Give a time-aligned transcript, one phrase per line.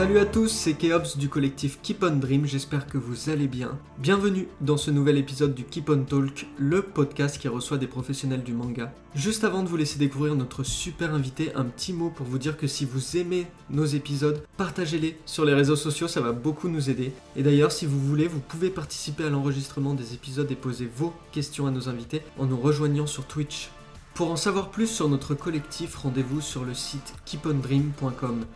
[0.00, 3.78] Salut à tous, c'est Keops du collectif Keep on Dream, j'espère que vous allez bien.
[3.98, 8.42] Bienvenue dans ce nouvel épisode du Keep on Talk, le podcast qui reçoit des professionnels
[8.42, 8.94] du manga.
[9.14, 12.56] Juste avant de vous laisser découvrir notre super invité, un petit mot pour vous dire
[12.56, 16.88] que si vous aimez nos épisodes, partagez-les sur les réseaux sociaux, ça va beaucoup nous
[16.88, 17.12] aider.
[17.36, 21.12] Et d'ailleurs, si vous voulez, vous pouvez participer à l'enregistrement des épisodes et poser vos
[21.30, 23.68] questions à nos invités en nous rejoignant sur Twitch.
[24.14, 28.46] Pour en savoir plus sur notre collectif, rendez-vous sur le site keepondream.com.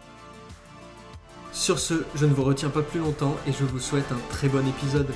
[1.54, 4.48] Sur ce, je ne vous retiens pas plus longtemps et je vous souhaite un très
[4.48, 5.06] bon épisode.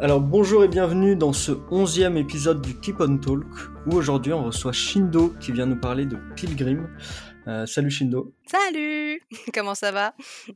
[0.00, 3.44] Alors bonjour et bienvenue dans ce onzième épisode du Keep on Talk
[3.86, 6.88] où aujourd'hui on reçoit Shindo qui vient nous parler de Pilgrim.
[7.46, 8.32] Euh, salut Shindo.
[8.46, 9.20] Salut
[9.54, 10.14] Comment ça va?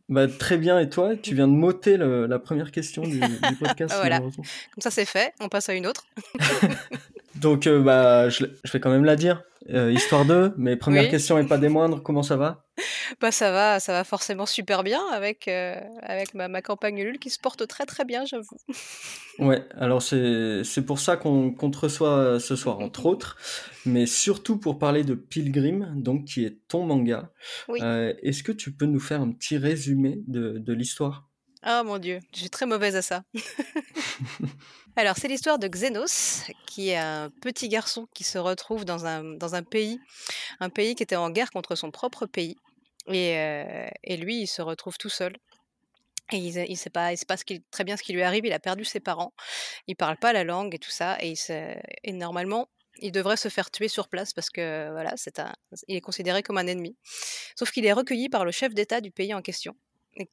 [0.08, 1.16] Bah, Très bien et toi?
[1.16, 3.94] Tu viens de m'ôter la première question du, du podcast.
[3.96, 4.18] voilà.
[4.20, 4.32] Comme
[4.78, 6.04] ça c'est fait, on passe à une autre.
[7.40, 9.42] Donc euh, bah, je, je, vais quand même la dire.
[9.70, 12.64] Euh, histoire d'eux, mais première question et pas des moindres, comment ça va?
[13.20, 17.18] Bah ça va, ça va forcément super bien avec, euh, avec ma, ma, campagne Ulule
[17.18, 18.58] qui se porte très très bien, j'avoue.
[19.38, 23.36] Ouais, alors c'est pour ça qu'on qu te reçoit ce soir, entre autres,
[23.84, 27.30] mais surtout pour parler de Pilgrim, donc qui est ton manga.
[27.68, 27.80] Oui.
[28.22, 31.28] Est-ce que tu peux nous faire un petit résumé de, de l'histoire?
[31.66, 33.24] Oh mon dieu, suis très mauvaise à ça.
[34.98, 39.24] Alors, c'est l'histoire de Xenos, qui est un petit garçon qui se retrouve dans un,
[39.24, 40.00] dans un pays,
[40.58, 42.56] un pays qui était en guerre contre son propre pays.
[43.06, 43.86] Et, euh,
[44.16, 45.36] lui, il se retrouve tout seul.
[46.32, 47.24] Et il ne sait pas, ce
[47.70, 48.46] très bien ce qui lui arrive.
[48.46, 49.34] Il a perdu ses parents.
[49.86, 51.18] Il parle pas la langue et tout ça.
[51.20, 51.34] Et,
[52.14, 52.70] normalement,
[53.02, 55.14] il devrait se faire tuer sur place parce que voilà,
[55.88, 56.96] il est considéré comme un ennemi.
[57.54, 59.76] Sauf qu'il est recueilli par le chef d'État du pays en question,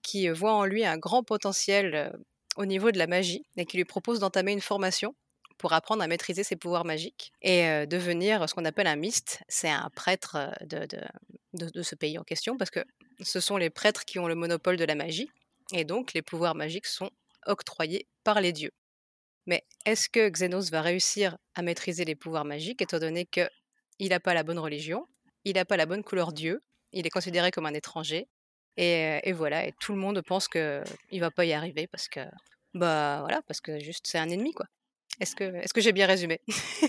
[0.02, 2.14] qui voit en lui un grand potentiel
[2.56, 5.16] au niveau de la magie et qui lui propose d'entamer une formation
[5.58, 9.42] pour apprendre à maîtriser ses pouvoirs magiques et euh, devenir ce qu'on appelle un myste.
[9.48, 11.02] C'est un prêtre de, de,
[11.54, 12.84] de, de, ce pays en question parce que
[13.22, 15.30] ce sont les prêtres qui ont le monopole de la magie
[15.72, 17.12] et donc les pouvoirs magiques sont
[17.46, 18.72] octroyés par les dieux.
[19.46, 23.50] Mais est-ce que Xenos va réussir à maîtriser les pouvoirs magiques étant donné qu'il
[24.10, 25.06] n'a pas la bonne religion,
[25.44, 26.62] il n'a pas la bonne couleur dieu,
[26.94, 28.28] il est considéré comme un étranger
[28.78, 32.22] et, voilà, et tout le monde pense qu'il va pas y arriver parce que,
[32.74, 34.66] bah voilà, parce que juste c'est un ennemi quoi.
[35.20, 36.40] Est-ce que, j'ai bien résumé?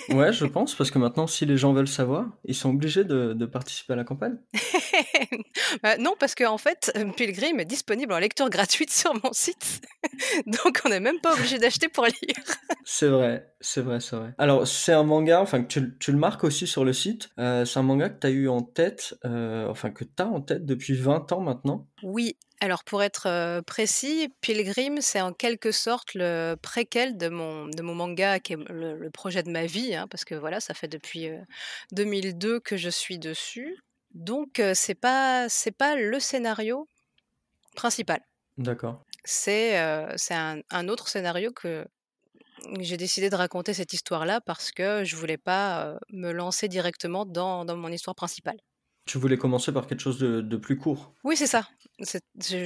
[0.09, 3.35] Ouais, je pense, parce que maintenant, si les gens veulent savoir, ils sont obligés de,
[3.35, 4.37] de participer à la campagne.
[5.83, 9.83] bah, non, parce qu'en en fait, Pilgrim est disponible en lecture gratuite sur mon site,
[10.47, 12.45] donc on n'est même pas obligé d'acheter pour lire.
[12.85, 14.35] c'est vrai, c'est vrai, c'est vrai.
[14.39, 17.65] Alors, c'est un manga, enfin, que tu, tu, le marques aussi sur le site, euh,
[17.65, 20.41] c'est un manga que tu as eu en tête, euh, enfin, que tu as en
[20.41, 21.87] tête depuis 20 ans maintenant.
[22.03, 27.83] Oui, alors pour être précis, Pilgrim, c'est en quelque sorte le préquel de mon, de
[27.83, 30.75] mon manga, qui est le, le projet de ma vie, hein, parce que voilà, ça
[30.75, 31.41] fait depuis euh,
[31.93, 33.77] 2002 que je suis dessus.
[34.13, 36.89] Donc c'est pas c'est pas le scénario
[37.75, 38.21] principal.
[38.59, 39.03] D'accord.
[39.25, 39.73] C'est
[40.17, 41.85] c'est un, un, autre scénario que
[42.79, 47.65] j'ai décidé de raconter cette histoire-là parce que je voulais pas me lancer directement dans,
[47.65, 48.59] dans mon histoire principale.
[49.07, 51.69] Tu voulais commencer par quelque chose de, de plus court Oui, c'est ça.
[52.01, 52.19] Je,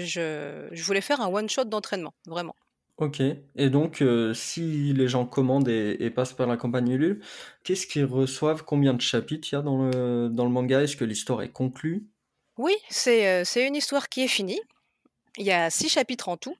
[0.05, 2.55] je, je, voulais faire un one-shot d'entraînement, vraiment.
[2.97, 3.21] Ok.
[3.57, 7.21] Et donc, euh, si les gens commandent et, et, passent par la campagne Ulule,
[7.65, 8.65] qu'est-ce qu'ils reçoivent?
[8.65, 10.83] Combien de chapitres il y a dans le, dans le manga?
[10.83, 12.07] Est-ce que l'histoire est conclue?
[12.57, 14.61] Oui, c'est euh, une histoire qui est finie.
[15.37, 16.57] Il y a six chapitres en tout.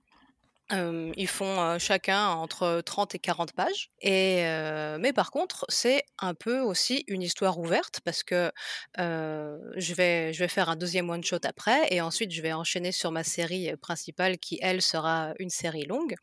[0.71, 3.91] Ils font chacun entre 30 et 40 pages.
[4.05, 8.53] Mais par contre, c'est un peu aussi une histoire ouverte parce que
[8.97, 13.11] je, vais, je vais faire un deuxième one-shot après et ensuite je vais enchaîner sur
[13.13, 16.15] ma série principale qui, elle, sera une série longue.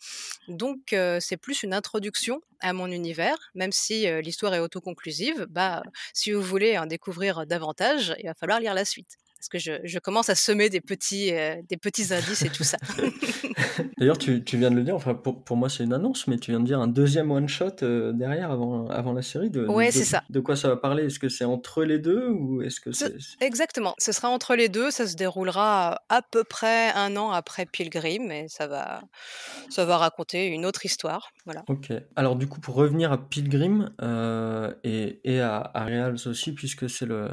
[0.47, 5.47] Donc, c'est plus une introduction à mon univers, même si l'histoire est autoconclusive.
[5.49, 5.83] Bah,
[6.13, 9.17] si vous voulez en découvrir davantage, il va falloir lire la suite
[9.47, 12.63] parce que je, je, commence à semer des petits, euh, des petits indices et tout
[12.63, 12.77] ça.
[13.97, 16.37] D'ailleurs, tu, tu, viens de le dire, enfin, pour, pour moi c'est une annonce, mais
[16.37, 19.49] tu viens de dire un deuxième one-shot euh, derrière, avant, avant la série.
[19.49, 20.23] De, ouais, c'est ça.
[20.29, 21.05] De quoi ça va parler?
[21.05, 23.15] Est-ce que c'est entre les deux ou est-ce que c'est...
[23.39, 27.65] Exactement, ce sera entre les deux, ça se déroulera à peu près un an après
[27.65, 29.03] Pilgrim, et ça va,
[29.69, 31.29] ça va raconter une autre histoire.
[31.45, 31.63] Voilà.
[31.67, 36.53] Ok, alors du coup, pour revenir à Pilgrim euh, et, et à, à Reals aussi,
[36.53, 37.29] puisque c'est le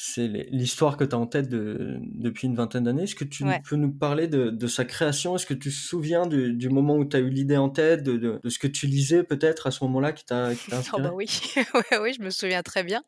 [0.00, 3.02] c'est l'histoire que tu as en tête depuis une vingtaine d'années.
[3.02, 5.34] Est-ce que tu peux nous parler de, sa création?
[5.34, 8.40] Est-ce que tu te souviens du, moment où tu as eu l'idée en tête, de,
[8.48, 11.02] ce que tu lisais peut-être à ce moment-là qui t'a oh inspiré?
[11.02, 11.26] bah oui.
[12.00, 13.02] oui, je me souviens très bien.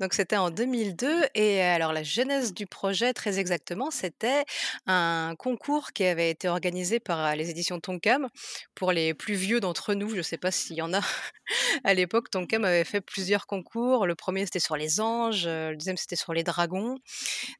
[0.00, 4.44] Donc c'était en 2002 et alors la genèse du projet très exactement, c'était
[4.86, 8.28] un concours qui avait été organisé par les éditions Tonkam
[8.74, 10.10] pour les plus vieux d'entre nous.
[10.10, 11.00] Je ne sais pas s'il y en a
[11.84, 12.28] à l'époque.
[12.30, 14.06] Tonkam avait fait plusieurs concours.
[14.06, 16.98] Le premier c'était sur les anges, le deuxième c'était sur les dragons.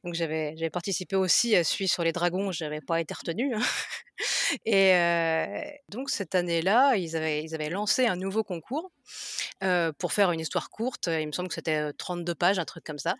[0.03, 3.55] Donc j'avais j'avais participé aussi à celui sur les dragons, je n'avais pas été retenue.
[3.55, 3.61] Hein.
[4.65, 8.91] Et donc cette année-là, ils avaient, ils avaient lancé un nouveau concours
[9.97, 11.07] pour faire une histoire courte.
[11.07, 13.15] Il me semble que c'était 32 pages, un truc comme ça.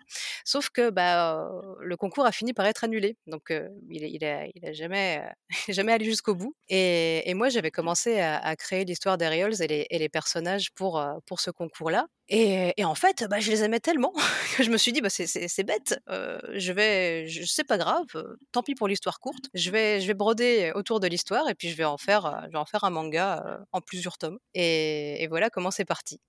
[0.46, 1.50] Sauf que bah,
[1.80, 3.18] le concours a fini par être annulé.
[3.28, 3.54] Donc
[3.90, 5.24] il, il, a, il a jamais,
[5.70, 6.56] jamais allé jusqu'au bout.
[6.70, 11.40] Et, moi, j'avais commencé à, créer l'histoire d'Ariols et les, et les personnages pour, pour
[11.40, 12.08] ce concours-là.
[12.30, 14.14] Et, et, en fait, bah, je les aimais tellement
[14.58, 18.06] que je me suis dit, bah, c'est bête, je vais, c'est pas grave,
[18.52, 21.70] tant pis pour l'histoire courte, je vais, je vais broder autour de l'histoire et puis
[21.70, 24.38] je vais en faire, je vais en faire un manga en plusieurs tomes.
[24.54, 26.20] Et, et voilà comment c'est parti.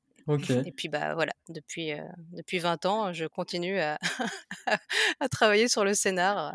[0.65, 1.93] Et puis bah voilà, depuis,
[2.33, 3.99] depuis 20 ans, je continue à,
[5.21, 6.55] à travailler sur le scénar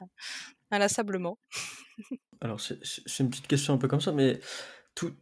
[0.72, 1.38] inlassablement.
[2.42, 4.40] Alors c'est une petite question un peu comme ça, mais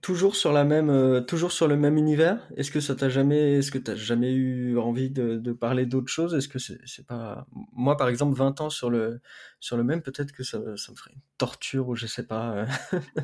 [0.01, 2.47] toujours sur la même, euh, toujours sur le même univers?
[2.55, 6.07] Est-ce que ça t'a jamais, est-ce que t'as jamais eu envie de, de parler d'autre
[6.07, 6.35] chose?
[6.35, 9.19] Est-ce que c'est pas, moi par exemple, 20 ans sur le
[9.59, 12.51] sur le même, peut-être que ça, ça, me ferait une torture ou je sais pas.
[12.51, 12.65] Euh.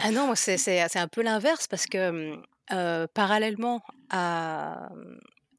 [0.01, 2.36] ah non, c'est c'est un peu l'inverse parce que
[2.72, 4.90] euh, parallèlement à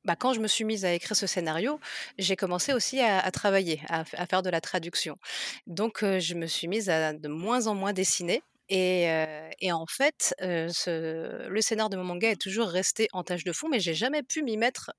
[0.05, 1.79] bah, quand je me suis mise à écrire ce scénario,
[2.19, 5.19] j'ai commencé aussi à, à travailler, à, à, faire de la traduction.
[5.67, 8.43] Donc, je me suis mise à de moins en moins dessiner.
[8.71, 13.69] Et, en fait, le scénar de mon manga est toujours resté en tâche de fond,
[13.69, 14.93] mais j'ai jamais pu m'y mettre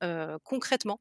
[0.44, 1.00] concrètement.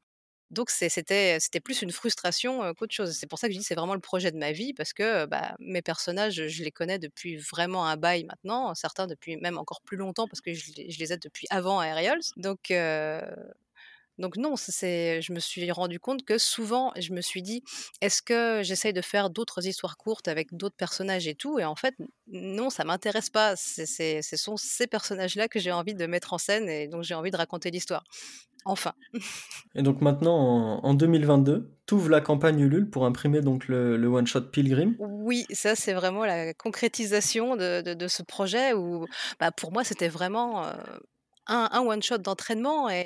[0.51, 3.15] Donc c'était plus une frustration qu'autre chose.
[3.17, 5.25] C'est pour ça que je dis c'est vraiment le projet de ma vie parce que
[5.25, 9.81] bah, mes personnages, je les connais depuis vraiment un bail maintenant, certains depuis même encore
[9.81, 12.19] plus longtemps parce que je, les ai depuis avant Aerials.
[12.35, 12.69] Donc
[14.21, 17.63] donc non, c'est, je me suis rendu compte que souvent, je me suis dit,
[17.99, 21.59] est-ce que j'essaye de faire d'autres histoires courtes avec d'autres personnages et tout?
[21.59, 21.95] Et en fait,
[22.27, 23.55] non, ça m'intéresse pas.
[23.55, 27.15] C'est, ce sont ces personnages-là que j'ai envie de mettre en scène et donc j'ai
[27.15, 28.03] envie de raconter l'histoire.
[28.63, 28.93] Enfin.
[29.73, 34.41] et donc maintenant, en, 2022, tu ouvres la campagne Ulule pour imprimer donc le, one-shot
[34.51, 34.95] Pilgrim.
[34.99, 39.07] Oui, ça c'est vraiment la concrétisation de, ce projet où
[39.39, 40.63] bah, pour moi c'était vraiment
[41.51, 43.05] un, one shot d'entraînement et,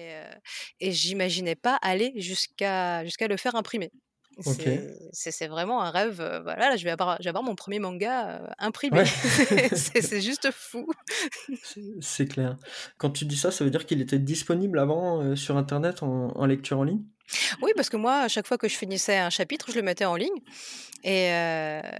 [0.79, 3.91] et j'imaginais pas aller jusqu'à jusqu'à le faire imprimer.
[5.11, 6.15] C'est vraiment un rêve.
[6.43, 9.05] voilà, là, je vais avoir, avoir mon premier manga imprimé.
[9.75, 10.87] c'est juste fou.
[12.01, 12.57] C'est clair.
[12.97, 16.79] Quand tu dis ça, ça veut dire qu'il était disponible avant sur Internet en lecture
[16.79, 17.03] en ligne?
[17.61, 20.05] Oui, parce que moi, à chaque fois que je finissais un chapitre, je le mettais
[20.05, 20.39] en ligne.
[21.03, 21.29] Et,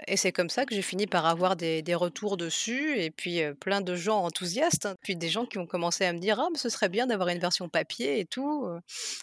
[0.07, 3.42] et c'est comme ça que j'ai fini par avoir des, des retours dessus, et puis
[3.60, 4.95] plein de gens enthousiastes, hein.
[5.04, 7.30] puis des gens qui ont commencé à me dire, ah, mais ce serait bien d'avoir
[7.30, 8.68] une version papier et tout,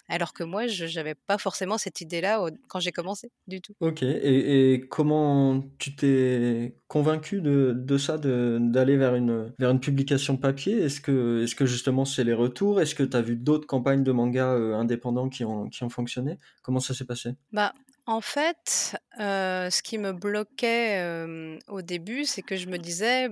[0.07, 3.73] alors que moi, je n'avais pas forcément cette idée-là quand j'ai commencé, du tout.
[3.81, 9.81] Ok, et, et comment tu t'es convaincu de, de ça, d'aller vers une, vers une
[9.81, 10.81] publication papier?
[10.81, 12.79] Est-ce que, est que justement c'est les retours?
[12.79, 16.37] Est-ce que tu as vu d'autres campagnes de manga indépendants qui ont, qui ont fonctionné
[16.61, 17.35] Comment ça s'est passé?
[17.51, 17.73] Bah,
[18.05, 23.29] en fait, ce qui me bloquait, au début, c'est que je me disais: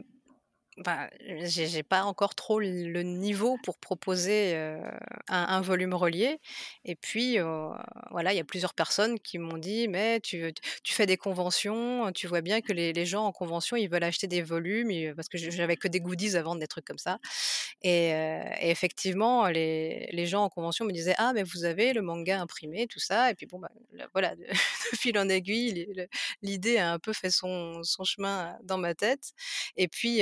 [0.83, 1.09] bah,
[1.43, 4.55] j'ai pas encore trop le niveau pour proposer
[5.27, 6.39] un, volume relié.
[6.85, 7.37] Et puis,
[8.11, 10.53] voilà, il y a plusieurs personnes qui m'ont dit, mais tu,
[10.85, 14.41] fais des conventions, tu vois bien que les, gens en convention, ils veulent acheter des
[14.41, 17.19] volumes, parce que j'avais que des goodies à vendre, des trucs comme ça.
[17.81, 22.01] Et, et effectivement, les, les, gens en convention me disaient, ah, mais vous avez le
[22.01, 23.31] manga imprimé, tout ça.
[23.31, 23.71] Et puis, bon, bah,
[24.13, 24.45] voilà, de,
[24.95, 25.87] fil en aiguille,
[26.41, 29.33] l'idée a un peu fait son, son chemin dans ma tête.
[29.77, 30.21] Et puis,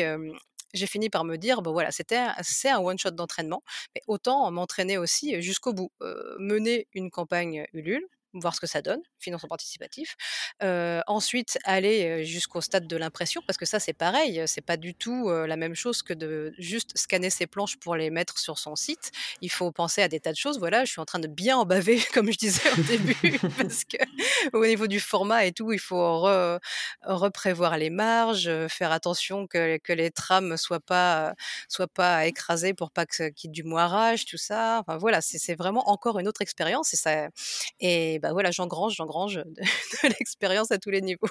[0.73, 3.63] j'ai fini par me dire, bon voilà, c'était c'est un one shot d'entraînement,
[3.95, 5.91] mais autant m'entraîner aussi jusqu'au bout,
[6.39, 10.15] mener une campagne Ulule, voir ce que ça donne, financement participatif.
[11.07, 15.29] ensuite, aller jusqu'au stade de l'impression, parce que ça, c'est pareil, c'est pas du tout
[15.29, 19.11] la même chose que de juste scanner ses planches pour les mettre sur son site.
[19.41, 20.59] Il faut penser à des tas de choses.
[20.59, 23.83] Voilà, je suis en train de bien en baver, comme je disais au début, parce
[23.83, 23.97] que
[24.53, 26.21] au niveau du format et tout, il faut
[27.03, 31.33] reprévoir les marges, faire attention que, que les trames soient pas
[31.67, 34.79] soient pas écrasées pour pas qu'il y ait du moirage, tout ça.
[34.79, 37.29] Enfin voilà, c'est vraiment encore une autre expérience et ça
[37.79, 39.43] et bah voilà, j'engrange, j'engrange de,
[40.03, 41.27] de l'expérience à tous les niveaux.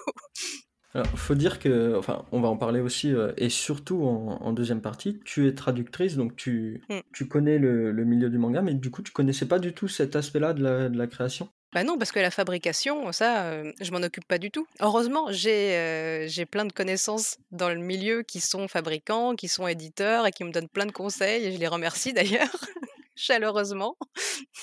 [0.94, 4.80] Alors, faut dire que, enfin, on va en parler aussi, euh, et surtout en, deuxième
[4.80, 6.98] partie, tu es traductrice, donc tu, mmh.
[7.12, 9.86] tu connais le, le, milieu du manga, mais du coup, tu connaissais pas du tout
[9.86, 11.50] cet aspect-là de la, de la création?
[11.74, 14.66] Bah non, parce que la fabrication, ça, heu, je m'en occupe pas du tout.
[14.80, 20.26] Heureusement, j'ai, j'ai plein de connaissances dans le milieu qui sont fabricants, qui sont éditeurs
[20.26, 22.48] et qui me donnent plein de conseils et je les remercie d'ailleurs
[23.18, 23.96] chaleureusement.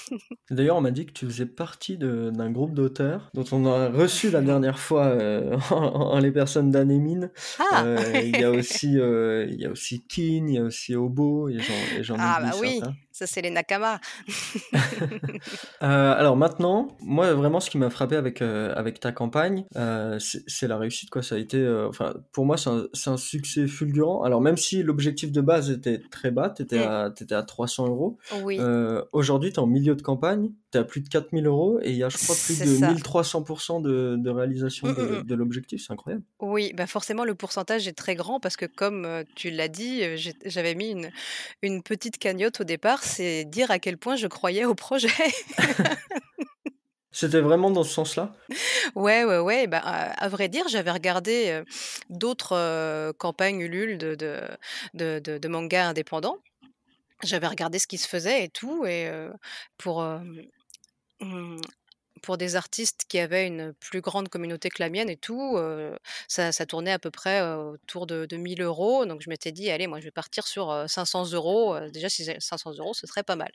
[0.50, 4.32] D'ailleurs, on m'a dit que tu faisais partie d'un groupe d'auteurs dont on a reçu
[4.32, 7.32] la dernière fois euh, en, les personnes d'Anémine.
[7.60, 10.64] Ah euh, il y a aussi euh, il y a aussi Kin, il y a
[10.64, 11.60] aussi Obo et
[12.02, 12.82] j'en Ah bah oui,
[13.16, 14.02] ça c'est les Nakama.
[15.80, 19.64] alors maintenant, moi vraiment ce qui m'a frappé avec avec ta campagne,
[20.20, 21.24] c'est la réussite quoi.
[21.24, 24.24] Ça a été, enfin pour moi c'est un, un, succès fulgurant.
[24.24, 26.90] Alors même si l'objectif de base était très bas, t'étais mmh.
[26.90, 28.18] à étais à 300 euros.
[28.44, 28.60] Oui.
[29.14, 31.98] Aujourd'hui, tu es en milieu de campagne, tu as plus de 4000 euros et il
[31.98, 35.24] y a, je crois, plus de 1300% de, de réalisation mmh, de, mmh, mmh.
[35.24, 35.86] de l'objectif.
[35.88, 36.26] C'est incroyable.
[36.42, 40.02] Oui, bah forcément, le pourcentage est très grand parce que, comme tu l'as dit,
[40.46, 41.10] j'avais mis une,
[41.62, 43.05] une petite cagnotte au départ.
[43.06, 45.08] C'est dire à quel point je croyais au projet.
[47.12, 48.34] C'était vraiment dans ce sens-là?
[48.96, 49.68] Ouais, ouais, ouais.
[49.68, 51.62] Bah, à, vrai dire, j'avais regardé
[52.10, 54.42] d'autres campagnes Ulule de, de,
[54.96, 56.40] de, de, de mangas indépendants.
[57.24, 59.10] J'avais regardé ce qui se faisait et tout et
[59.78, 60.06] pour,
[61.22, 61.62] mmh,
[62.22, 65.58] pour des artistes qui avaient une plus grande communauté que la mienne et tout,
[66.28, 69.06] ça ça tournait à peu près, autour de de 1 euros.
[69.06, 72.38] Donc je m'étais dit: «Allez, moi je vais partir sur, 500 euros, déjà si j'ai
[72.40, 73.52] 500 euros, ce serait pas mal».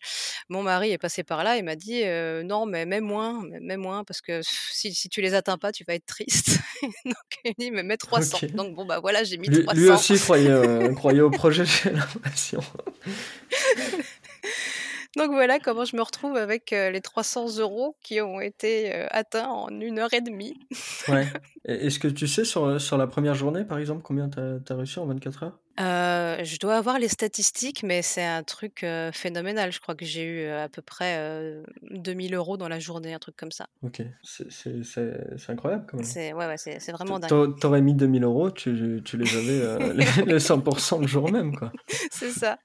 [0.48, 2.02] Mon mari est passé par là et m'a dit:
[2.44, 4.40] «Non, mais mets moins, mets moins parce que
[4.72, 6.58] si si tu les atteins pas, tu vas être triste».
[7.04, 7.14] Donc
[7.44, 8.48] il dit: «Mais mets 300».
[8.54, 9.80] Donc bon, bah, voilà, j'ai mis Lui 300.
[9.80, 12.60] lui aussi croyait, croyait au projet, j'ai l'impression.
[15.16, 19.68] Donc voilà comment je me retrouve avec les 300 euros qui ont été atteints en
[19.68, 20.54] une heure et demie.
[21.08, 21.26] Ouais.
[21.64, 24.98] Est-ce que tu sais sur, sur la première journée, par exemple, combien tu as, reçu
[24.98, 25.58] en 24 heures?
[25.78, 29.72] Je dois avoir les statistiques, mais c'est un truc phénoménal.
[29.72, 33.36] Je crois que j'ai eu à peu près 2000 euros dans la journée, un truc
[33.36, 33.66] comme ça.
[33.82, 36.06] Ok, c'est incroyable quand même.
[36.06, 37.58] C'est ouais, ouais, c'est vraiment dingue.
[37.58, 39.94] T'aurais mis 2000 euros, tu, tu les avais
[40.26, 41.72] les, 100% le jour même, quoi.
[42.10, 42.58] c'est ça.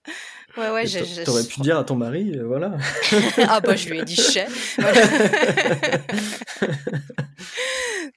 [0.57, 0.85] Ouais, ouais,
[1.25, 2.77] T'aurais pu dire à ton mari, voilà.
[3.49, 4.47] ah bah je lui ai dit chais.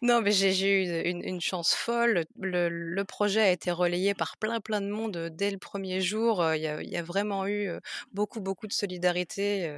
[0.02, 2.26] non, mais j'ai eu une, une, chance folle.
[2.38, 6.44] Le, le, projet a été relayé par plein, plein de monde dès le premier jour.
[6.54, 7.70] Il y, a, vraiment eu
[8.12, 9.72] beaucoup, beaucoup de solidarité.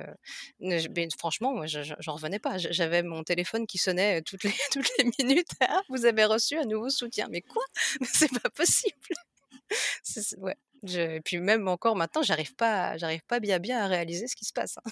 [0.60, 0.80] Mais
[1.18, 2.58] franchement, moi, j'en revenais pas.
[2.58, 5.50] J'avais mon téléphone qui sonnait toutes les, toutes les minutes.
[5.60, 7.28] Ah, vous avez reçu un nouveau soutien.
[7.30, 7.64] Mais quoi?
[8.02, 8.96] C'est pas possible.
[10.94, 14.44] et puis même encore maintenant, j'arrive pas, j'arrive pas bien bien à réaliser ce qui
[14.44, 14.78] se passe.
[14.78, 14.90] Hein.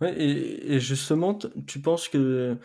[0.00, 2.56] Ouais, et, justement, tu penses que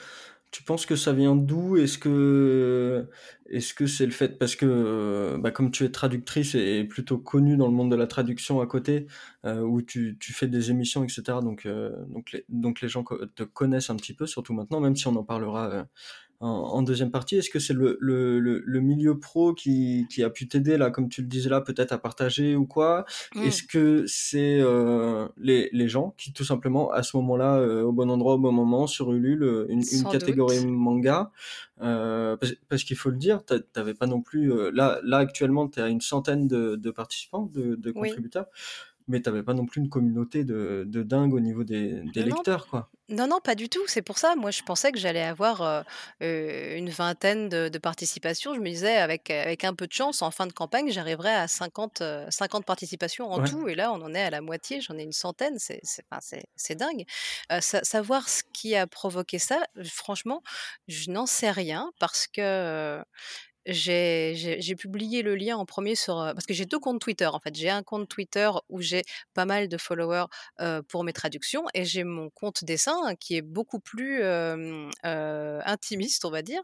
[0.53, 1.77] tu penses que ça vient d'où?
[1.77, 3.09] Est-ce que
[3.49, 7.57] est-ce que c'est le fait parce que bah, comme tu es traductrice et plutôt connue
[7.57, 9.07] dans le monde de la traduction à côté,
[9.45, 11.39] euh, où tu, tu, fais des émissions, etc.
[11.41, 15.07] Donc euh, donc donc les gens te connaissent un petit peu, surtout maintenant, même si
[15.07, 15.87] on en parlera
[16.43, 17.37] en, deuxième partie.
[17.37, 21.07] Est-ce que c'est le, le, le, milieu pro qui, qui a pu t'aider, là, comme
[21.07, 23.05] tu le disais là, peut-être à partager ou quoi?
[23.35, 23.43] Mmh.
[23.43, 27.93] Est-ce que c'est euh, les, les gens qui, tout simplement, à ce moment-là, euh, au
[27.93, 31.31] bon endroit, au bon moment, sur Ulule, euh, une, une catégorie manga
[31.81, 34.71] euh, parce, parce qu'il faut le dire, t'avais pas non plus...
[34.71, 38.47] là, là, actuellement, tu à une centaine de, de participants, de, de contributeurs
[39.07, 42.23] mais tu n'avais pas non plus une communauté de, de dingue au niveau des, des
[42.23, 42.89] lecteurs, quoi.
[43.09, 43.81] Non, non, pas du tout.
[43.87, 45.85] C'est pour ça, moi, je pensais que j'allais avoir
[46.21, 48.55] une vingtaine de, de participations.
[48.55, 51.47] Je me disais, avec, avec un peu de chance, en fin de campagne, j'arriverais à
[51.47, 53.67] 50, 50 participations en tout.
[53.67, 54.79] Et là, on en est à la moitié.
[54.81, 55.59] J'en ai une centaine.
[55.59, 55.81] C'est
[56.55, 57.05] c'est dingue.
[57.59, 60.41] savoir ce qui a provoqué ça, franchement,
[60.87, 63.03] je n'en sais rien parce que
[63.65, 67.55] j'ai publié le lien en premier sur, parce que j'ai deux comptes Twitter, en fait.
[67.55, 69.03] J'ai un compte Twitter où j'ai
[69.33, 70.25] pas mal de followers,
[70.89, 74.23] pour mes traductions et j'ai mon compte dessin qui est beaucoup plus,
[75.03, 76.61] intimiste, on va dire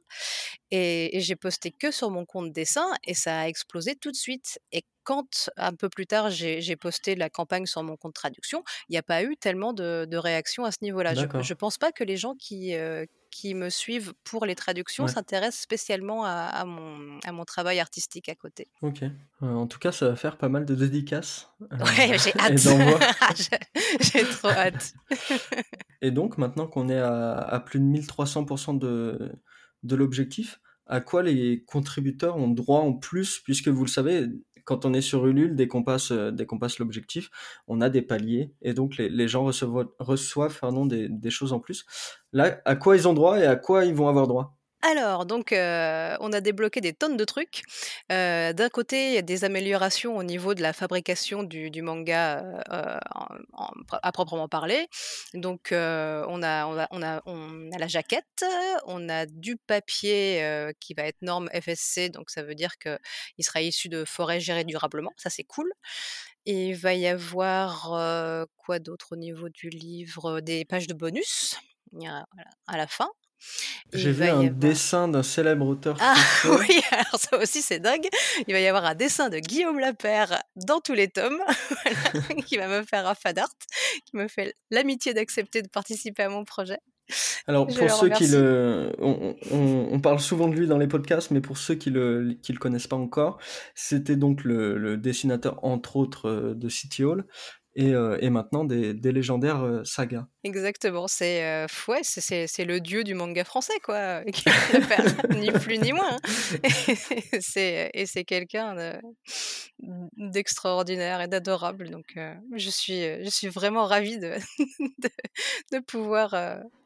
[0.72, 4.60] et j'ai posté que sur mon compte dessin et ça a explosé tout de suite
[4.72, 8.92] et quand, un peu plus tard, j'ai posté la campagne sur mon compte traduction, il
[8.92, 11.16] n'y a pas eu tellement de de réactions à ce niveau-là.
[11.16, 12.76] Je ne pense pas que les gens qui,
[13.32, 18.36] qui me suivent pour les traductions s'intéressent spécialement à, mon, à mon travail artistique à
[18.36, 18.68] côté.
[18.82, 19.02] Ok.
[19.02, 19.10] Euh,
[19.42, 21.50] en tout cas, ça va faire pas mal de dédicaces.
[21.62, 22.58] Euh, ouais, j'ai hâte.
[24.02, 24.94] j'ai trop hâte.
[26.02, 29.32] et donc, maintenant qu'on est à, à, plus de 1300% de,
[29.84, 34.26] de l'objectif, à quoi les contributeurs ont droit en plus, puisque vous le savez,
[34.70, 36.46] quand on est sur Ulule, dès qu'on passe, euh, dès
[36.78, 37.32] l'objectif,
[37.68, 41.88] on a des paliers et donc les, gens reçoivent, reçoivent pardon, des, choses en plus.
[42.34, 44.59] Là, à quoi ils ont droit et à quoi ils vont avoir droit?
[44.82, 47.64] Alors, donc, heu, on a débloqué des tonnes de trucs.
[48.12, 51.82] Heu, d'un côté, il y a des améliorations au niveau de la fabrication du du
[51.82, 52.42] manga,
[53.14, 53.72] en en
[54.02, 54.88] à proprement parler.
[55.34, 55.76] Donc, on
[56.44, 58.46] a on a on a on a la jaquette,
[58.86, 60.42] on a du papier,
[60.80, 64.64] qui va être norme FSC, donc ça veut dire qu'il sera issu de forêts gérées
[64.64, 65.70] durablement, ça c'est cool.
[66.46, 70.42] Et il va y avoir, quoi d'autre au niveau du livre?
[70.42, 71.58] Des pages de bonus,
[72.68, 73.10] à la fin.
[73.94, 76.66] J'ai vu un avoir dessin d'un célèbre auteur ah français.
[76.70, 78.08] oui, alors ça aussi c'est dingue.
[78.48, 81.40] Il va y avoir un dessin de Guillaume Lapère dans tous les tomes,
[81.84, 83.50] voilà, qui va me faire un fan art,
[84.06, 86.80] qui me fait l'amitié d'accepter de participer à mon projet.
[87.48, 88.92] Alors, Je pour ceux qui le...
[89.00, 92.38] On, on- on parle souvent de lui dans les podcasts, mais pour ceux qui le,
[92.44, 93.40] qui le connaissent pas encore,
[93.74, 97.26] c'était donc le, le dessinateur, entre autres, euh, de City Hall,
[97.80, 100.28] et, euh, et maintenant des, des légendaires euh, sagas.
[100.44, 104.22] Exactement, c'est, heu, ouais, c'est le dieu du manga français quoi,
[105.30, 106.60] ni plus ni moins, hein.
[107.94, 108.94] Et c'est quelqu'un de
[110.18, 112.18] d'extraordinaire et d'adorable donc
[112.56, 114.34] je suis, je suis vraiment ravie de
[115.00, 115.10] de
[115.72, 116.32] de pouvoir,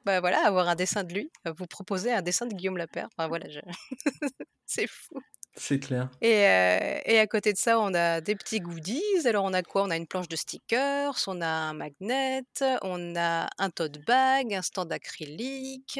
[0.05, 3.07] bah, voilà, avoir un dessin de lui, vous proposer un dessin de Guillaume Lapère.
[3.17, 3.59] Enfin voilà, je
[4.65, 5.19] c'est fou.
[5.55, 6.09] C'est clair.
[6.21, 9.01] Et heu et à côté de ça, on a des petits goodies.
[9.25, 9.83] Alors on a quoi?
[9.83, 12.43] On a une planche de stickers, on a un magnet,
[12.81, 15.99] on a un tote bag, un stand acrylique,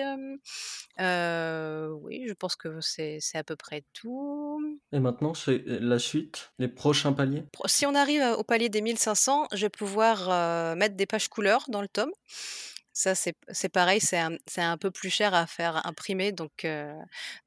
[1.00, 4.80] heu, oui, je pense que c'est à peu près tout.
[4.92, 7.44] Et maintenant, c'est la suite, les prochains paliers?
[7.66, 11.82] Si on arrive, au palier des 1500, je vais pouvoir, mettre des pages couleurs dans
[11.82, 12.12] le tome.
[12.96, 16.64] Ça, c'est c'est pareil, c'est un c'est un peu plus cher à faire imprimer donc
[16.64, 16.94] heu,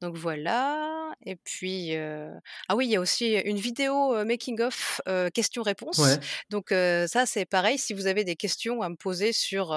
[0.01, 2.33] donc voilà et puis, heu
[2.69, 5.01] ah oui, il y a aussi une vidéo, heu, making of,
[5.35, 6.19] questions-réponses.
[6.19, 6.27] Ouais.
[6.51, 9.69] Donc ça, c'est pareil, si vous avez des questions à me poser sur,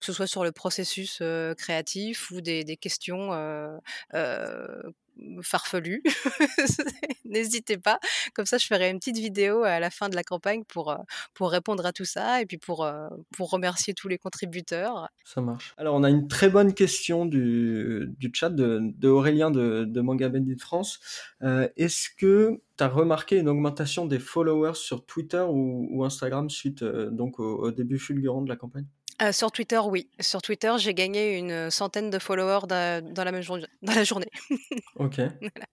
[0.00, 1.22] que ce soit sur le processus,
[1.58, 3.32] créatif ou des des questions,
[5.42, 6.02] farfelues,
[7.24, 7.98] n'hésitez pas.
[8.34, 10.98] Comme ça, je ferai une petite vidéo à la fin de la campagne pour, heu,
[11.34, 15.08] pour répondre à tout ça et puis pour, heu, pour remercier tous les contributeurs.
[15.24, 15.74] Ça marche.
[15.76, 20.00] Alors, on a une très bonne question du, du chat de, de Aurélien de, de
[20.00, 21.00] Manga Bandit France.
[21.42, 26.82] Euh, Est-ce que tu as remarqué une augmentation des followers sur Twitter ou, Instagram suite
[26.82, 28.86] euh, donc au, au début fulgurant de la campagne?
[29.22, 30.08] Heu, sur Twitter, oui.
[30.20, 34.04] Sur Twitter, j'ai gagné une centaine de followers da dans la même jour dans la
[34.04, 34.30] journée.
[34.96, 35.16] Ok.
[35.16, 35.66] Voilà.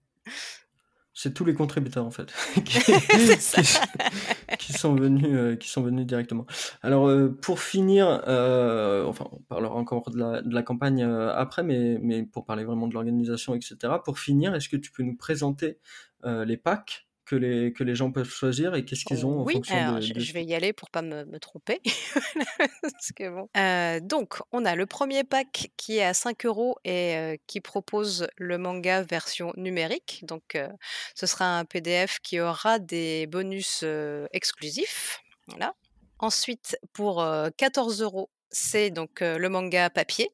[1.12, 2.32] C'est tous les contributeurs en fait
[4.58, 6.46] qui, sont venus, euh, qui sont venus directement.
[6.82, 11.34] Alors euh, pour finir, euh, enfin on parlera encore de la, de la campagne euh,
[11.34, 13.76] après, mais, mais pour parler vraiment de l'organisation, etc.
[14.02, 15.78] Pour finir, est-ce que tu peux nous présenter
[16.24, 19.46] euh, les packs que les, que les gens peuvent choisir et qu'est-ce qu'ils ont en
[19.46, 21.80] Oui, fonction alors de, je de- je vais y aller pour pas me me tromper.
[22.82, 26.76] Parce que bon, heu, donc on a le premier pack qui est à 5 €
[26.84, 30.20] et heu, qui propose le manga version numérique.
[30.24, 30.68] Donc heu,
[31.14, 33.84] ce sera un PDF qui aura des bonus,
[34.32, 35.74] exclusifs, voilà.
[36.18, 40.30] Ensuite pour, heu, 14 €, c'est donc le manga papier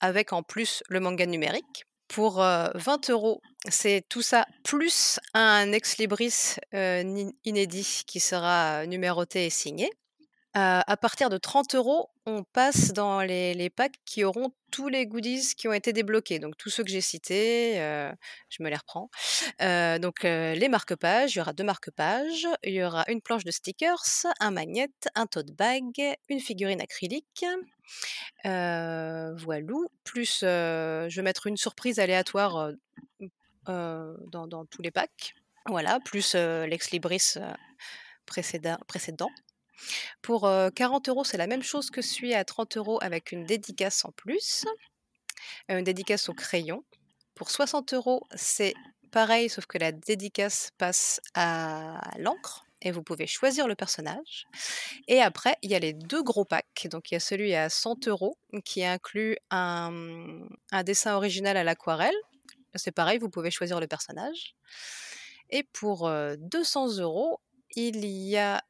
[0.00, 1.84] avec en plus le manga numérique.
[2.08, 8.20] Pour, heu, 20 €, c'est tout ça plus un ex libris, heu, nin inédit qui
[8.20, 9.90] sera, numéroté et signé.
[10.54, 15.54] À partir de 30 €, on passe dans les packs qui auront tous les goodies
[15.56, 16.40] qui ont été débloqués.
[16.40, 17.76] Donc tous ceux que j'ai cités,
[18.48, 19.10] je me les reprends.
[19.60, 24.02] Donc les marque-pages, il y aura 2 marque-pages, il y aura une planche de stickers,
[24.40, 25.84] un magnet, un tote bag,
[26.28, 27.44] une figurine acrylique,
[28.44, 32.72] voilou, plus, je vais mettre une surprise aléatoire,
[33.66, 35.34] dans dans tous les packs.
[35.66, 37.42] Voilà, plus, heu, l'ex libris, heu,
[38.26, 39.30] précédent.
[40.22, 43.44] Pour, heu, 40 €, c'est la même chose que celui à 30 € avec une
[43.44, 44.66] dédicace en plus,
[45.68, 46.84] une dédicace au crayon.
[47.36, 48.74] Pour 60 €, c'est
[49.12, 54.46] pareil, sauf que la dédicace passe à l'encre et vous pouvez choisir le personnage.
[55.08, 56.88] Et après, il y a les 2 gros packs.
[56.90, 60.10] Donc il y a celui à 100 € qui inclut un
[60.84, 62.14] dessin original à l'aquarelle.
[62.74, 64.54] C'est pareil, vous pouvez choisir le personnage.
[65.50, 67.40] Et pour, heu, 200 €,
[67.76, 68.62] il y a,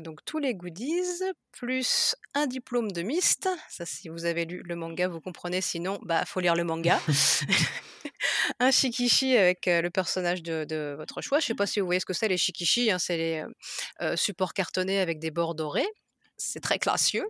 [0.00, 3.48] donc tous les goodies, plus un diplôme de Myst.
[3.68, 7.00] Ça, si vous avez lu le manga, vous comprenez, sinon, bah, faut lire le manga.
[8.60, 11.40] Un shikishi avec, le personnage de de votre choix.
[11.40, 13.44] Je sais pas si vous voyez ce que c'est les shikishi, hein, c'est les,
[14.16, 15.88] supports cartonnés avec des bords dorés.
[16.36, 17.26] C'est très classieux.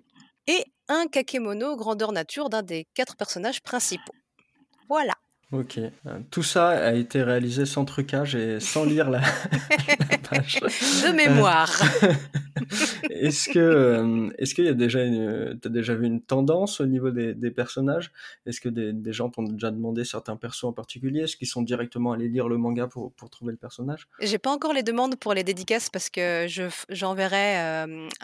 [0.47, 4.15] Et un kakemono grandeur nature d'un des 4 personnages principaux.
[4.89, 5.15] Voilà.
[5.55, 5.79] Ok.
[5.79, 9.21] Euh, Tout ça a été réalisé sans trucage et sans lire la,
[10.11, 10.59] la page.
[10.61, 11.71] De mémoire.
[13.11, 17.11] est-ce que est-ce qu'il y a déjà une, as déjà vu une tendance au niveau
[17.11, 18.11] des, des personnages?
[18.47, 21.21] Est-ce que des, des gens t'ont déjà demandé certains persos en particulier?
[21.21, 24.09] Est-ce qu'ils sont directement allés lire le manga pour, pour trouver le personnage?
[24.21, 27.57] J'ai pas encore les demandes pour les dédicaces parce que je j'enverrai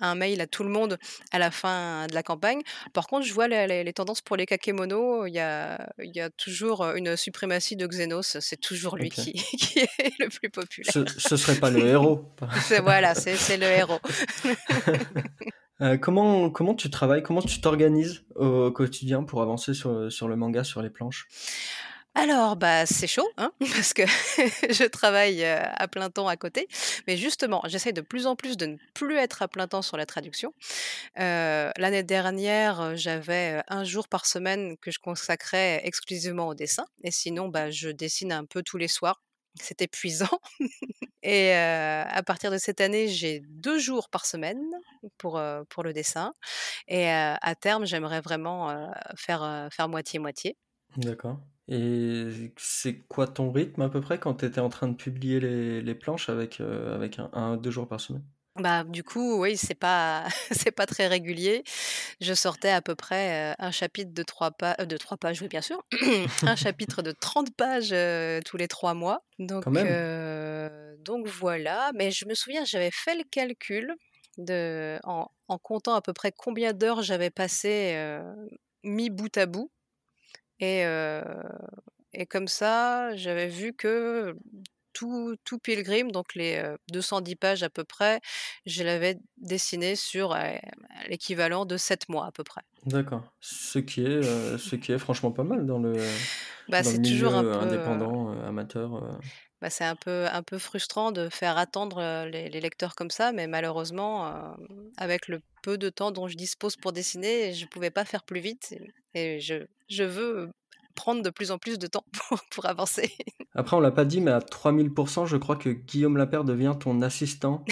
[0.01, 0.99] un mail à tout le monde
[1.31, 2.63] à la fin de la campagne.
[2.93, 5.27] Par contre, je vois les, les, tendances pour les kakemono.
[5.27, 8.39] Il y a il y a toujours une suprématie de Xenos.
[8.41, 10.93] C'est toujours lui qui, qui, est le plus populaire.
[10.93, 12.25] Ce, ce serait pas le héros.
[12.83, 14.01] voilà, c'est le héros.
[15.83, 20.37] Euh, comment, comment tu travailles, comment tu t'organises au quotidien pour avancer sur, sur le
[20.37, 21.27] manga, sur les planches?
[22.15, 24.03] Alors, bah, c'est chaud, hein, parce que
[24.73, 26.67] je travaille à plein temps à côté.
[27.07, 29.97] Mais justement, j'essaie de plus en plus de ne plus être à plein temps sur
[29.97, 30.53] la traduction.
[31.17, 36.85] L'année dernière, j'avais un jour par semaine que je consacrais exclusivement au dessin.
[37.05, 39.23] Et sinon, bah, je dessine un peu tous les soirs.
[39.61, 40.41] C'est épuisant.
[41.23, 44.63] Et à partir de cette année, j'ai deux jours par semaine
[45.17, 46.35] pour, pour le dessin.
[46.89, 50.57] Et à terme, j'aimerais vraiment faire faire moitié-moitié.
[50.97, 51.39] D'accord.
[51.69, 55.41] Et c'est quoi ton rythme à peu près quand tu étais en train de publier
[55.41, 58.25] les, les planches avec, avec un, un, deux jours par semaine?
[58.57, 61.63] Bah, du coup, oui, c'est pas c'est pas très régulier.
[62.21, 65.63] Je sortais à peu près un chapitre de trois pages, de trois pages, oui, bien
[65.63, 65.83] sûr,
[66.47, 67.95] un chapitre de 30 pages
[68.45, 69.23] tous les trois mois.
[69.39, 69.67] Donc,
[70.99, 71.91] donc voilà.
[71.95, 73.95] Mais je me souviens, j'avais fait le calcul
[74.39, 77.97] de, en, en comptant à peu près combien d'heures j'avais passé
[78.85, 79.71] mis bout à bout.
[80.61, 80.85] Et,
[82.13, 84.37] et comme ça, j'avais vu que
[84.93, 88.21] tout, tout Pilgrim, donc les 210 pages à peu près,
[88.67, 90.37] je l'avais dessiné sur
[91.09, 92.63] l'équivalent de 7 mois à peu près.
[92.87, 93.23] D'accord.
[93.41, 95.95] Ce qui est, ce qui est franchement pas mal dans le,
[96.69, 99.19] bah, dans le milieu toujours un peu, indépendant, amateur.
[99.61, 103.33] Bah, c'est un peu, un peu frustrant de faire attendre les, les lecteurs comme ça,
[103.33, 104.57] mais malheureusement,
[104.97, 108.23] avec le peu de temps dont je dispose pour dessiner, je ne pouvais pas faire
[108.23, 108.75] plus vite.
[109.15, 110.51] Et, je, je veux
[110.95, 113.13] prendre de plus en plus de temps pour, pour avancer.
[113.55, 117.03] Après, on l'a pas dit, mais à 3000%, je crois que Guillaume Lapère devient ton
[117.03, 117.65] assistant.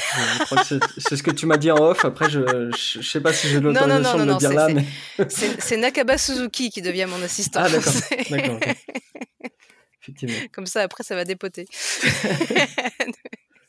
[0.57, 2.05] C'est ce que tu m'as dit en off.
[2.05, 2.73] Après, je ne
[3.03, 4.69] sais pas si j'ai l'autorisation de le dire là.
[4.69, 4.85] Mais...
[5.29, 7.61] C'est Nakaba Suzuki qui devient mon assistant.
[7.63, 8.61] Ah, d'accord.
[10.53, 11.67] Comme ça, après, ça va dépoter.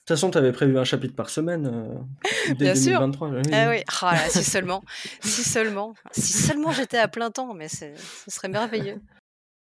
[0.10, 1.94] De toute façon, tu avais prévu un chapitre par semaine euh,
[2.58, 3.30] dès Bien 2023.
[3.30, 3.42] Sûr.
[3.54, 4.84] Ah oui, oh là, si seulement,
[5.22, 7.86] si seulement, si seulement j'étais à plein temps, mais ce
[8.28, 9.00] serait merveilleux.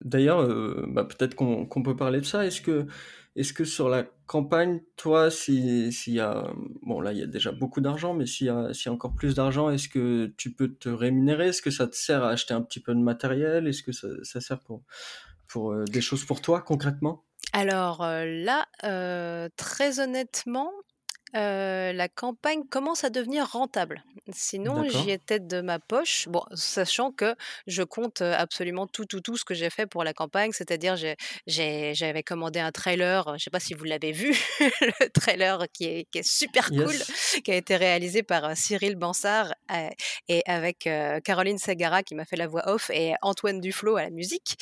[0.03, 2.47] D'ailleurs, euh, bah, peut-être qu'on peut parler de ça.
[2.47, 2.87] Est-ce que,
[3.35, 7.51] est-ce que sur la campagne, toi, s'il y a, bon là, il y a déjà
[7.51, 10.51] beaucoup d'argent, mais s'il y, a- s'il y a encore plus d'argent, est-ce que tu
[10.51, 11.49] peux te rémunérer?
[11.49, 13.67] Est-ce que ça te sert à acheter un petit peu de matériel?
[13.67, 14.81] Est-ce que ça, ça sert pour,
[15.47, 17.23] pour euh, des choses pour toi concrètement?
[17.53, 20.71] Alors euh, là, euh, très honnêtement,
[21.35, 24.03] euh, la campagne commence à devenir rentable.
[24.31, 25.01] Sinon, D'accord.
[25.03, 26.27] j'y étais de ma poche.
[26.27, 27.35] Bon, sachant que
[27.67, 30.51] je compte absolument tout, tout, tout ce que j'ai fait pour la campagne.
[30.51, 31.15] C'est-à-dire, j'ai,
[31.47, 33.35] j'ai- j'avais commandé un trailer.
[33.37, 34.35] Je sais pas si vous l'avez vu,
[34.81, 37.41] le trailer qui est, qui est super cool, Yes.
[37.43, 39.89] qui a été réalisé par Cyril Bansard euh,
[40.27, 40.87] et avec
[41.23, 44.57] Caroline Segara qui m'a fait la voix off et Antoine Duflo à la musique.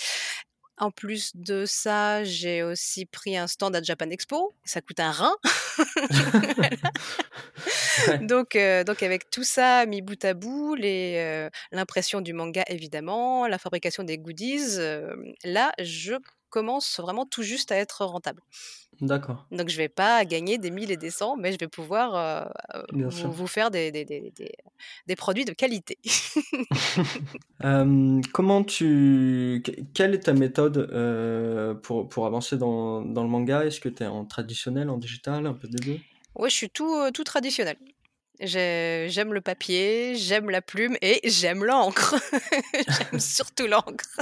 [0.77, 4.53] En plus de ça, j'ai aussi pris un stand à Japan Expo.
[4.63, 5.35] Ça coûte un rein.
[8.21, 13.47] Donc, euh, donc avec tout ça mis bout à bout, euh, l'impression du manga évidemment,
[13.47, 16.13] la fabrication des goodies, euh, là, je
[16.49, 18.41] commence vraiment tout juste à être rentable.
[19.01, 19.45] D'accord.
[19.51, 22.81] Donc je vais pas gagner des 1000 et des 100, mais je vais pouvoir euh,
[22.91, 24.51] Bien vous, faire des, des, des, des,
[25.05, 25.97] des produits de qualité.
[27.63, 29.61] Euh, comment tu...
[29.65, 33.65] que- Quelle est ta méthode euh, pour, pour avancer dans, dans le manga?
[33.65, 35.99] Est-ce que tu es en traditionnel, en digital, un peu des deux?
[36.35, 37.77] Ouais, je suis tout, euh, tout traditionnel.
[38.39, 42.15] J'ai- J'aime le papier, j'aime la plume et j'aime l'encre.
[43.11, 44.19] j'aime surtout l'encre.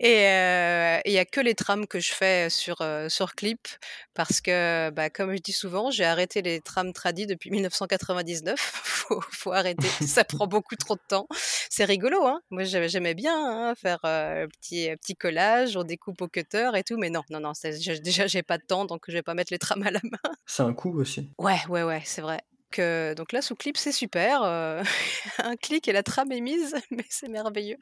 [0.00, 3.66] Et euh, il y a que les trames que je fais sur, euh, sur Clip
[4.14, 8.58] parce que, bah, comme je dis souvent, j'ai arrêté les trames tradis depuis 1999.
[8.84, 11.26] faut, faut arrêter, ça prend beaucoup trop de temps.
[11.70, 12.40] C'est rigolo, hein.
[12.50, 16.96] Moi, j'aimais bien hein, faire euh, petit, petit collage, on découpe au cutter et tout,
[16.96, 19.58] mais non, non, non, déjà j'ai pas de temps, donc je vais pas mettre les
[19.58, 20.34] trames à la main.
[20.46, 21.30] C'est un coût aussi.
[21.38, 22.40] Ouais, ouais, ouais, c'est vrai.
[22.70, 24.42] Que, donc là, sous Clip, c'est super.
[24.42, 24.82] euh,
[25.38, 27.78] un clic et la trame est mise, mais c'est merveilleux.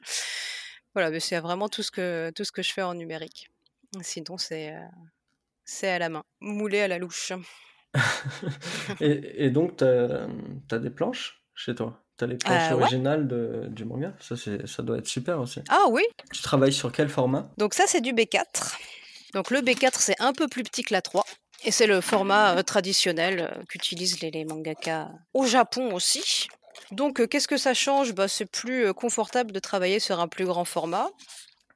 [0.93, 3.49] Voilà, mais c'est vraiment tout ce que, tout ce que je fais en numérique.
[4.01, 4.79] Sinon, c'est euh,
[5.65, 7.31] c'est à la main, moulé à la louche.
[9.01, 12.03] Et, et donc, tu as, des planches chez toi?
[12.17, 12.81] Tu as les planches Euh, ouais.
[12.81, 14.13] originales de, du manga?
[14.19, 15.61] Ça, ça doit être super aussi.
[15.69, 17.49] Ah oui, Tu travailles sur quel format?
[17.57, 18.77] donc ça, c'est du B4.
[19.33, 21.25] Donc le B4, c'est un peu plus petit que la 3.
[21.63, 26.47] Et c'est le format traditionnel qu'utilisent les, les mangaka au Japon aussi.
[26.91, 28.13] Donc, qu'est-ce que ça change?
[28.13, 31.09] Bah, C'est plus confortable de travailler sur un plus grand format.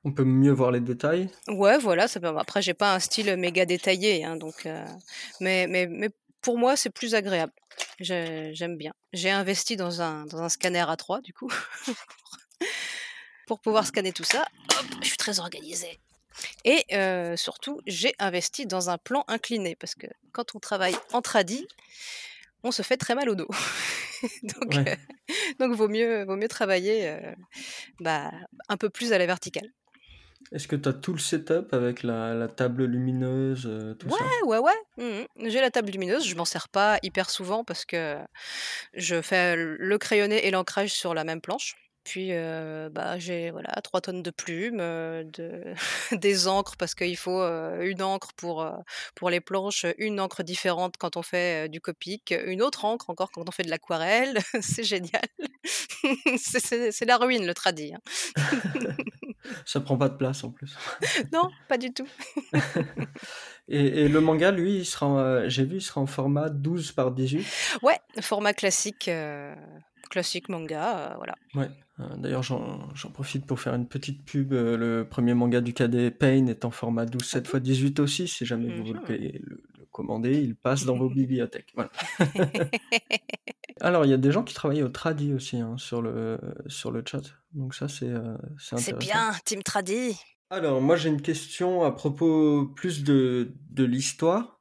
[0.03, 1.29] On peut mieux voir les détails.
[1.47, 2.07] Ouais, voilà.
[2.07, 4.67] Ça Après, j'ai pas un style méga détaillé, hein, donc.
[5.41, 6.09] Mais, mais, mais
[6.41, 7.53] pour moi, c'est plus agréable.
[7.99, 8.93] J'aime bien.
[9.13, 11.51] J'ai investi dans un, dans un scanner A3, du coup,
[13.47, 14.45] pour pouvoir scanner tout ça.
[14.77, 15.99] Hop, je suis très organisée.
[16.65, 16.85] Et
[17.37, 21.67] surtout, j'ai investi dans un plan incliné, parce que quand on travaille en tradi,
[22.63, 23.49] on se fait très mal au dos.
[24.43, 24.97] donc,
[25.59, 27.17] donc vaut mieux, vaut mieux travailler
[27.99, 28.31] bah,
[28.69, 29.71] un peu plus à la verticale.
[30.51, 33.63] Est-ce que tu as tout le setup avec la, table lumineuse,
[33.99, 37.29] tout ouais, ça Ouais, ouais, mmh J'ai la table lumineuse, je m'en sers pas hyper
[37.29, 38.17] souvent parce que
[38.93, 41.75] je fais le crayonné et l'ancrage sur la même planche.
[42.05, 42.31] Puis
[42.91, 45.73] bah, j'ai voilà, 3 tonnes de plumes, de
[46.11, 48.65] des encres parce qu'il faut une encre pour,
[49.15, 53.31] pour les planches, une encre différente quand on fait du Copic, une autre encre encore
[53.31, 54.37] quand on fait de l'aquarelle.
[54.61, 55.23] c'est génial.
[56.37, 57.93] c'est la ruine le tradi.
[57.93, 57.99] Hein.
[59.65, 60.75] Ça prend pas de place en plus.
[61.31, 62.07] non, pas du tout.
[63.67, 67.45] et, le manga, lui, il sera, j'ai vu, il sera en format 12 par 18.
[67.81, 69.09] Ouais, format classique,
[70.09, 71.35] classique manga, voilà.
[71.55, 71.69] Ouais.
[72.17, 74.51] D'ailleurs, j'en profite pour faire une petite pub.
[74.51, 78.27] Le premier manga du cadet Pain est en format 12 7 x 18 aussi.
[78.27, 81.73] Si jamais vous voulez le, commander, il passe dans vos bibliothèques.
[81.73, 81.89] Voilà.
[83.79, 86.37] Alors, il y a des gens qui travaillent au tradi aussi hein, sur, le,
[86.67, 87.21] sur le chat.
[87.53, 88.13] Donc ça, c'est.
[88.57, 90.17] C'est bien, Team Tradi.
[90.49, 94.59] Alors, moi, j'ai une question à propos plus de, de l'histoire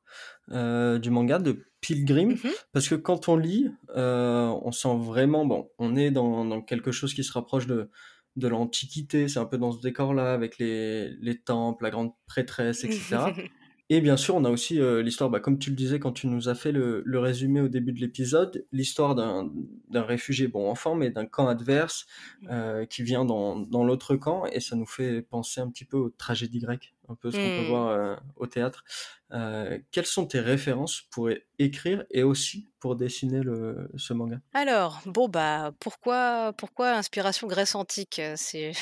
[0.48, 5.96] du manga, de Pilgrim, mmh parce que quand on lit, on sent vraiment, bon, on
[5.96, 7.90] est dans, dans quelque chose qui se rapproche de,
[8.36, 12.84] de l'Antiquité, c'est un peu dans ce décor-là, avec les, les temples, la grande prêtresse,
[12.84, 13.18] etc.
[13.90, 16.48] Et bien sûr, on a aussi l'histoire, bah, comme tu le disais quand tu nous
[16.48, 19.50] as fait le, le résumé au début de l'épisode, l'histoire d'un
[19.92, 22.06] réfugié, bon enfant, mais d'un camp adverse
[22.40, 22.86] mmh.
[22.88, 26.08] qui vient dans, dans l'autre camp, et ça nous fait penser un petit peu aux
[26.08, 27.68] tragédies grecques, un peu ce qu'on peut mmh.
[27.68, 28.84] voir au théâtre.
[29.32, 34.38] Euh, quelles sont tes références pour écrire et aussi pour dessiner le, ce manga?
[34.52, 38.20] Alors, bon, bah, pourquoi, pourquoi inspiration Grèce antique?
[38.36, 38.72] C'est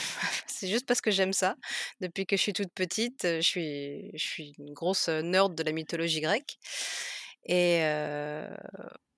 [0.62, 1.56] juste parce que j'aime ça.
[2.00, 5.72] Depuis que je suis toute petite, je suis, je suis une grosse nerd de la
[5.72, 6.58] mythologie grecque.
[7.46, 7.82] Et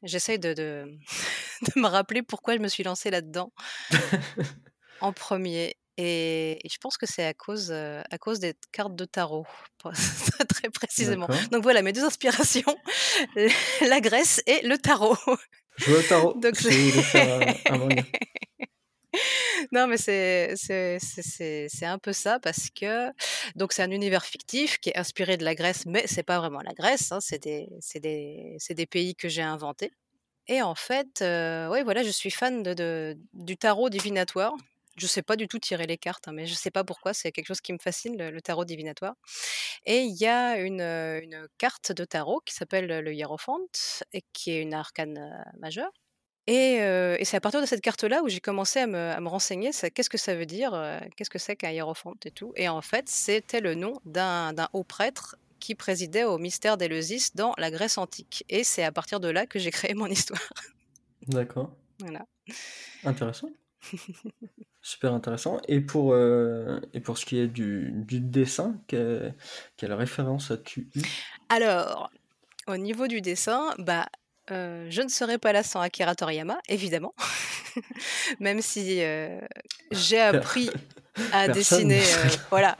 [0.05, 0.85] j'essaye de, de,
[1.75, 3.53] de, me rappeler pourquoi je me suis lancée là-dedans
[5.01, 5.77] en premier.
[5.97, 9.47] Et, je pense que c'est à cause, à cause des cartes de tarot,
[10.49, 11.29] très précisément.
[11.53, 12.77] Donc voilà, mes deux inspirations,
[13.81, 15.17] la Grèce et le tarot.
[15.77, 16.35] Je veux le tarot.
[16.41, 16.55] Donc,
[19.73, 20.55] non, mais c'est,
[21.83, 23.11] un peu ça parce que
[23.55, 26.63] donc c'est un univers fictif qui est inspiré de la Grèce, mais c'est pas vraiment
[26.63, 29.93] la Grèce, hein, c'est, des, des, des pays que j'ai inventés.
[30.47, 34.55] Et en fait, oui, voilà, je suis fan de, de, du tarot divinatoire.
[34.97, 37.33] Je sais pas du tout tirer les cartes, hein, mais je sais pas pourquoi, c'est
[37.33, 39.15] quelque chose qui me fascine, le, tarot divinatoire.
[39.87, 44.53] Et il y a une, une, carte de tarot qui s'appelle le Hiérophante, et qui
[44.53, 45.91] est une arcane majeure.
[46.47, 49.29] Et, et c'est à partir de cette carte-là où j'ai commencé à me, à me
[49.29, 52.53] renseigner, qu'est-ce que ça veut dire, qu'est-ce que c'est qu'un hiérophante et tout.
[52.57, 57.55] Et en fait, c'était le nom d'un haut prêtre qui présidait au mystère d'Éleusis dans
[57.57, 58.45] la Grèce antique.
[58.51, 60.53] Et c'est à partir de là que j'ai créé mon histoire.
[61.27, 61.75] D'accord.
[62.01, 62.27] Voilà.
[63.03, 63.49] Intéressant.
[64.87, 65.61] Super intéressant.
[65.66, 69.35] Et pour, euh, et pour ce qui est du, du dessin, quelle,
[69.79, 71.01] quelle référence as-tu eu
[71.49, 72.11] Alors,
[72.66, 74.07] au niveau du dessin, bah,
[74.51, 77.14] euh, je ne serais pas là sans Akira Toriyama, évidemment.
[78.40, 79.40] Même si euh,
[79.90, 80.68] j'ai appris
[81.33, 82.00] à dessiner.
[82.00, 82.77] Euh, voilà.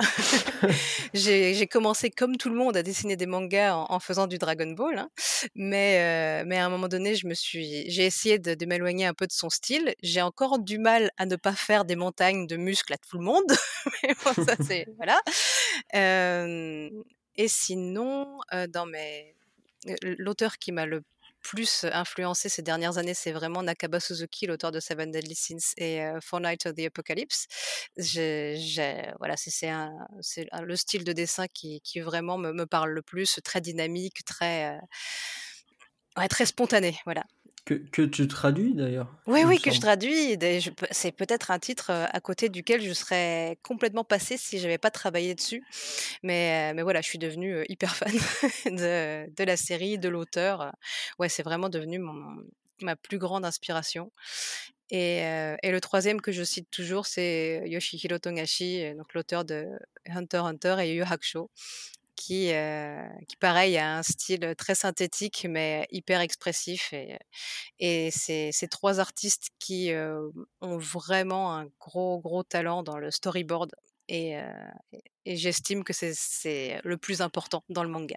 [1.15, 4.99] j'ai commencé comme tout le monde à dessiner des mangas en, faisant du Dragon Ball,
[4.99, 5.11] hein.
[5.55, 9.07] mais, euh, mais à un moment donné, je me suis, j'ai essayé de, de m'éloigner
[9.07, 9.95] un peu de son style.
[10.03, 13.25] J'ai encore du mal à ne pas faire des montagnes de muscles à tout le
[13.25, 13.53] monde,
[14.03, 15.21] mais bon, ça c'est voilà.
[15.95, 16.91] Euh,
[17.37, 19.35] et sinon, dans mes
[20.03, 21.03] l'auteur qui m'a le
[21.45, 26.03] plus influencé ces dernières années, c'est vraiment Nakaba Suzuki, l'auteur de Seven Deadly Sins et
[26.21, 27.47] For Night of the Apocalypse.
[29.19, 34.81] voilà, c'est le style de dessin qui, vraiment me, parle le plus, très dynamique, très,
[36.29, 37.25] très spontané, voilà.
[37.65, 40.37] Que, que, tu traduis d'ailleurs Oui, oui, que je traduis.
[40.91, 44.91] C'est peut-être un titre à côté duquel je serais complètement passée si je n'avais pas
[44.91, 45.65] travaillé dessus.
[46.23, 48.13] Mais, mais voilà, je suis devenue hyper fan
[48.67, 50.73] de, de la série, de l'auteur.
[51.19, 52.37] Ouais, c'est vraiment devenu mon,
[52.83, 54.13] ma plus grande inspiration.
[54.91, 55.21] Et,
[55.63, 59.67] et, le troisième que je cite toujours, c'est Yoshihiro Togashi, donc l'auteur de
[60.07, 61.51] Hunter x Hunter et Yu Hakusho,
[62.17, 62.53] qui,
[63.29, 67.19] qui pareil a un style très synthétique mais hyper expressif et,
[67.79, 69.93] et c'est ces trois artistes qui
[70.61, 73.73] ont vraiment un gros gros talent dans le storyboard
[74.09, 74.37] et,
[75.25, 78.17] et j'estime que c'est le plus important dans le manga.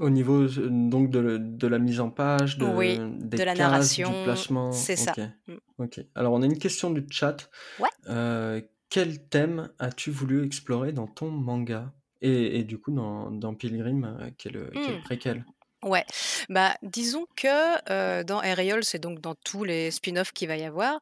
[0.00, 3.58] Au niveau donc de, de, la mise en page, de, oui, des de la cases,
[3.58, 4.72] narration, du placement.
[4.72, 5.14] c'est ça.
[5.46, 5.54] Mmh.
[5.78, 6.00] Ok.
[6.16, 7.48] Alors on a une question du chat.
[7.78, 8.68] Ouais.
[8.88, 11.92] quel thème as-tu voulu explorer dans ton manga?
[12.20, 14.70] Et, et, du coup dans, dans Pilgrim, quel, mmh.
[14.74, 15.44] quel préquel
[15.84, 16.06] Ouais,
[16.48, 20.64] bah disons que euh, dans Aerial, c'est donc dans tous les spin-offs qu'il va y
[20.64, 20.98] avoir.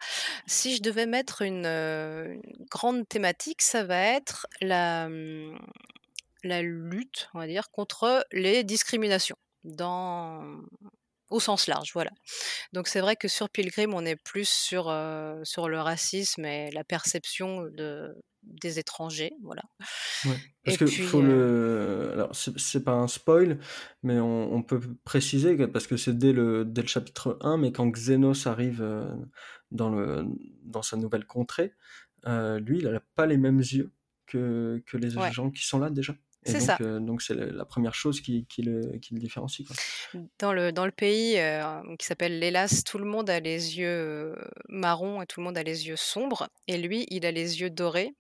[0.49, 5.57] Si je devais mettre une, une grande thématique, ça va être la, mmh,
[6.43, 10.43] la lutte, on va dire, contre les discriminations dans
[11.31, 12.11] au sens large, voilà.
[12.73, 16.71] Donc c'est vrai que sur Pilgrim, on est plus sur, euh, sur le racisme et
[16.73, 19.63] la perception de, des étrangers, voilà.
[20.25, 22.11] Ouais, parce que faut le...
[22.13, 23.59] Alors c'est pas un spoil,
[24.03, 27.57] mais on, on, peut préciser, que, parce que c'est dès le, dès le chapitre 1,
[27.59, 28.85] mais quand Xenos arrive
[29.71, 30.27] dans, le,
[30.63, 31.73] dans sa nouvelle contrée,
[32.27, 33.93] euh, lui, il n'a pas les mêmes yeux
[34.27, 36.15] que, que les gens qui sont là déjà.
[36.45, 36.77] C'est ça.
[36.81, 39.67] Euh, donc c'est la première chose qui, qui, le, qui le, différencie.
[39.67, 39.77] Quoi.
[40.39, 43.87] Dans, le, dans le pays euh, qui s'appelle l'Hélas, tout le monde a les yeux
[43.89, 44.35] euh,
[44.69, 46.49] marrons et tout le monde a les yeux sombres.
[46.67, 48.15] Et lui, il a les yeux dorés.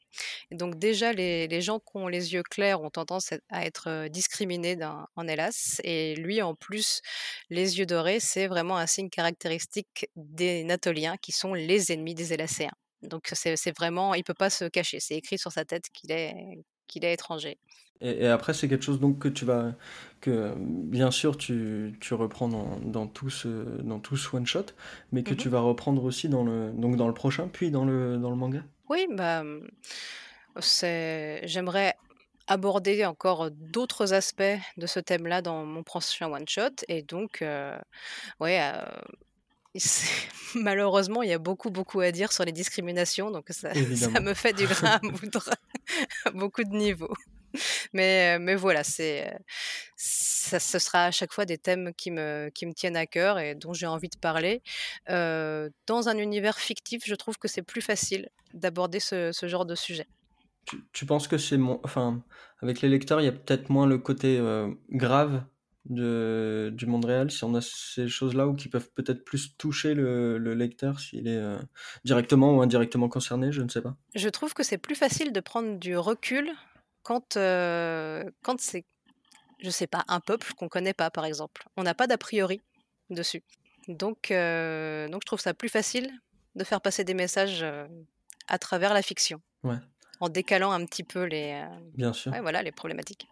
[0.50, 4.08] Et donc déjà, les, les, gens qui ont les yeux clairs ont tendance à être
[4.08, 4.78] discriminés
[5.16, 5.80] en Hélas.
[5.82, 7.00] Et lui, en plus,
[7.50, 12.32] les yeux dorés, c'est vraiment un signe caractéristique des Natoliens qui sont les ennemis des
[12.32, 12.72] Hélacéens.
[13.02, 15.00] Donc c'est vraiment, il peut pas se cacher.
[15.00, 16.34] C'est écrit sur sa tête qu'il est,
[16.86, 17.58] qu'il est étranger.
[18.02, 19.72] Et, après, c'est quelque chose donc que tu vas,
[20.20, 23.48] que bien sûr tu, tu reprends dans, dans, tout ce,
[23.82, 24.66] dans tout ce one shot,
[25.12, 27.84] mais que tu Mmh vas reprendre aussi dans le, donc dans le prochain, puis dans
[27.84, 28.62] le, dans le manga.
[28.88, 29.44] Oui, bah,
[30.60, 31.94] c'est, j'aimerais
[32.46, 34.42] aborder encore d'autres aspects
[34.76, 37.78] de ce thème-là dans mon prochain one shot, et donc, euh,
[38.40, 38.60] ouais.
[38.60, 38.84] euh,
[40.54, 44.34] Malheureusement, il y a beaucoup, beaucoup à dire sur les discriminations, donc ça, ça me
[44.34, 45.48] fait du grain à moudre
[46.26, 47.14] à beaucoup de niveaux.
[47.92, 49.36] Mais, mais voilà, c'est,
[49.96, 53.38] ça, ce sera à chaque fois des thèmes qui me, qui me tiennent à cœur
[53.38, 54.62] et dont j'ai envie de parler.
[55.10, 59.66] Euh, dans un univers fictif, je trouve que c'est plus facile d'aborder ce, ce genre
[59.66, 60.06] de sujet.
[60.64, 62.22] Tu, tu penses que c'est mon, enfin,
[62.60, 65.42] avec les lecteurs, il y a peut-être moins le côté euh, grave
[65.86, 69.94] de, du monde réel, si on a ces choses-là ou qui peuvent peut-être plus toucher
[69.94, 71.58] le, le lecteur s'il est euh,
[72.04, 73.96] directement ou indirectement concerné, je ne sais pas.
[74.14, 76.52] Je trouve que c'est plus facile de prendre du recul
[77.02, 78.84] quand, euh, quand c'est,
[79.58, 81.64] je sais pas, un peuple qu'on connaît pas, par exemple.
[81.76, 82.60] On n'a pas d'a priori
[83.10, 83.42] dessus.
[83.88, 86.10] Donc, euh, donc, je trouve ça plus facile
[86.54, 87.64] de faire passer des messages
[88.48, 89.40] à travers la fiction.
[89.64, 89.78] Ouais.
[90.20, 92.30] En décalant un petit peu les, Bien sûr.
[92.32, 93.26] ouais, voilà, les problématiques.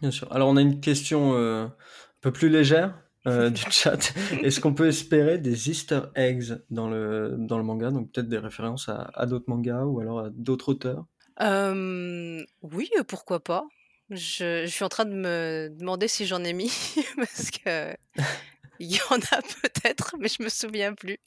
[0.00, 0.30] Bien sûr.
[0.32, 1.74] Alors, on a une question un
[2.20, 4.12] peu plus légère euh, du chat.
[4.42, 7.90] Est-ce qu'on peut espérer des Easter eggs dans le, dans le manga?
[7.90, 11.06] Donc, peut-être des références à, à d'autres mangas ou alors à d'autres auteurs?
[11.40, 13.66] Oui, euh, pourquoi pas.
[14.10, 16.70] Je, je suis en train de me demander si j'en ai mis,
[17.16, 17.94] parce que
[18.78, 21.18] il y en a peut-être, mais je me souviens plus.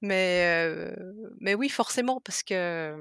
[0.00, 0.94] Mais, euh,
[1.40, 2.94] mais oui, forcément, parce que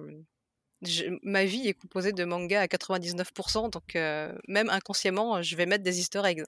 [0.81, 5.65] je- ma vie est composée de mangas à 99%, donc euh, même inconsciemment, je vais
[5.67, 6.43] mettre des easter eggs.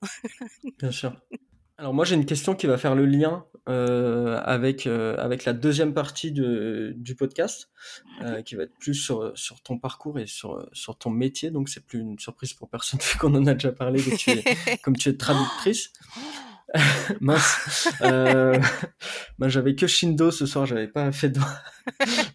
[0.80, 1.14] Bien sûr.
[1.80, 5.54] Alors moi j'ai une question qui va faire le lien euh, avec, euh, avec la
[5.54, 7.70] deuxième partie de, du podcast,
[8.22, 11.70] euh, qui va être plus sur, sur ton parcours et sur, sur ton métier, donc
[11.70, 14.44] c'est plus une surprise pour personne vu qu'on en a déjà parlé, que tu es,
[14.84, 15.94] comme tu es traductrice.
[17.22, 17.90] Mince.
[18.02, 18.60] Euh,
[19.40, 21.40] ben, j'avais que Shindo ce soir, j'avais pas fait de...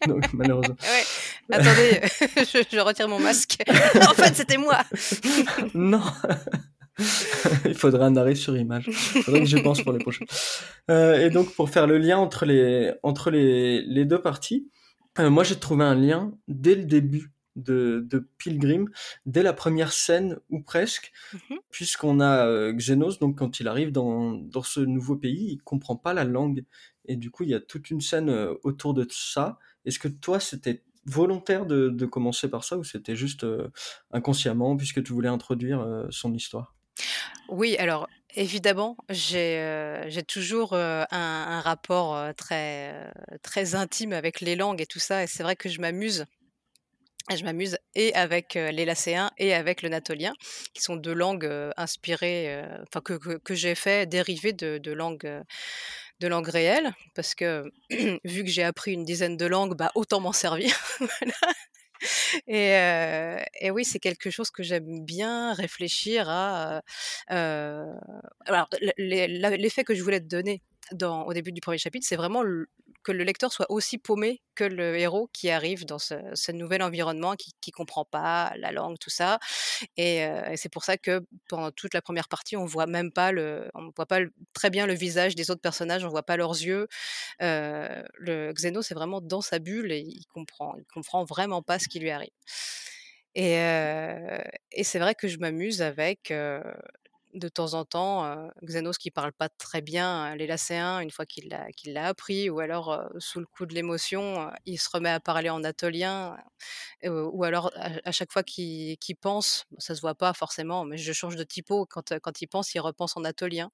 [0.09, 0.75] donc malheureusement.
[0.81, 2.01] Ouais, attendez,
[2.39, 3.63] je, je retire mon masque.
[3.69, 4.79] en fait, c'était moi.
[5.75, 6.03] non
[7.65, 8.87] Il faudrait un arrêt sur image.
[8.89, 10.25] Il faudrait que j'y pense pour les prochains.
[10.91, 14.69] Euh, et donc, pour faire le lien entre les, entre les, les deux parties,
[15.19, 18.89] euh, moi j'ai trouvé un lien dès le début de, de Pilgrim,
[19.27, 21.59] dès la première scène, ou presque, Mhm.
[21.71, 25.97] puisqu'on a euh, Xenos, donc quand il arrive dans, dans ce nouveau pays, il comprend
[25.97, 26.65] pas la langue.
[27.07, 29.59] Et du coup, il y a toute une scène euh, autour de ça.
[29.85, 33.69] Est-ce que toi, c'était volontaire de, de commencer par ça ou c'était juste euh,
[34.11, 36.75] inconsciemment puisque tu voulais introduire son histoire?
[37.49, 42.95] Oui, alors évidemment, j'ai euh, toujours euh, un, rapport euh, très,
[43.43, 46.27] très intime avec les langues et tout ça, et c'est vrai que je m'amuse.
[47.35, 50.35] Je m'amuse et avec euh, l'élacéen et avec le natolien,
[50.75, 55.43] qui sont deux langues inspirées, enfin que, que, j'ai fait dériver de, langues
[56.21, 57.65] de langues réelles, parce que
[58.25, 60.75] vu que j'ai appris une dizaine de langues, bah autant m'en servir.
[60.99, 61.55] Voilà.
[62.47, 66.83] Et, oui, c'est quelque chose que j'aime bien réfléchir à.
[67.29, 70.63] Alors, l'effet que je voulais te donner
[71.01, 72.43] au début du premier chapitre, c'est vraiment
[73.05, 77.35] que le lecteur soit aussi paumé que le héros qui arrive dans ce, nouvel environnement,
[77.37, 79.39] qui ne comprend pas la langue, tout ça.
[79.97, 80.27] Et,
[80.57, 83.33] c'est pour ça que pendant toute la première partie, on voit même pas
[83.75, 84.21] on voit pas
[84.53, 86.89] très bien le visage des autres personnages, on voit pas leurs yeux.
[87.41, 91.89] le Xeno, c'est vraiment dans sa bulle et il comprend, il comprend vraiment pas ce
[91.89, 92.31] qui lui arrive.
[93.35, 93.55] Et,
[94.73, 96.33] et c'est vrai que je m'amuse avec
[97.35, 101.49] de temps en temps, Xenos qui parle pas très bien les lacéens une fois qu'il
[101.49, 105.65] l'a appris, ou alors sous le coup de l'émotion, il se remet à parler en
[105.65, 106.37] atolien,
[107.05, 111.37] ou alors à, chaque fois qu'il pense, ça se voit pas forcément, mais je change
[111.37, 113.71] de typo quand, quand il pense, il repense en atolien.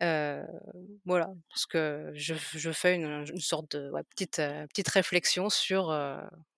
[0.00, 5.90] voilà, parce que je, je fais une, sorte de petite, petite réflexion sur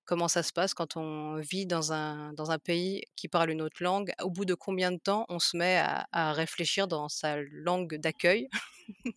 [0.05, 3.63] comment ça se passe quand on vit dans un, dans un pays qui parle une
[3.63, 4.13] autre langue?
[4.23, 5.83] Au bout de combien de temps on se met
[6.13, 8.49] à, réfléchir dans sa langue d'accueil?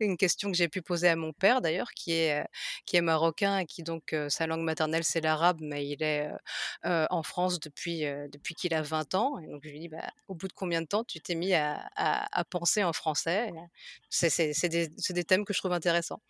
[0.00, 2.46] Une question que j'ai pu poser à mon père d'ailleurs, qui est,
[2.86, 6.30] qui est marocain et qui donc sa langue maternelle c'est l'arabe, mais il est
[6.84, 9.38] en France depuis, depuis qu'il a 20 ans.
[9.38, 11.52] Et donc je lui dis, bah, au bout de combien de temps tu t'es mis
[11.54, 13.52] à, à, penser en français?
[14.08, 16.22] C'est des, des, thèmes que je trouve intéressants.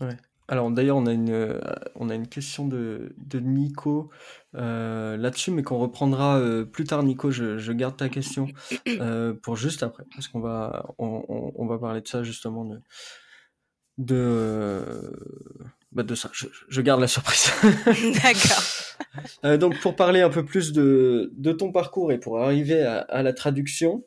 [0.00, 0.16] Ouais.
[0.48, 1.58] Alors d'ailleurs, on a une, euh,
[1.96, 4.10] on a une question de, de Nico
[4.54, 7.02] euh, là-dessus, mais qu'on reprendra euh, plus tard.
[7.02, 8.48] Nico, je, garde ta question
[9.42, 12.80] pour juste après, parce qu'on va, on, va parler de ça justement de,
[13.98, 14.82] de,
[15.90, 16.30] bah, de ça.
[16.32, 17.50] Je, garde la surprise.
[18.22, 19.58] D'accord.
[19.58, 23.32] donc pour parler un peu plus de, de ton parcours et pour arriver à, la
[23.32, 24.04] traduction,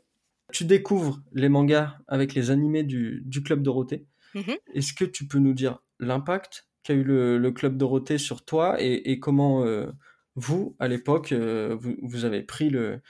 [0.54, 4.06] tu découvres les mangas avec les animés du, du Club Dorothée.
[4.36, 4.58] Mm-hmm.
[4.74, 9.20] Est-ce que tu peux nous dire l'impact qu'a eu le, Club Dorothée sur toi et,
[9.20, 9.92] comment euh,
[10.36, 13.02] vous, à l'époque, euh, vous, avez pris le,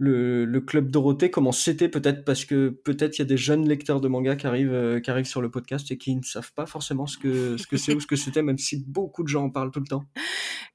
[0.00, 4.00] le, Club Dorothée, comment c'était peut-être parce que peut-être il y a des jeunes lecteurs
[4.00, 6.66] de manga qui arrivent, euh, qui arrivent sur le podcast et qui ne savent pas
[6.66, 9.44] forcément ce que ce que c'est ou ce que c'était, même si beaucoup de gens
[9.44, 10.04] en parlent tout le temps.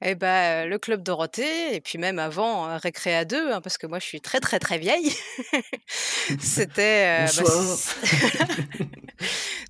[0.02, 3.98] Eh ben, le Club Dorothée, et puis même avant Récréa 2, hein, parce que moi
[3.98, 5.12] je suis très très très vieille.
[6.38, 7.26] c'était bah,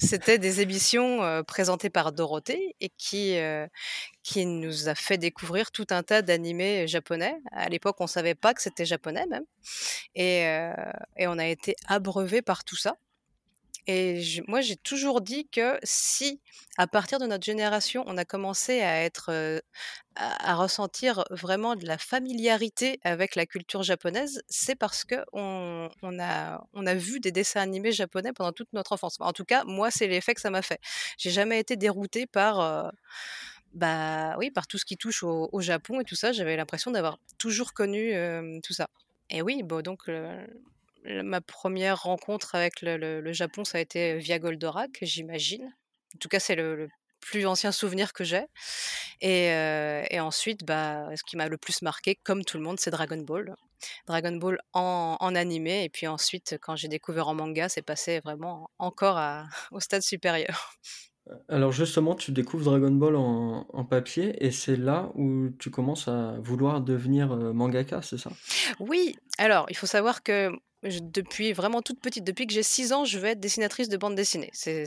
[0.01, 3.37] c'était des émissions présentées par Dorothée et qui
[4.27, 7.37] qui nous a fait découvrir tout un tas d'animés japonais.
[7.53, 9.45] À l'époque, on savait pas que c'était japonais même,
[10.17, 10.41] et,
[11.17, 12.97] et on a été abreuvé par tout ça.
[13.87, 16.41] Et moi, j'ai toujours dit que si,
[16.77, 19.63] à partir de notre génération, on a commencé à être,
[20.17, 26.95] à, ressentir vraiment de la familiarité avec la culture japonaise, c'est parce que on, a,
[26.95, 29.19] vu des dessins animés japonais pendant toute notre enfance.
[29.21, 30.81] En tout cas, moi, c'est l'effet que ça m'a fait.
[31.17, 32.93] J'ai jamais été déroutée par,
[33.77, 36.33] bah oui, par tout ce qui touche au, Japon et tout ça.
[36.33, 38.13] J'avais l'impression d'avoir toujours connu
[38.63, 38.89] tout ça.
[39.31, 40.11] Et oui, bon, donc
[41.05, 45.75] ma première rencontre avec le, Japon, ça a été via Goldorak, j'imagine.
[46.15, 46.89] En tout cas, c'est le,
[47.21, 48.45] plus ancien souvenir que j'ai.
[49.21, 53.19] Et, ensuite, bah, ce qui m'a le plus marqué, comme tout le monde, c'est Dragon
[53.19, 53.55] Ball.
[54.07, 55.85] Dragon Ball en, animé.
[55.85, 59.19] Et puis ensuite, quand j'ai découvert en manga, c'est passé vraiment encore
[59.71, 60.77] au stade supérieur.
[61.49, 66.37] Alors justement, tu découvres Dragon Ball en, papier et c'est là où tu commences à
[66.41, 68.31] vouloir devenir mangaka, c'est ça?
[68.81, 70.51] Oui, alors il faut savoir que
[71.03, 74.15] depuis vraiment toute petite, depuis que j'ai 6 ans, je veux être dessinatrice de bande
[74.15, 74.51] dessinée.
[74.53, 74.85] C'est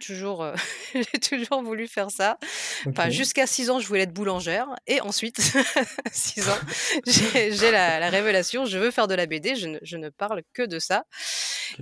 [0.00, 0.54] toujours, euh,
[0.94, 2.38] j'ai toujours voulu faire ça.
[2.86, 4.68] Enfin, jusqu'à 6 ans, je voulais être boulangère.
[4.86, 5.40] Et ensuite,
[6.12, 6.58] 6 ans,
[7.06, 10.62] j'ai la, révélation, je veux faire de la BD, je ne, je ne parle que
[10.62, 11.04] de ça.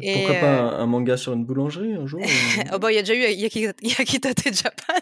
[0.01, 2.21] Et Pourquoi pas euh un, manga sur une boulangerie un jour
[2.73, 4.95] oh bah, Il y a déjà eu Yakitate Japan.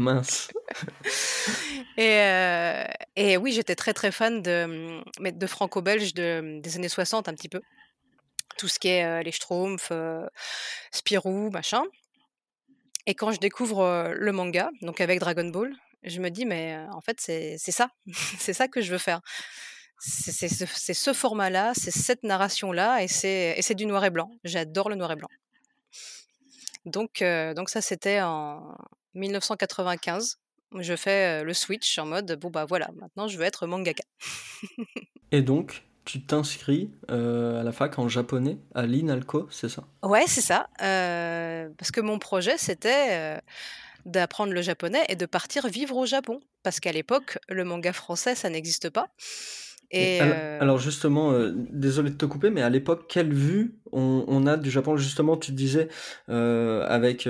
[0.00, 0.50] Mince.
[1.98, 2.84] et, euh,
[3.16, 7.50] et, oui, j'étais très très fan de, de franco-belge de, des années 60 un petit
[7.50, 7.60] peu.
[8.56, 10.26] Tout ce qui est euh, les Schtroumpfs, euh,
[10.90, 11.82] Spirou, machin.
[13.06, 17.02] Et quand je découvre le manga, donc avec Dragon Ball, je me dis, mais en
[17.02, 17.90] fait, c'est ça.
[18.38, 19.20] c'est ça que je veux faire.
[19.98, 24.30] C'est ce, ce format-là, c'est cette narration-là, et c'est du noir et blanc.
[24.44, 25.28] J'adore le noir et blanc.
[26.86, 27.22] Donc,
[27.54, 28.76] donc ça, c'était en,
[29.14, 30.38] 1995,
[30.78, 34.04] je fais le switch en mode bon bah voilà, maintenant je veux être mangaka.
[35.32, 39.84] Et donc, tu t'inscris à la fac en japonais à l'INALCO, c'est ça?
[40.02, 40.68] Ouais, c'est ça.
[40.78, 43.40] parce que mon projet c'était
[44.06, 46.40] d'apprendre le japonais et de partir vivre au Japon.
[46.62, 49.08] Parce qu'à l'époque, le manga français, ça n'existe pas.
[49.92, 54.70] Et alors, justement, désolé de te couper, mais à l'époque, quelle vue on, a du
[54.70, 54.96] Japon?
[54.96, 55.88] Justement, tu disais
[56.28, 57.28] avec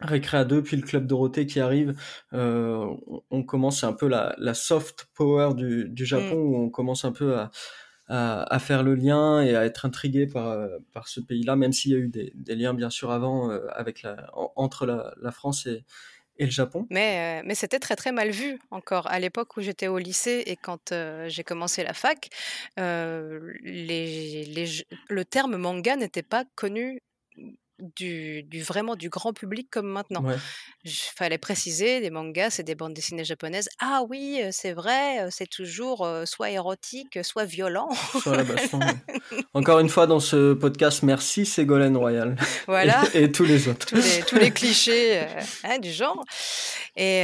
[0.00, 1.94] Récréa 2, puis le Club Dorothée qui arrive,
[2.32, 6.46] on, commence, un peu la, soft power du, Japon, mm.
[6.46, 7.50] où on commence un peu à,
[8.08, 11.94] à, faire le lien et à être intrigué par, par ce pays-là, même s'il y
[11.94, 15.84] a eu des, liens bien sûr avant avec la, entre la, France et,
[16.36, 16.86] et le Japon.
[16.90, 19.06] Mais, mais c'était très très mal vu encore.
[19.06, 20.92] À l'époque où j'étais au lycée et quand
[21.28, 22.30] j'ai commencé la fac,
[22.76, 23.54] les,
[24.44, 24.66] les,
[25.08, 27.00] le terme manga n'était pas connu
[27.78, 30.24] du, vraiment du grand public comme maintenant.
[30.84, 33.68] Il fallait préciser, les mangas, c'est des bandes dessinées japonaises.
[33.80, 37.88] Ah oui, c'est vrai, c'est toujours soit érotique, soit violent.
[39.54, 42.36] Encore une fois dans ce podcast, merci Ségolène Royal.
[42.66, 43.02] Voilà.
[43.12, 43.86] Et, tous les autres.
[44.26, 45.20] Tous les, clichés
[45.64, 46.24] hein, du genre.
[46.96, 47.22] Et,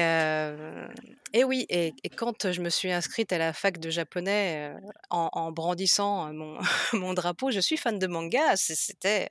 [1.32, 4.72] et oui, et, quand je me suis inscrite à la fac de japonais
[5.10, 6.58] en, brandissant mon,
[6.92, 9.28] mon drapeau, je suis fan de manga, c'était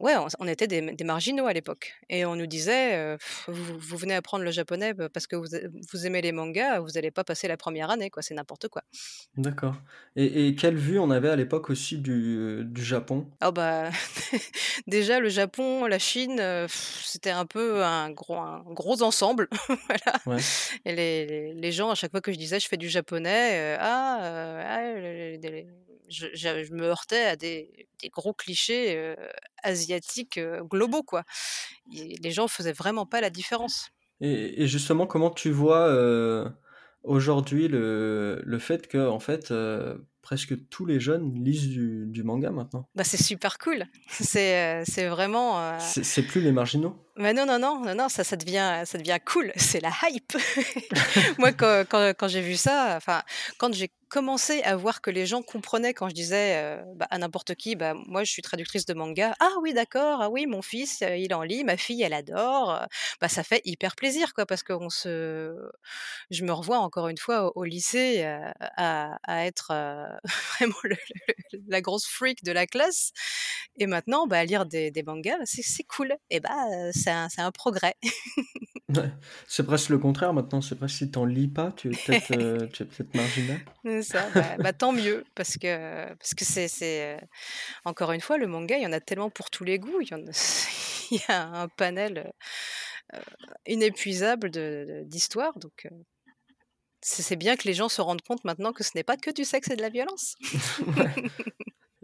[0.00, 1.94] Ouais, on, était des, marginaux à l'époque.
[2.08, 6.80] Et on nous disait, vous, venez apprendre le japonais parce que vous, aimez les mangas,
[6.80, 8.22] vous n'allez pas passer la première année, quoi.
[8.22, 8.82] C'est n'importe quoi.
[9.36, 9.76] D'accord.
[10.16, 13.26] Et, quelle vue on avait à l'époque aussi du, Japon?
[13.44, 13.90] Oh bah,
[14.86, 19.48] déjà le Japon, la Chine, c'était un peu un gros, un gros ensemble.
[20.24, 20.40] voilà.
[20.86, 24.18] Et les, gens, à chaque fois que je disais, je fais du japonais, ah,
[24.64, 24.80] ah
[26.10, 29.14] je, me heurtais à des, gros clichés
[29.62, 31.24] asiatiques globaux, quoi.
[31.90, 33.90] les gens faisaient vraiment pas la différence.
[34.20, 35.88] Et, justement, comment tu vois
[37.02, 39.52] aujourd'hui le, le, fait que, en fait,
[40.22, 42.88] presque tous les jeunes lisent du, manga maintenant?
[42.94, 43.84] Bah, c'est super cool.
[44.10, 45.78] C'est, c'est vraiment.
[45.78, 46.96] C'est, plus les marginaux?
[47.20, 49.52] Non, non, non, non, non, ça, ça devient, ça devient cool.
[49.56, 50.32] C'est la hype.
[51.38, 53.22] Moi, quand, quand, j'ai vu ça, enfin,
[53.58, 57.54] quand j'ai commencé à voir que les gens comprenaient quand je disais bah, à n'importe
[57.54, 59.36] qui, bah, moi je suis traductrice de manga.
[59.38, 62.86] Ah oui, d'accord, ah oui, mon fils, il en lit, ma fille, elle adore.
[63.20, 65.54] Bah, ça fait hyper plaisir, quoi, parce que on se...
[66.30, 69.72] je me revois encore une fois au, lycée à, à, être
[70.58, 70.74] vraiment
[71.68, 73.12] la grosse freak de la classe.
[73.78, 76.14] Et maintenant, bah, lire des, mangas, c'est cool.
[76.30, 76.92] Et bah,
[77.28, 77.94] c'est un, un, progrès.
[79.46, 80.60] c'est presque le contraire maintenant.
[80.60, 82.28] C'est presque si t'en lis pas, tu es peut-être
[82.96, 83.60] peut marginal
[84.02, 87.18] ça, bah, bah, tant mieux, parce que parce que c'est, c'est
[87.84, 90.08] encore une fois le manga, il y en a tellement pour tous les goûts, il
[90.08, 90.30] y, en a,
[91.10, 92.32] il y a un panel
[93.66, 95.88] inépuisable de, d'histoires, donc
[97.02, 99.44] c'est, bien que les gens se rendent compte maintenant que ce n'est pas que du
[99.44, 100.36] sexe et de la violence.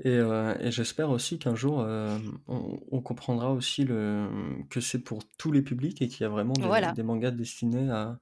[0.09, 0.21] Et,
[0.61, 4.29] et, j'espère aussi qu'un jour, on, on, comprendra aussi le,
[4.71, 7.91] que c'est pour tous les publics et qu'il y a vraiment des, des mangas destinés
[7.91, 8.19] à,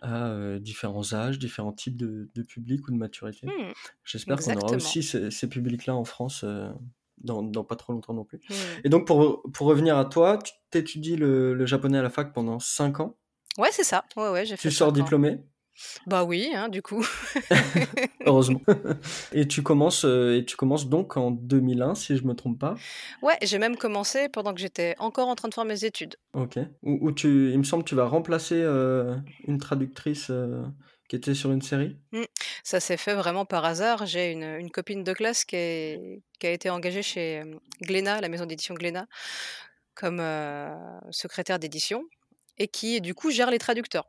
[0.00, 3.46] à différents âges, différents types de, de publics ou de maturité.
[3.46, 3.72] Mmh,
[4.04, 6.44] J'espère qu'on aura aussi ces, publics-là en France
[7.18, 8.38] dans, dans, pas trop longtemps non plus.
[8.38, 8.54] Mmh.
[8.84, 12.32] Et donc, pour, pour revenir à toi, tu t'étudies le, le, japonais à la fac
[12.32, 13.16] pendant 5 ans?
[13.58, 14.04] Ouais, c'est ça.
[14.16, 15.40] Ouais, ouais, j'ai fait tu sors diplômé?
[16.06, 17.04] Bah oui, hein, du coup.
[18.26, 18.60] Heureusement.
[19.32, 22.74] Et tu commences, euh, et tu commences donc en 2001, si je me trompe pas.
[23.22, 26.16] Ouais, j'ai même commencé pendant que j'étais encore en train de faire mes études.
[26.34, 26.58] Ok.
[26.82, 29.16] Où, tu, il me semble que tu vas remplacer euh,
[29.46, 30.62] une traductrice euh,
[31.08, 31.96] qui était sur une série.
[32.12, 32.22] Mmh.
[32.64, 34.06] Ça s'est fait vraiment par hasard.
[34.06, 37.42] J'ai une, une, copine de classe qui, qui a été engagée chez
[37.80, 39.06] Glénat, la maison d'édition Glénat,
[39.94, 40.22] comme
[41.10, 42.04] secrétaire d'édition,
[42.58, 44.08] et qui du coup gère les traducteurs.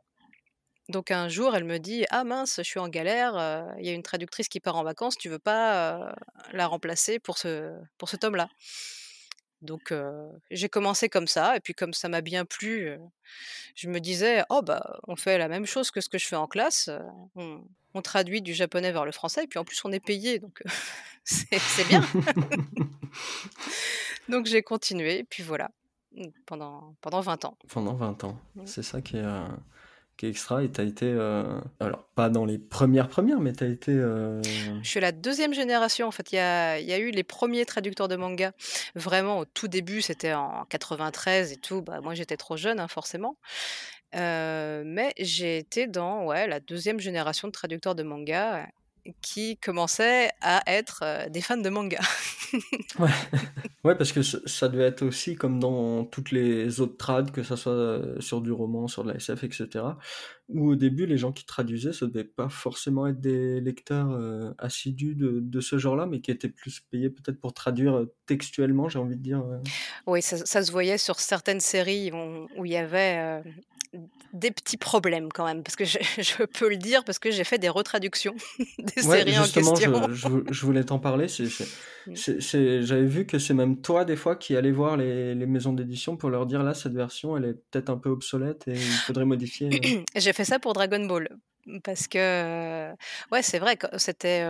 [0.88, 3.92] Donc un jour, elle me dit Ah mince, je suis en galère, il y a
[3.92, 6.14] une traductrice qui part en vacances, tu veux pas
[6.52, 8.50] la remplacer pour ce, pour ce tome-là
[9.62, 9.94] Donc
[10.50, 12.98] j'ai commencé comme ça, et puis comme ça m'a bien plu,
[13.74, 16.36] je me disais Oh bah on fait la même chose que ce que je fais
[16.36, 16.90] en classe,
[17.34, 17.64] on,
[17.94, 20.62] on traduit du japonais vers le français, et puis en plus on est payé, donc
[21.24, 22.04] c'est bien.
[24.28, 25.70] donc j'ai continué, et puis voilà,
[26.44, 27.56] pendant, pendant 20 ans.
[27.68, 28.66] Pendant 20 ans, mmh.
[28.66, 29.24] c'est ça qui est
[30.16, 33.52] qui est extra et tu as été, euh, alors pas dans les premières premières, mais
[33.52, 33.92] tu as été...
[33.92, 34.42] Euh,
[34.82, 36.32] Je suis la deuxième génération en fait.
[36.32, 38.52] Il y a, y a, eu les premiers traducteurs de manga.
[38.94, 41.82] Vraiment au tout début, c'était en 93 et tout.
[41.82, 43.36] Bah, moi j'étais trop jeune hein, forcément.
[44.14, 48.68] Euh, mais j'ai été dans ouais, la deuxième génération de traducteurs de manga
[49.20, 52.00] qui commençaient à être des fans de manga.
[52.98, 53.08] ouais.
[53.84, 57.56] ouais, parce que ça devait être aussi comme dans toutes les autres trades, que ce
[57.56, 59.84] soit sur du roman, sur de la SF, etc.
[60.48, 65.14] Où au début, les gens qui traduisaient, ça devait pas forcément être des lecteurs assidus
[65.14, 69.16] de, de ce genre-là, mais qui étaient plus payés peut-être pour traduire textuellement, j'ai envie
[69.16, 69.44] de dire.
[70.06, 73.42] Oui, ça, ça, se voyait sur certaines séries où, où il y avait
[74.32, 77.44] des petits problèmes quand même, parce que je, je peux le dire, parce que j'ai
[77.44, 78.34] fait des retraductions
[78.78, 80.12] des séries en question.
[80.12, 81.26] Je, je, voulais t'en parler.
[82.06, 82.12] Mm.
[82.82, 86.18] J'avais vu que c'est même toi, des fois, qui allais voir les, les maisons d'édition
[86.18, 89.24] pour leur dire là, cette version, elle est peut-être un peu obsolète et il faudrait
[89.24, 89.70] modifier.
[90.14, 91.30] j'ai fait ça pour Dragon Ball.
[91.82, 92.90] Parce que,
[93.32, 94.44] ouais, c'est vrai, que c'était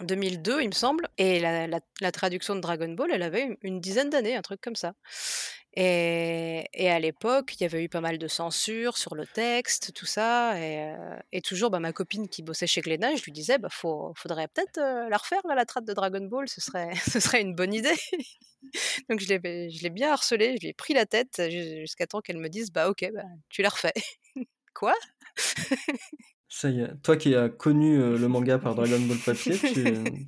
[0.00, 3.80] en 2002, il me semble, et la, la, traduction de Dragon Ball, elle avait une
[3.80, 4.94] dizaine d'années, un truc comme ça.
[5.74, 10.06] Et, à l'époque, il y avait eu pas mal de censure sur le texte, tout
[10.06, 10.58] ça.
[10.60, 10.94] Et,
[11.32, 14.48] et toujours, bah, ma copine qui bossait chez Glénat, je lui disais, bah, faut, faudrait
[14.48, 17.96] peut-être la refaire, la traite de Dragon Ball, ce serait, ce serait une bonne idée.
[19.08, 22.20] Donc je l'ai, je l'ai bien harcelée, je lui ai pris la tête jusqu'à temps
[22.20, 23.94] qu'elle me dise, bah ok, bah, tu la refais.
[24.74, 24.94] Quoi?
[26.52, 29.84] Ça y est, toi qui as connu le manga par Dragon Ball papier, tu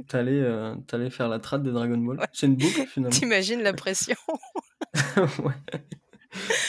[0.16, 2.18] allais, euh, faire la traite de Dragon Ball.
[2.32, 3.10] C'est une boucle finalement.
[3.16, 4.16] T'imagines la pression
[5.16, 5.78] ouais.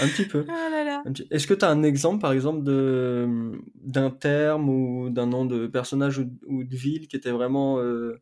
[0.02, 0.46] Un petit peu.
[0.50, 5.46] Oh Est-ce que tu as un exemple, par exemple, de, d'un terme ou d'un nom
[5.46, 8.20] de personnage ou, de ville qui était vraiment euh,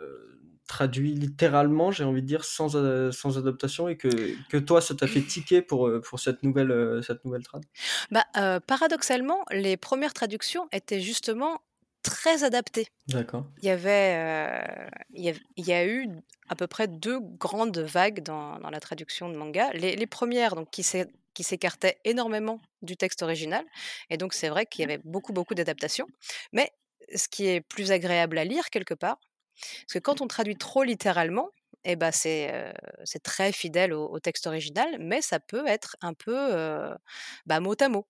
[0.00, 4.08] euh, traduit littéralement, j'ai envie de dire, sans, euh, sans adaptation et que,
[4.48, 7.62] que toi, ça t'a fait tiquer pour, pour cette nouvelle, cette nouvelle trad?
[8.10, 8.24] Bah,
[8.66, 11.60] Paradoxalement, les premières traductions étaient justement
[12.02, 12.88] très adapté.
[13.08, 13.46] D'accord.
[13.62, 14.62] Il y avait,
[15.12, 16.08] il, y a, eu
[16.48, 19.70] à peu près deux grandes vagues dans, dans la traduction de manga.
[19.72, 20.82] Les, les premières, donc qui
[21.42, 23.64] s'écartaient énormément du texte original,
[24.10, 26.06] et donc c'est vrai qu'il y avait beaucoup beaucoup d'adaptations.
[26.52, 26.70] Mais
[27.14, 29.18] ce qui est plus agréable à lire quelque part,
[29.56, 31.50] parce que quand on traduit trop littéralement,
[31.84, 32.72] eh ben c'est
[33.04, 36.50] c'est très fidèle au, texte original, mais ça peut être un peu
[37.46, 38.06] bah, mot à mot.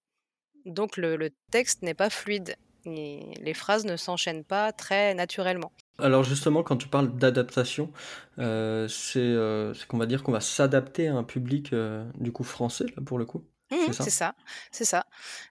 [0.65, 5.73] Donc le, texte n'est pas fluide les phrases ne s'enchaînent pas très naturellement.
[5.99, 7.91] Alors justement, quand tu parles d'adaptation,
[8.39, 12.45] euh, euh, c'est qu'on va dire qu'on va s'adapter à un public euh, du coup
[12.45, 13.45] français pour le coup?
[13.71, 14.35] Mmh c'est ça,
[14.71, 15.07] c'est ça.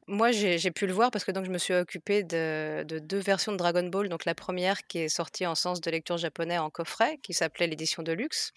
[0.07, 3.51] Moi, j'ai pu le voir parce que donc je me suis occupée de, deux versions
[3.51, 4.07] de Dragon Ball.
[4.07, 7.67] Donc la première qui est sortie en sens de lecture japonais en coffret, qui s'appelait
[7.67, 8.51] l'édition de luxe.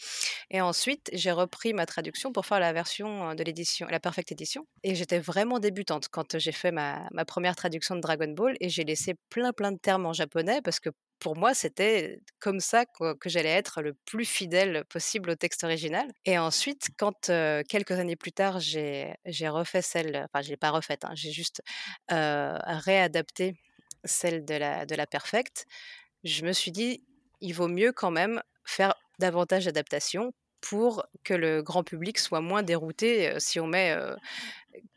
[0.50, 4.66] Et ensuite, j'ai repris ma traduction pour faire la version de l'édition, la perfecte édition.
[4.84, 8.68] Et j'étais vraiment débutante quand j'ai fait ma, ma première traduction de Dragon Ball et
[8.68, 12.84] j'ai laissé plein plein de termes en japonais parce que pour moi, c'était comme ça
[12.86, 16.06] que, j'allais être le plus fidèle possible au texte original.
[16.24, 17.30] Et ensuite, quand
[17.68, 19.16] quelques années plus tard, j'ai
[19.48, 21.62] refait celle, enfin, je l'ai pas refaite, hein, j'ai juste
[22.08, 23.56] réadapté
[24.04, 25.66] celle de la, de Perfect,
[26.24, 27.04] je me suis dit,
[27.40, 32.62] il vaut mieux quand même faire davantage d'adaptations pour que le grand public soit moins
[32.62, 33.32] dérouté.
[33.38, 33.96] Si on met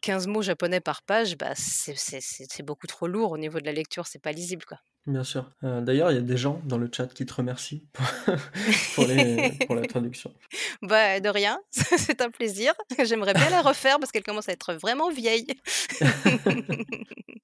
[0.01, 4.07] 15 mots japonais par page, bah, c'est beaucoup trop lourd au niveau de la lecture,
[4.07, 4.65] c'est pas lisible.
[4.65, 4.77] quoi.
[5.07, 5.51] Bien sûr.
[5.63, 7.87] Euh, d'ailleurs, il y a des gens dans le chat qui te remercient
[9.65, 10.31] pour, la traduction.
[10.83, 12.73] Bah, de rien, c'est un plaisir.
[13.03, 15.47] J'aimerais bien la refaire parce qu'elle commence à être vraiment vieille.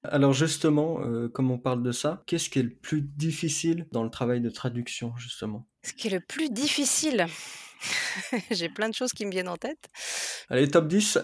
[0.03, 4.03] Alors justement, euh, comme on parle de ça, qu'est-ce qui est le plus difficile dans
[4.03, 5.67] le travail de traduction, justement?
[5.83, 7.25] Ce qui est le plus difficile?
[8.51, 9.89] J'ai plein de choses qui me viennent en tête.
[10.49, 11.19] Allez, top 10.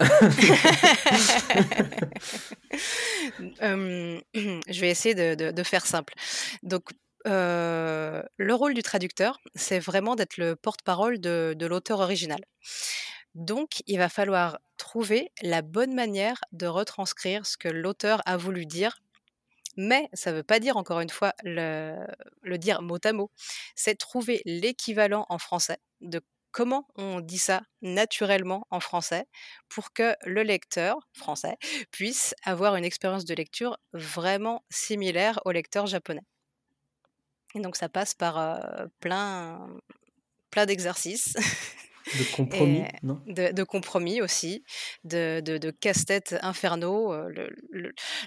[3.60, 6.14] je vais essayer de, faire simple.
[6.62, 6.90] Donc,
[7.24, 12.40] le rôle du traducteur, c'est vraiment d'être le porte-parole de, de l'auteur original.
[13.34, 18.66] Donc, il va falloir trouver la bonne manière de retranscrire ce que l'auteur a voulu
[18.66, 19.00] dire
[19.76, 22.06] mais ça ne veut pas dire, encore une fois, le,
[22.42, 23.30] le dire mot à mot.
[23.74, 26.20] C'est trouver l'équivalent en français de
[26.54, 29.26] comment on dit ça naturellement en français
[29.68, 31.56] pour que le lecteur français
[31.90, 36.22] puisse avoir une expérience de lecture vraiment similaire au lecteur japonais.
[37.56, 39.66] Et donc ça passe par plein,
[40.50, 41.34] plein d'exercices.
[42.16, 43.20] De compromis, non?
[43.26, 44.62] de, compromis aussi,
[45.02, 47.12] de, de, casse-tête infernaux.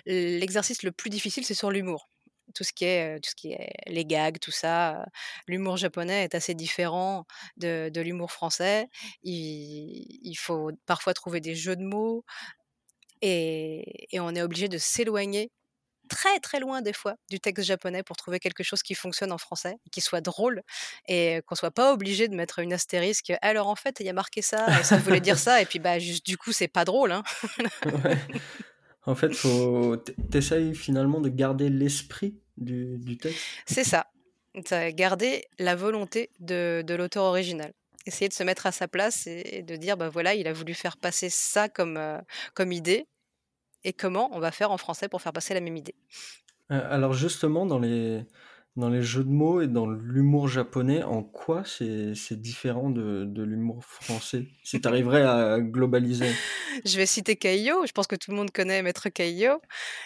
[0.06, 2.10] L'exercice le, plus difficile, c'est sur l'humour
[2.54, 5.06] tout ce qui est tout ce qui est les gags, tout ça.
[5.48, 7.26] L'humour japonais est assez différent
[7.58, 8.88] de, de l'humour français.
[9.24, 12.24] Il, il, faut parfois trouver des jeux de mots
[13.22, 15.52] et, et on est obligé de s'éloigner
[16.08, 19.38] très très loin des fois du texte japonais pour trouver quelque chose qui fonctionne en
[19.38, 20.64] français, qui soit drôle
[21.08, 23.34] et qu'on soit pas obligé de mettre une astérisque.
[23.42, 26.00] Alors en fait, il y a marqué ça, ça voulait dire ça, et puis bah
[26.00, 27.12] juste du coup c'est pas drôle.
[27.12, 27.24] Hein.
[29.08, 29.96] En fait, faut
[30.30, 33.40] t'essayes finalement de garder l'esprit du, du, texte.
[33.66, 34.08] C'est ça.
[34.94, 37.72] Garder la volonté de, de l'auteur original.
[38.06, 40.74] Essayer de se mettre à sa place et, de dire, bah voilà, il a voulu
[40.74, 42.20] faire passer ça comme, euh,
[42.54, 43.08] comme idée.
[43.84, 45.96] Et comment on va faire en français pour faire passer la même idée?
[46.72, 48.26] Euh, Alors justement, dans les,
[48.78, 53.84] dans les jeux de mots et dans l'humour japonais, en quoi c'est différent de, l'humour
[53.84, 54.46] français?
[54.64, 56.30] Si tu arriverais à globaliser.
[56.86, 59.60] Je vais citer Kaiyo, je pense que tout le monde connaît Maître Kaiyo,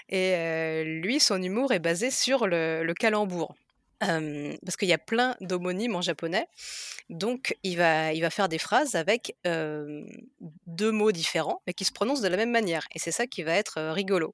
[0.09, 3.55] et euh, lui, son humour est basé sur le, le calembour.
[3.99, 6.47] Parce qu'il y a plein d'homonymes en japonais.
[7.09, 11.91] Donc, il va, il va faire des phrases avec deux mots différents, mais qui se
[11.91, 12.87] prononcent de la même manière.
[12.95, 14.33] Et c'est ça qui va être euh, rigolo.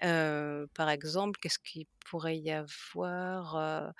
[0.00, 3.92] Par exemple, qu'est-ce qu'il pourrait y avoir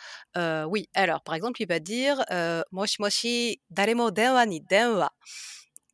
[0.69, 2.25] Oui, alors, par exemple, il va dire
[2.73, 5.13] Moshi moshi daremo denwa ni denwa.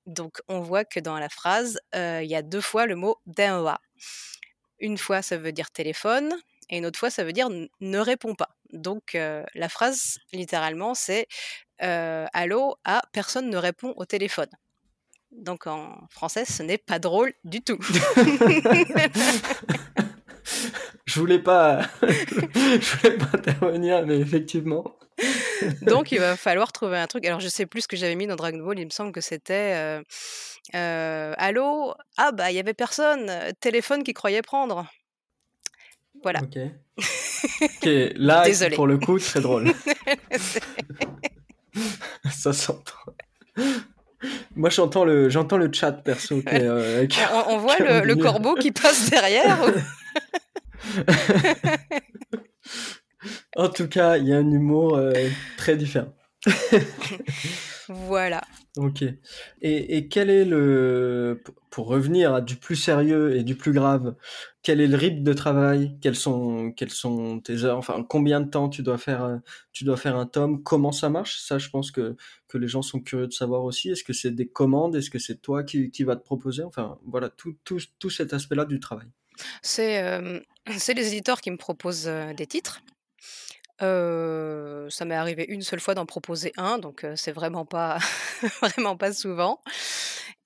[0.07, 3.81] Donc, on voit que dans la phrase, il y a deux fois le mot denwa.
[4.81, 6.33] Une fois, ça veut dire téléphone,
[6.71, 8.51] et une autre fois, ça veut dire ne réponds pas.
[8.73, 11.27] Donc, la phrase, littéralement, c'est
[11.81, 14.49] Allô, ah, personne ne répond au téléphone.
[15.33, 17.79] Donc, en français, ce n'est pas drôle du tout.
[21.07, 24.97] je voulais pas, je voulais pas intervenir, mais effectivement.
[25.83, 27.27] Donc, il va falloir trouver un truc.
[27.27, 28.79] Alors, je sais plus ce que j'avais mis dans Dragon Ball.
[28.79, 30.03] Il me semble que c'était euh,
[30.75, 33.31] euh, Allô, ah, bah, il y avait personne.
[33.61, 34.87] Téléphone qui croyait prendre.
[36.23, 36.41] Voilà.
[36.43, 36.59] Ok.
[37.63, 39.73] Ok, là, pour le coup, très drôle.
[42.31, 42.95] Ça s'entend.
[44.57, 46.41] Moi, j'entends le, j'entends le chat perso.
[46.43, 49.59] qui est, euh, qui- on, on voit qui le, corbeau qui passe derrière.
[49.65, 51.03] ou-
[53.57, 55.13] En tout cas, il y a un humour euh,
[55.57, 56.13] très différent.
[57.89, 58.43] Voilà.
[58.77, 59.03] Ok.
[59.03, 64.15] Et, et quel est le, pour- revenir à du plus sérieux et du plus grave,
[64.63, 65.97] quel est le rythme de travail?
[66.01, 67.79] Quelles sont, quelles sont tes heures?
[67.79, 69.39] Enfin, combien de temps tu dois faire, euh,
[69.73, 70.63] tu dois faire un tome?
[70.63, 71.41] Comment ça marche?
[71.41, 72.15] Ça, je pense que,
[72.47, 73.91] que les gens sont curieux de savoir aussi.
[73.91, 74.95] Est-ce que c'est des commandes?
[74.95, 76.63] Est-ce que c'est toi qui, qui va te proposer?
[76.63, 79.09] Enfin, voilà, tout, tout, tout cet aspect-là du travail.
[79.63, 82.81] C'est euh, les éditeurs qui me proposent euh, des titres.
[83.81, 87.99] Ça m'est arrivé une seule fois d'en proposer un, donc c'est vraiment pas
[88.61, 89.63] vraiment pas souvent.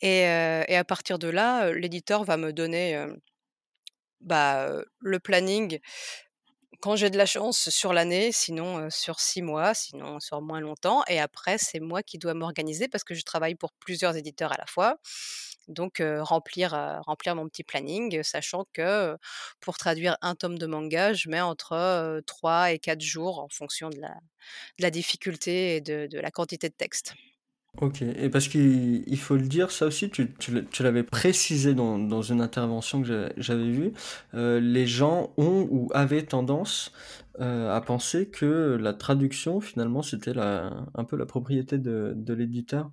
[0.01, 3.07] Et, à partir de là, l'éditeur va me donner
[4.21, 4.69] bah,
[5.01, 5.79] le planning
[6.83, 11.05] quand j'ai de la chance sur l'année, sinon sur six mois, sinon sur moins longtemps.
[11.09, 14.57] Et après, c'est moi qui dois m'organiser parce que je travaille pour plusieurs éditeurs à
[14.59, 14.99] la fois.
[15.69, 16.73] Donc, remplir,
[17.07, 19.17] remplir mon petit planning, sachant que
[19.61, 23.49] pour traduire un tome de manga, je mets entre euh, 3 et 4 jours en
[23.49, 23.99] fonction de
[24.79, 27.15] la, difficulté et de, la quantité de texte.
[27.81, 31.99] Ok, et parce qu'il il faut le dire, ça aussi, tu, tu l'avais précisé dans,
[31.99, 33.93] dans une intervention que j'a- j'avais vue,
[34.35, 36.93] les gens ont ou avaient tendance
[37.41, 42.91] euh, à penser que la traduction, finalement, c'était un peu la propriété de, de l'éditeur,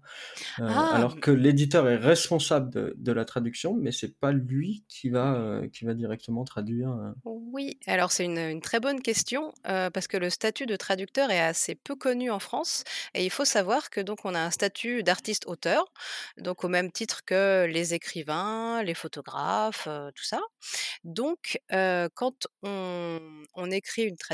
[0.59, 4.85] euh, Ah, alors que l'éditeur est responsable de, de la traduction, mais c'est pas lui
[4.87, 6.95] qui va, euh, qui va directement traduire.
[7.25, 11.39] Oui, alors c'est une, une très bonne question parce que le statut de traducteur est
[11.39, 12.83] assez peu connu en France
[13.13, 15.91] et il faut savoir que donc on a un statut d'artiste-auteur,
[16.37, 20.39] donc au même titre que les écrivains, les photographes, tout ça.
[21.03, 23.19] Donc quand on,
[23.55, 24.28] on écrit une traduction,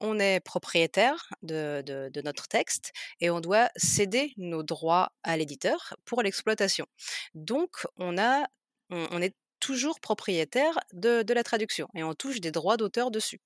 [0.00, 5.94] on est propriétaire de, de- notre texte et on doit céder nos droits à l'éditeur
[6.04, 6.86] pour l'exploitation.
[7.34, 8.44] Donc on a,
[8.90, 13.40] on est toujours propriétaire de, de la traduction et on touche des droits d'auteur dessus.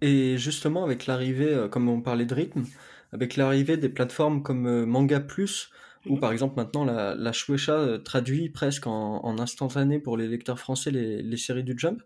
[0.00, 2.64] Et justement, avec l'arrivée, euh, comme on parlait de rythme,
[3.12, 5.70] avec l'arrivée des plateformes comme euh, Manga Plus,
[6.06, 6.20] Mhm.
[6.20, 10.58] par exemple maintenant la, la Shueisha euh, traduit presque en, en instantané pour les lecteurs
[10.58, 12.02] français les, les séries du Jump,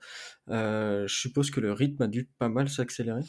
[0.50, 3.22] euh, je suppose que le rythme a dû pas mal s'accélérer.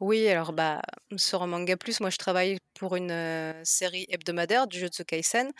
[0.00, 0.82] Oui, alors bah
[1.16, 5.50] sur Manga Plus, moi je travaille pour une euh, série hebdomadaire du Jujutsu Kaisen,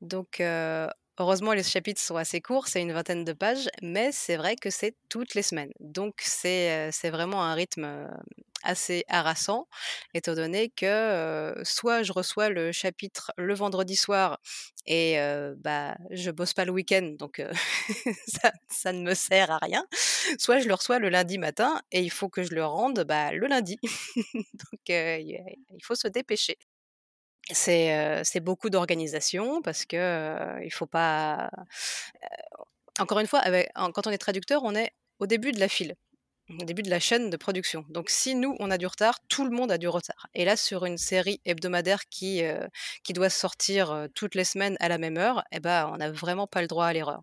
[0.00, 0.88] donc euh,
[1.18, 4.70] heureusement les chapitres sont assez courts, c'est une vingtaine de pages, mais c'est vrai que
[4.70, 8.08] c'est toutes les semaines, donc c'est euh, vraiment un rythme euh,
[8.62, 9.68] assez harassant,
[10.14, 14.40] étant donné que euh, soit je reçois le chapitre le vendredi soir
[14.86, 17.42] et euh, bah je bosse pas le week-end, donc
[18.26, 19.86] ça, ça ne me sert à rien,
[20.38, 23.32] soit je le reçois le lundi matin et il faut que je le rende bah,
[23.32, 23.78] le lundi.
[24.54, 26.58] Donc il faut se dépêcher.
[27.50, 31.50] C'est euh, beaucoup d'organisation parce que euh, il faut pas.
[33.00, 35.68] Encore une fois, avec- en- quand on est traducteur, on est au début de la
[35.68, 35.94] file,
[36.60, 37.84] au début de la chaîne de production.
[37.90, 40.28] Donc si nous on a du retard, tout le monde a du retard.
[40.34, 42.66] Et là, sur une série hebdomadaire qui euh,
[43.04, 46.46] qui doit sortir toutes les semaines à la même heure, eh ben on n'a vraiment
[46.46, 47.22] pas le droit à l'erreur.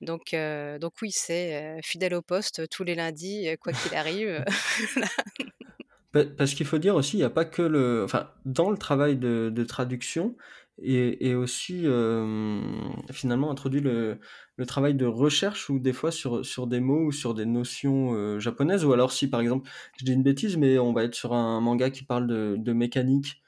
[0.00, 0.34] Donc
[0.80, 4.44] donc oui, c'est fidèle au poste tous les lundis, quoi qu'il arrive.
[6.12, 8.02] Pa- Parce qu'il faut dire aussi, il n'y a pas que le...
[8.04, 10.36] Enfin, dans le travail de, traduction,
[10.82, 11.86] et, aussi
[13.10, 14.18] finalement introduit le,
[14.56, 18.84] le, travail de recherche ou des fois sur, des mots ou sur des notions japonaises
[18.84, 21.60] ou alors si par exemple je dis une bêtise mais on va être sur un
[21.60, 23.41] manga qui parle de, mécanique.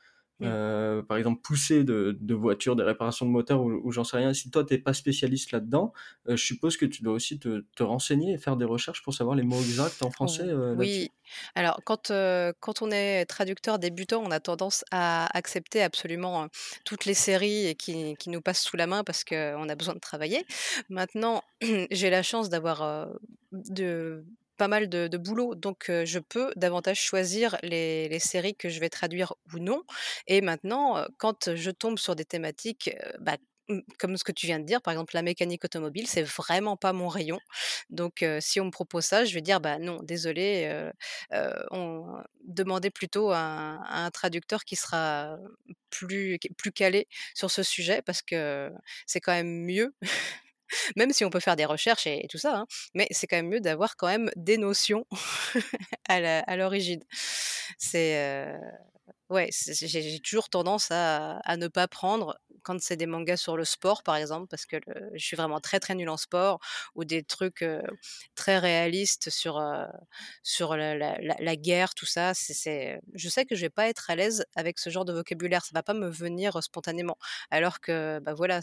[0.44, 4.32] Euh, par exemple pousser de, de, voitures, des réparations de moteurs ou, j'en sais rien.
[4.34, 5.92] Si toi t'es pas spécialiste là-dedans,
[6.28, 9.14] euh, je suppose que tu dois aussi te, te, renseigner et faire des recherches pour
[9.14, 10.44] savoir les mots exacts en français.
[10.44, 11.10] Euh, oui,
[11.54, 12.12] alors quand,
[12.60, 16.48] quand on est traducteur débutant, on a tendance à accepter absolument
[16.84, 20.00] toutes les séries qui, qui nous passent sous la main parce qu'on a besoin de
[20.00, 20.44] travailler.
[20.88, 21.42] Maintenant,
[21.90, 23.08] j'ai la chance d'avoir
[23.52, 24.24] de
[24.56, 29.34] pas mal de, boulot, donc je peux davantage choisir les, séries que je vais traduire
[29.52, 29.82] ou non.
[30.26, 32.90] Et maintenant, quand je tombe sur des thématiques,
[33.20, 33.36] bah,
[33.98, 36.92] comme ce que tu viens de dire, par exemple la mécanique automobile, c'est vraiment pas
[36.92, 37.38] mon rayon.
[37.90, 40.90] Donc si on me propose ça, je vais dire bah non, désolé,
[41.70, 45.38] on demandait plutôt à un, traducteur qui sera
[45.90, 48.70] plus plus calé sur ce sujet parce que
[49.06, 49.94] c'est quand même mieux
[50.96, 53.48] même si on peut faire des recherches et, tout ça, hein, mais c'est quand même
[53.48, 55.06] mieux d'avoir quand même des notions
[56.08, 57.02] à l'origine.
[57.78, 58.46] C'est
[59.30, 63.64] ouais, j'ai toujours tendance à, à, ne pas prendre quand c'est des mangas sur le
[63.64, 64.76] sport, par exemple, parce que
[65.14, 66.60] je suis vraiment très très nulle en sport,
[66.94, 67.64] ou des trucs
[68.34, 69.62] très réalistes sur,
[70.42, 72.32] sur la, la, guerre, tout ça.
[72.34, 75.64] C'est, je sais que je vais pas être à l'aise avec ce genre de vocabulaire,
[75.64, 77.18] ça va pas me venir spontanément.
[77.50, 78.60] Alors que, bah voilà,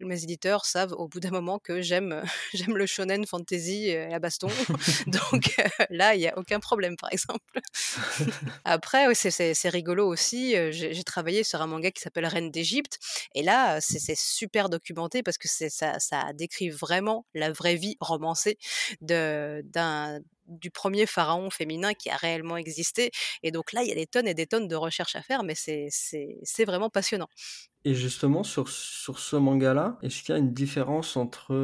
[0.00, 2.22] mes éditeurs savent au bout d'un moment que j'aime,
[2.54, 4.48] j'aime le shonen fantasy et la baston.
[5.06, 5.54] Donc
[5.90, 7.60] là, il y a aucun problème, par exemple.
[8.64, 10.54] Après, c'est rigolo aussi.
[10.72, 12.98] J'ai travaillé sur un manga qui s'appelle Reine d'Égypte
[13.34, 18.58] et là, c'est super documenté parce que ça, ça décrit vraiment la vraie vie romancée
[19.00, 23.10] du premier pharaon féminin qui a réellement existé.
[23.42, 25.44] Et donc là, il y a des tonnes et des tonnes de recherches à faire,
[25.44, 27.28] mais c'est vraiment passionnant.
[27.84, 31.54] Et justement, sur, sur ce manga-là, est-ce qu'il y a une différence entre.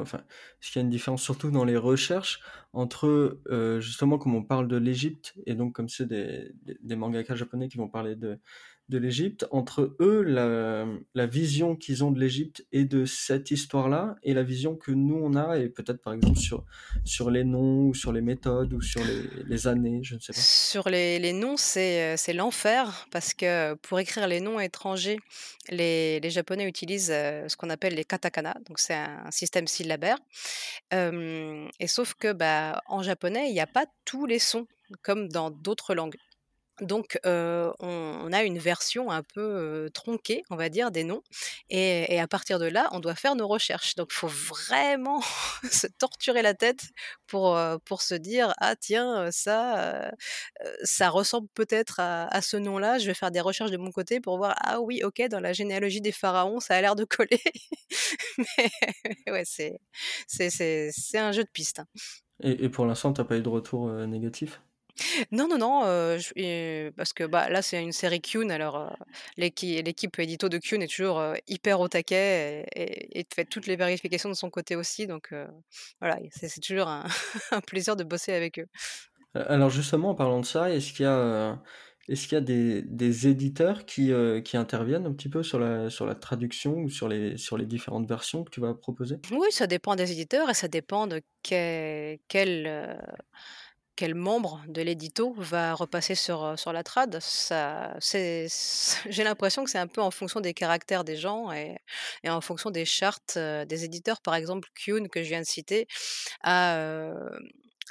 [0.00, 2.40] enfin, est-ce qu'il y a une différence surtout dans les recherches
[2.72, 3.40] entre,
[3.80, 7.78] justement, comme on parle de l'Égypte, et donc comme c'est des, des, des japonais qui
[7.78, 8.38] vont parler de,
[8.88, 14.32] de l'Égypte, entre eux, la, vision qu'ils ont de l'Égypte et de cette histoire-là, et
[14.32, 16.64] la vision que nous, on a, et peut-être par exemple sur,
[17.04, 19.00] sur les noms, ou sur les méthodes, ou sur
[19.48, 20.40] les, années, je ne sais pas.
[20.40, 25.18] Sur les, noms, c'est, c'est l'enfer, parce que pour écrire les noms étrangers,
[25.68, 30.18] les, Japonais utilisent euh, ce qu'on appelle les katakana, donc c'est un système syllabaire.
[30.92, 34.66] et sauf que bah, en japonais, il n'y a pas tous les sons,
[35.02, 36.16] comme dans d'autres langues.
[36.80, 41.22] Donc, on, a une version un peu tronquée, on va dire, des noms.
[41.70, 43.94] Et, à partir de là, on doit faire nos recherches.
[43.94, 45.20] Donc, il faut vraiment
[45.70, 46.90] se torturer la tête
[47.26, 50.10] pour, pour se dire Ah, tiens, ça,
[50.82, 52.98] ça ressemble peut-être à, ce nom-là.
[52.98, 55.52] Je vais faire des recherches de mon côté pour voir Ah, oui, ok, dans la
[55.52, 57.40] généalogie des pharaons, ça a l'air de coller.
[58.58, 58.70] Mais
[59.32, 61.80] ouais, c'est, un jeu de piste.
[61.80, 61.86] Hein.
[62.42, 64.60] Et, et, pour l'instant, tu n'as pas eu de retour négatif?
[65.32, 65.80] Non, non, non,
[66.96, 68.96] parce que, bah, là, c'est une série Kyun, alors,
[69.36, 74.34] l'équipe édito de Kyun est toujours, hyper au taquet et fait toutes les vérifications de
[74.34, 75.32] son côté aussi, donc
[76.00, 76.88] voilà, c'est toujours
[77.50, 78.66] un plaisir de bosser avec eux.
[79.34, 81.62] alors justement, en parlant de ça, est-ce qu'il y a,
[82.08, 84.12] est-ce qu'il y a des des éditeurs qui,
[84.44, 87.66] qui interviennent un petit peu sur la sur la traduction ou sur les sur les
[87.66, 89.18] différentes versions que tu vas proposer?
[89.32, 92.66] Oui, ça dépend des éditeurs et ça dépend de quel quel,
[93.96, 97.18] quel membre de l'édito va repasser sur, sur la trad.
[99.10, 101.78] J'ai l'impression que c'est un peu en fonction des caractères des gens et,
[102.22, 104.20] et en fonction des chartes des éditeurs.
[104.20, 105.88] Par exemple, Kuhn, que je viens de citer,
[106.42, 107.12] a,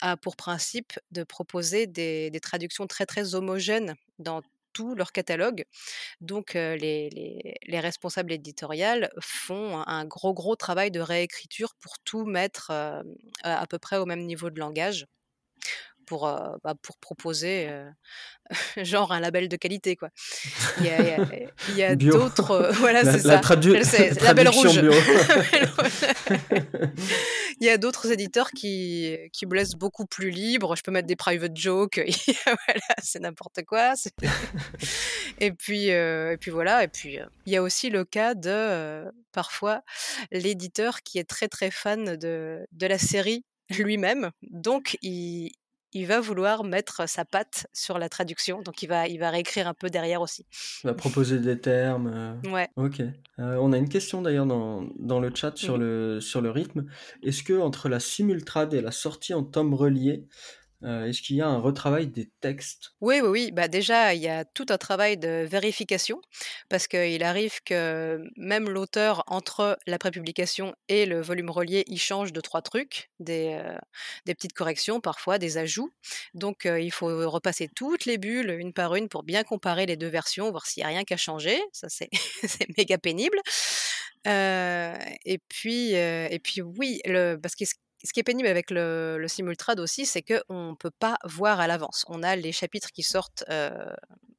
[0.01, 4.41] a pour principe de proposer des, des, traductions très très homogènes dans
[4.73, 5.65] tout leur catalogue.
[6.21, 12.25] Donc les, les, les, responsables éditoriales font un gros gros travail de réécriture pour tout
[12.25, 12.71] mettre
[13.43, 15.07] à peu près au même niveau de langage
[16.05, 16.23] pour,
[16.63, 17.69] bah, pour proposer
[18.77, 20.09] genre un label de qualité quoi.
[20.79, 21.17] Il y a,
[21.75, 23.41] y a, d'autres voilà c'est ça.
[23.41, 24.81] La label rouge.
[27.59, 30.75] il y a d'autres éditeurs qui qui me laissent beaucoup plus libre.
[30.75, 31.99] Je peux mettre des private jokes.
[32.45, 33.93] voilà, c'est n'importe quoi.
[35.39, 36.83] et puis et puis voilà.
[36.83, 39.81] Et puis il y a aussi le cas de parfois
[40.31, 44.31] l'éditeur qui est très très fan de de la série lui-même.
[44.43, 45.51] Donc, il,
[45.95, 49.65] il va vouloir mettre sa patte sur la traduction, donc il va, il va réécrire
[49.67, 50.45] un peu derrière aussi.
[50.83, 52.11] Il va proposer des termes.
[52.13, 52.67] Euh, ouais.
[52.75, 52.99] Ok.
[52.99, 56.51] Euh, on a une question d'ailleurs dans, dans, le chat sur, mmh le, sur le
[56.51, 56.85] rythme.
[57.23, 60.25] Est-ce que entre la simultrade et la sortie en tome relié,
[60.83, 62.91] Euh, est-ce qu'il y a un retravail des textes?
[63.01, 63.51] Oui, oui, oui.
[63.51, 66.21] Bah, déjà, il y a tout un travail de vérification
[66.69, 72.33] parce qu'il arrive que même l'auteur, entre la prépublication et le volume relié, il change
[72.33, 73.77] de trois trucs, des, euh,
[74.25, 75.91] petites corrections parfois, des ajouts.
[76.33, 79.97] Donc, euh, il faut repasser toutes les bulles une par une pour bien comparer les
[79.97, 81.59] deux versions, voir s'il n'y a rien qu'à changer.
[81.71, 82.09] Ça, c'est
[82.43, 83.39] c'est méga pénible.
[84.25, 87.73] et puis, et puis oui, le, parce que ce
[88.13, 91.67] qui est pénible avec le, le simultrade aussi, c'est qu'on ne peut pas voir à
[91.67, 92.05] l'avance.
[92.07, 93.43] On a les chapitres qui sortent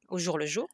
[0.09, 0.67] au jour le jour.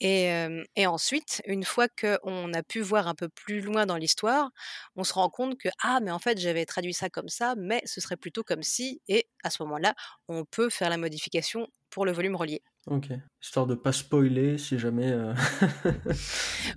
[0.00, 0.30] Et,
[0.76, 4.50] et ensuite, une fois qu'on a pu voir un peu plus loin dans l'histoire,
[4.96, 7.82] on se rend compte que, ah, mais en fait, j'avais traduit ça comme ça, mais
[7.84, 9.94] ce serait plutôt comme si, et à ce moment-là,
[10.28, 12.62] on peut faire la modification pour le volume relié.
[12.86, 13.06] Ok,
[13.40, 15.14] histoire de pas spoiler si jamais.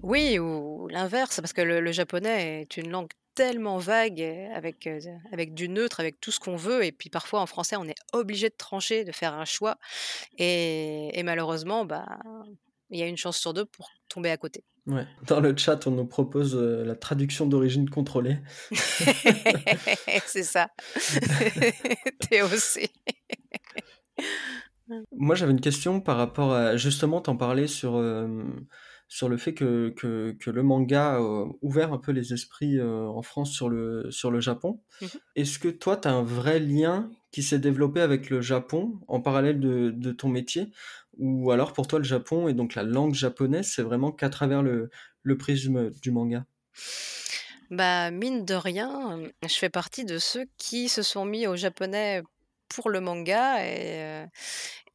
[0.04, 4.21] oui, ou l'inverse, parce que le, le, japonais est une langue tellement vague,
[4.55, 4.89] avec,
[5.31, 6.83] avec du neutre, avec tout ce qu'on veut.
[6.83, 9.77] Et puis parfois en français, on est obligé de trancher, de faire un choix.
[10.39, 12.17] Et, et malheureusement, bah,
[12.89, 14.63] il y a une chance sur deux pour tomber à côté.
[14.88, 15.05] Ouais.
[15.27, 18.39] Dans le chat, on nous propose la traduction d'origine contrôlée.
[20.25, 20.69] C'est ça.
[22.29, 22.89] TOC.
[25.11, 26.75] Moi, j'avais une question par rapport à.
[26.75, 27.97] Justement, t'en parlais sur
[29.08, 33.22] sur le fait que, que, que le manga a ouvert un peu les esprits en
[33.22, 34.82] France sur le, sur le Japon.
[35.01, 35.05] Mmh
[35.36, 39.22] Est-ce que toi, tu as un vrai lien qui s'est développé avec le Japon en
[39.22, 40.72] parallèle de, de, ton métier?
[41.18, 44.62] Ou alors pour toi, le Japon et donc la langue japonaise, c'est vraiment qu'à travers
[44.62, 44.89] le,
[45.24, 46.45] le prisme du manga?
[47.70, 52.24] Bah, mine de rien, je fais partie de ceux qui se sont mis au japonais
[52.70, 54.26] pour le manga et,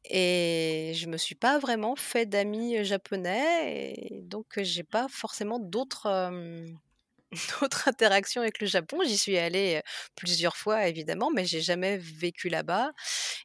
[0.05, 6.07] et je me suis pas vraiment fait d'amis japonais et donc j'ai pas forcément d'autres
[7.61, 8.99] d'autres interactions avec le Japon.
[9.05, 9.81] J'y suis allée
[10.15, 12.91] plusieurs fois, évidemment, mais j'ai jamais vécu là-bas.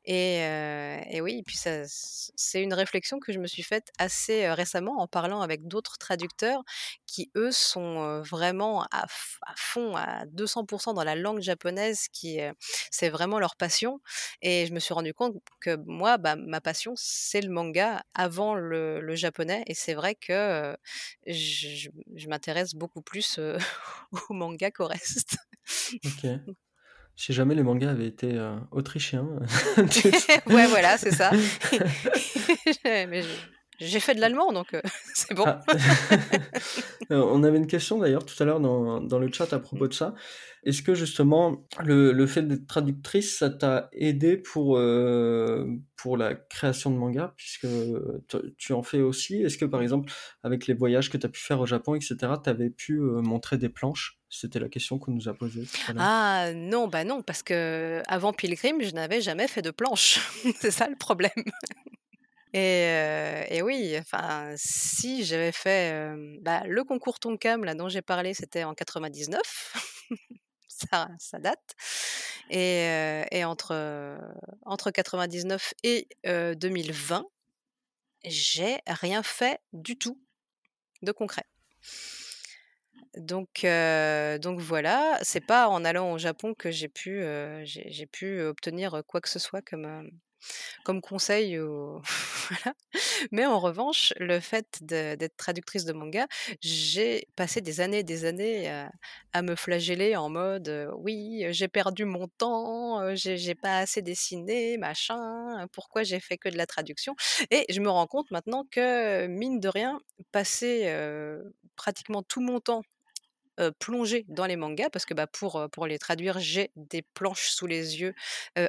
[0.04, 5.06] Et, oui, puis ça, c'est une réflexion que je me suis faite assez récemment en
[5.06, 6.62] parlant avec d'autres traducteurs
[7.06, 9.06] qui, eux, sont vraiment à,
[9.56, 12.40] fond, à 200% dans la langue japonaise, qui
[12.90, 14.00] c'est vraiment leur passion.
[14.42, 18.54] Et je me suis rendu compte que moi, bah, ma passion, c'est le manga avant
[18.54, 19.64] le, japonais.
[19.66, 20.76] Et c'est vrai que
[21.26, 23.40] je m'intéresse beaucoup plus
[24.28, 25.36] au manga qu'au reste.
[26.04, 26.30] Ok.
[27.20, 29.26] Si jamais les mangas avaient été euh, autrichiens.
[30.46, 31.32] ouais, voilà, c'est ça.
[32.84, 33.24] Mais
[33.78, 34.82] j'ai fait de l'allemand, donc euh,
[35.14, 35.44] c'est bon.
[35.46, 35.60] Ah.
[37.10, 39.88] Euh, on avait une question d'ailleurs tout à l'heure dans, dans, le chat à propos
[39.88, 40.14] de ça.
[40.62, 45.64] Est-ce que justement le, le fait d'être traductrice, ça t'a aidé pour, euh,
[45.96, 47.66] pour la création de manga, puisque
[48.58, 50.12] tu en fais aussi Est-ce que par exemple,
[50.42, 53.56] avec les voyages que tu as pu faire au Japon, etc., tu avais pu montrer
[53.56, 54.18] des planches?
[54.28, 55.64] C'était la question qu'on nous a posée.
[55.96, 60.20] Ah non, bah non, parce que avant Pilgrim, je n'avais jamais fait de planches.
[60.56, 61.30] C'est ça le problème.
[62.54, 63.96] Et, et, oui,
[64.56, 69.40] si j'avais fait bah, le concours Tonkam là dont j'ai parlé, c'était en 99,
[70.68, 71.74] ça, date.
[72.50, 72.86] Et,
[73.30, 74.18] et entre
[74.64, 77.26] entre 99 et 2020,
[78.24, 80.18] j'ai rien fait du tout
[81.02, 81.44] de concret.
[83.16, 83.66] Donc,
[84.40, 87.22] donc voilà, c'est pas en allant au Japon que j'ai pu,
[87.64, 90.10] j'ai pu obtenir quoi que ce soit comme,
[90.84, 91.56] comme conseil
[92.48, 92.74] voilà.
[93.32, 96.26] Mais en revanche, le fait d'être traductrice de manga,
[96.60, 98.68] j'ai passé des années et des années
[99.32, 105.66] à, me flageller en mode oui, j'ai perdu mon temps, j'ai pas assez dessiné, machin,
[105.72, 107.14] pourquoi j'ai fait que de la traduction?
[107.50, 110.00] Et je me rends compte maintenant que, mine de rien,
[110.32, 110.92] passer
[111.76, 112.82] pratiquement tout mon temps
[113.78, 117.66] plonger dans les mangas parce que bah, pour, pour les traduire, j'ai des planches sous
[117.66, 118.14] les yeux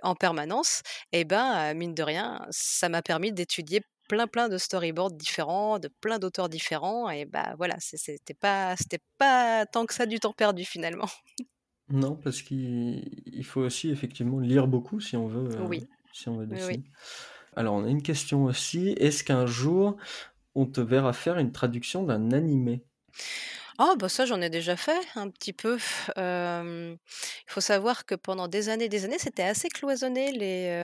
[0.03, 0.81] en permanence.
[1.11, 5.89] Et ben, mine de rien, ça m'a permis d'étudier plein plein de storyboards différents, de
[6.01, 7.09] plein d'auteurs différents.
[7.09, 11.07] Et bah voilà, c'était pas, c'était pas tant que ça du temps perdu finalement.
[11.89, 15.87] Non, parce qu'il faut aussi effectivement lire beaucoup si on veut, oui.
[16.13, 16.83] si on veut dessiner.
[17.55, 18.89] Alors, on a une question aussi.
[18.97, 19.97] Est-ce qu'un jour,
[20.55, 22.83] on te verra faire une traduction d'un animé?
[23.81, 25.77] Oh bah ça j'en ai déjà fait un petit peu.
[26.17, 26.97] il
[27.47, 30.83] faut savoir que pendant des années, des années, c'était assez cloisonné les,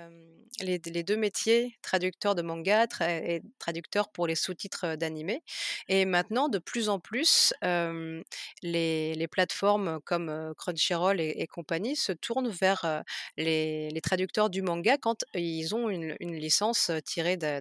[0.62, 5.44] les les 2 métiers, traducteur de manga et traducteur pour les sous-titres, d'animé
[5.90, 12.48] et maintenant de plus en plus, les les plateformes comme, Crunchyroll et compagnie se tournent
[12.50, 13.04] vers,
[13.36, 17.60] les les traducteurs du manga quand ils ont une licence, tirée d'un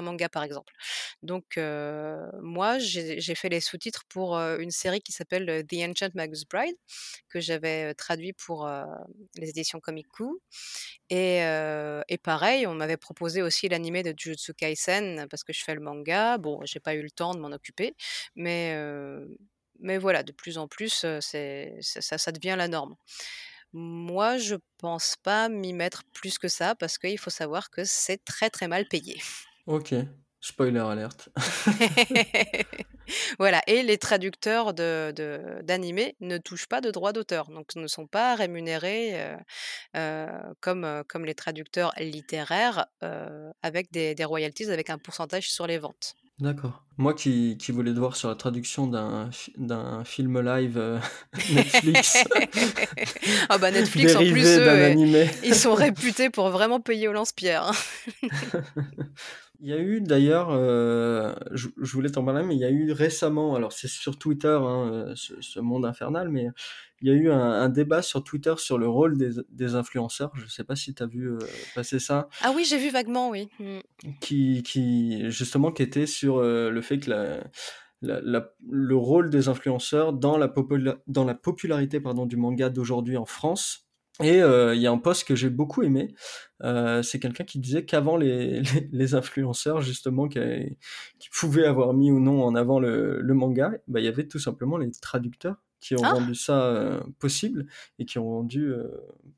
[0.00, 0.72] manga par exemple.
[1.22, 6.76] Donc moi j'ai fait les sous-titres pour une série qui s'appelle The Ancient Magus Bride
[7.28, 8.68] que j'avais traduit pour
[9.36, 10.06] les éditions Comic.
[11.10, 11.40] Et,
[12.22, 16.38] pareil, on m'avait proposé aussi l'animé de Jujutsu Kaisen parce que je fais le manga.
[16.38, 17.94] Bon, j'ai pas eu le temps de m'en occuper,
[18.36, 18.76] mais
[19.80, 22.94] mais voilà, de plus en plus, ça, ça devient la norme.
[23.72, 28.24] Moi, je pense pas m'y mettre plus que ça parce qu'il faut savoir que c'est
[28.24, 29.20] très très mal payé.
[29.66, 29.94] Ok,
[30.40, 31.30] spoiler alerte.
[33.38, 35.14] voilà, et les traducteurs de,
[35.62, 39.36] d'animés ne touchent pas de droits d'auteur, donc ne sont pas rémunérés euh,
[39.96, 40.26] euh,
[40.60, 42.86] comme, euh, comme les traducteurs littéraires
[43.62, 46.14] avec des, des royalties, avec un pourcentage sur les ventes.
[46.40, 46.82] D'accord.
[46.96, 51.00] Moi qui, qui voulais devoir sur la traduction d'un, d'un film live
[51.54, 52.24] Netflix.
[53.48, 54.58] ah bah Netflix en plus,
[55.44, 57.70] ils sont réputés pour vraiment payer au lance-pierre.
[57.70, 58.28] Hein.
[59.64, 62.92] Il y a eu d'ailleurs, euh, je, voulais t'en parler, mais il y a eu
[62.92, 66.48] récemment, alors c'est sur Twitter, hein, euh, ce, monde infernal, mais
[67.00, 70.32] il y a eu un, débat sur Twitter sur le rôle des, influenceurs.
[70.34, 71.38] Je ne sais pas si tu as vu euh,
[71.74, 72.28] passer ça.
[72.42, 73.48] Ah oui, j'ai vu vaguement, oui.
[73.58, 73.78] Mm.
[74.20, 77.08] Qui, qui, justement, qui était sur le fait que
[78.02, 80.52] la, le rôle des influenceurs dans la,
[81.06, 83.83] dans la popularité pardon, du manga d'aujourd'hui en France
[84.22, 86.14] et il y a un post que j'ai beaucoup aimé.
[87.02, 88.62] c'est quelqu'un qui disait qu'avant les,
[88.92, 90.38] les, influenceurs, justement, qui,
[91.18, 94.28] qui, pouvaient avoir mis ou non en avant le, le manga, bah, il y avait
[94.28, 96.14] tout simplement les traducteurs qui ont ah!
[96.14, 97.66] rendu ça possible
[97.98, 98.72] et qui ont rendu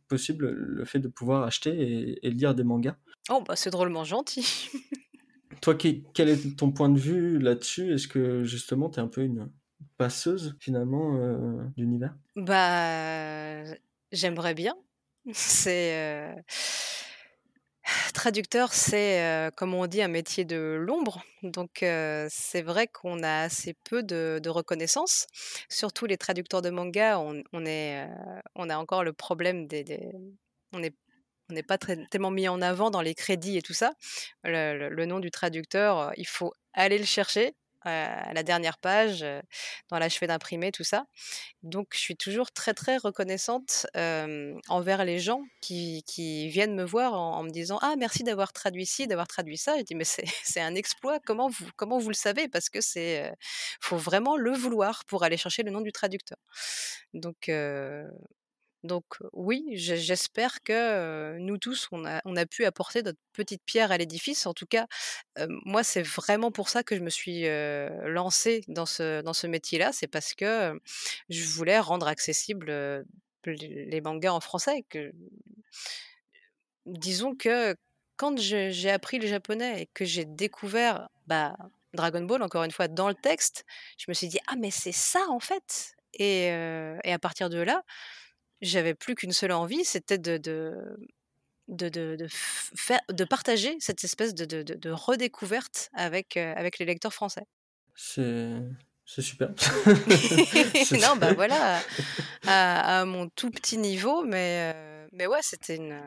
[0.08, 2.96] possible le fait de pouvoir acheter et, et lire des mangas.
[3.28, 4.70] Oh, bah c'est drôlement gentil.
[5.60, 7.92] Toi, quel est ton point de vue là-dessus?
[7.92, 9.50] Est-ce que justement, tu es un peu une
[9.96, 11.18] passeuse finalement
[11.76, 12.14] d'univers?
[12.36, 13.64] Bah
[14.16, 14.74] J'aimerais bien.
[15.32, 16.34] C'est,
[18.14, 21.22] traducteur, c'est, comme on dit, un métier de l'ombre.
[21.42, 25.26] Donc, c'est vrai qu'on a assez peu de reconnaissance.
[25.68, 28.08] Surtout les traducteurs de manga, on on est,
[28.54, 29.84] on a encore le problème des
[30.72, 30.94] on est
[31.50, 33.92] on n'est pas très tellement mis en avant dans les crédits et tout ça.
[34.44, 37.54] Le le nom du traducteur, il faut aller le chercher
[37.86, 39.24] à la dernière page,
[39.90, 41.06] dans l'achevé d'imprimer, tout ça.
[41.62, 43.86] Donc, je suis toujours très, très reconnaissante
[44.68, 46.02] envers les gens qui,
[46.48, 49.76] viennent me voir en, me disant Ah, merci d'avoir traduit ci, d'avoir traduit ça.
[49.78, 50.24] Je dis Mais c'est
[50.60, 51.18] un exploit.
[51.20, 52.48] Comment vous, comment vous le savez?
[52.48, 53.32] Parce que c'est.
[53.80, 56.38] faut vraiment le vouloir pour aller chercher le nom du traducteur.
[57.14, 57.50] Donc,
[58.86, 64.46] donc oui, j'espère que nous tous, on a, pu apporter notre petite pierre à l'édifice.
[64.46, 64.86] En tout cas,
[65.64, 67.44] moi, c'est vraiment pour ça que je me suis
[68.08, 69.92] lancée dans ce, métier-là.
[69.92, 70.78] C'est parce que
[71.28, 73.04] je voulais rendre accessible
[73.44, 74.84] les mangas en français.
[76.86, 77.76] Disons que
[78.16, 81.56] quand j'ai appris le japonais et que j'ai découvert bah,
[81.92, 83.64] Dragon Ball, encore une fois, dans le texte,
[83.98, 85.94] je me suis dit, ah mais c'est ça en fait.
[86.18, 87.82] Et à partir de là,
[88.60, 90.96] j'avais plus qu'une seule envie, c'était de, de,
[91.68, 97.46] de, de, faire, de partager cette espèce de, de redécouverte avec, avec les lecteurs français.
[97.94, 98.60] C'est.
[99.06, 99.50] C'est super.
[101.00, 101.80] non, bah voilà,
[102.46, 104.74] à, mon tout petit niveau, mais,
[105.12, 106.02] mais ouais, c'était une.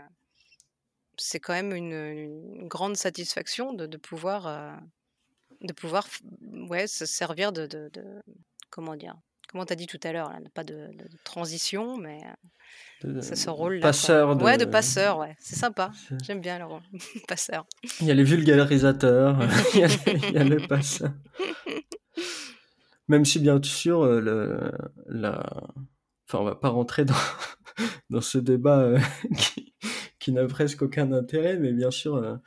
[1.18, 4.82] C'est quand même une, grande satisfaction de, de pouvoir,
[5.62, 6.08] de pouvoir
[6.42, 7.90] ouais, se servir de, de,
[8.70, 9.16] Comment dire
[9.52, 10.90] comment tu as dit tout à l'heure, pas de,
[11.24, 12.20] transition, mais
[13.06, 13.80] euh, ça se roule.
[13.80, 14.36] Passeur.
[14.36, 14.44] De...
[14.44, 15.36] Ouais, de passeur, ouais.
[15.40, 15.92] C'est sympa.
[16.24, 16.82] J'aime bien le rôle.
[17.28, 17.66] passeur.
[18.00, 19.38] Il y a les vulgarisateurs,
[19.74, 21.12] il, y a, le passeur.
[23.08, 24.72] Même si, bien sûr, euh, le,
[25.08, 25.44] la...
[26.28, 27.16] enfin, on va pas rentrer dans,
[28.10, 29.00] dans ce débat euh,
[29.38, 29.74] qui,
[30.20, 32.40] qui n'a presque aucun intérêt, mais bien sûr,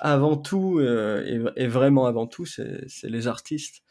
[0.00, 3.84] avant tout, et, et, vraiment avant tout, c'est les artistes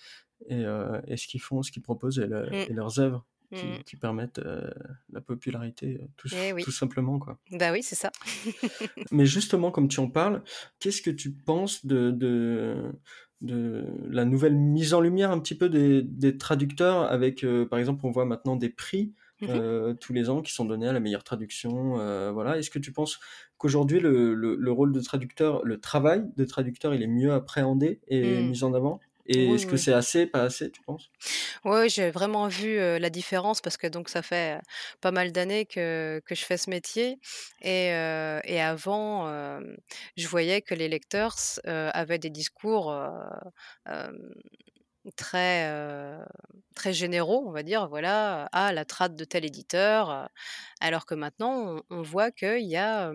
[0.46, 2.74] et, euh, et ce qu'ils font, ce qu'ils proposent et, mmh.
[2.74, 3.26] leurs œuvres.
[3.54, 3.84] Qui, mmh.
[3.86, 4.70] qui, permettent euh,
[5.14, 7.18] la popularité, euh, tout, eh tout, simplement.
[7.18, 7.40] Quoi.
[7.52, 8.12] Bah oui, c'est ça.
[9.12, 10.44] Mais justement, comme tu en parles,
[10.80, 12.92] qu'est-ce que tu penses de, de,
[13.40, 18.06] de, la nouvelle mise en lumière un petit peu des, des traducteurs avec, par exemple,
[18.06, 21.24] on voit maintenant des prix mmh tous les ans qui sont donnés à la meilleure
[21.24, 21.94] traduction.
[22.34, 22.58] voilà.
[22.58, 23.20] Est-ce que tu penses
[23.58, 28.02] qu'aujourd'hui, le, le, le, rôle de traducteur, le travail de traducteur, il est mieux appréhendé
[28.08, 29.00] et mis en avant?
[29.28, 31.12] Et est-ce que c'est assez, pas assez, tu penses?
[31.66, 34.60] Oui, j'ai vraiment vu la différence parce que donc ça fait
[35.02, 37.20] pas mal d'années que, que je fais ce métier
[37.62, 39.28] et, et avant,
[40.16, 42.94] je voyais que les lecteurs avaient des discours
[45.16, 45.70] très
[46.76, 50.30] très généraux, on va dire, voilà, à la trade de tel éditeur,
[50.80, 53.12] alors que maintenant on, voit qu'il y a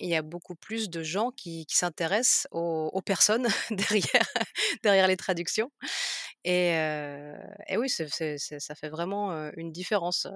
[0.00, 4.28] il y a beaucoup plus de gens qui, s'intéressent aux, personnes derrière,
[4.82, 5.70] derrière les traductions.
[6.44, 6.70] Et,
[7.68, 10.26] et oui, ça fait vraiment une différence.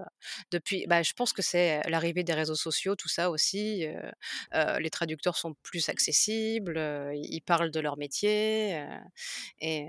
[0.51, 3.87] Depuis, bah, je pense que c'est l'arrivée des réseaux sociaux, tout ça aussi.
[4.53, 6.79] les traducteurs sont plus accessibles,
[7.15, 8.85] ils parlent de leur métier.
[9.61, 9.89] et,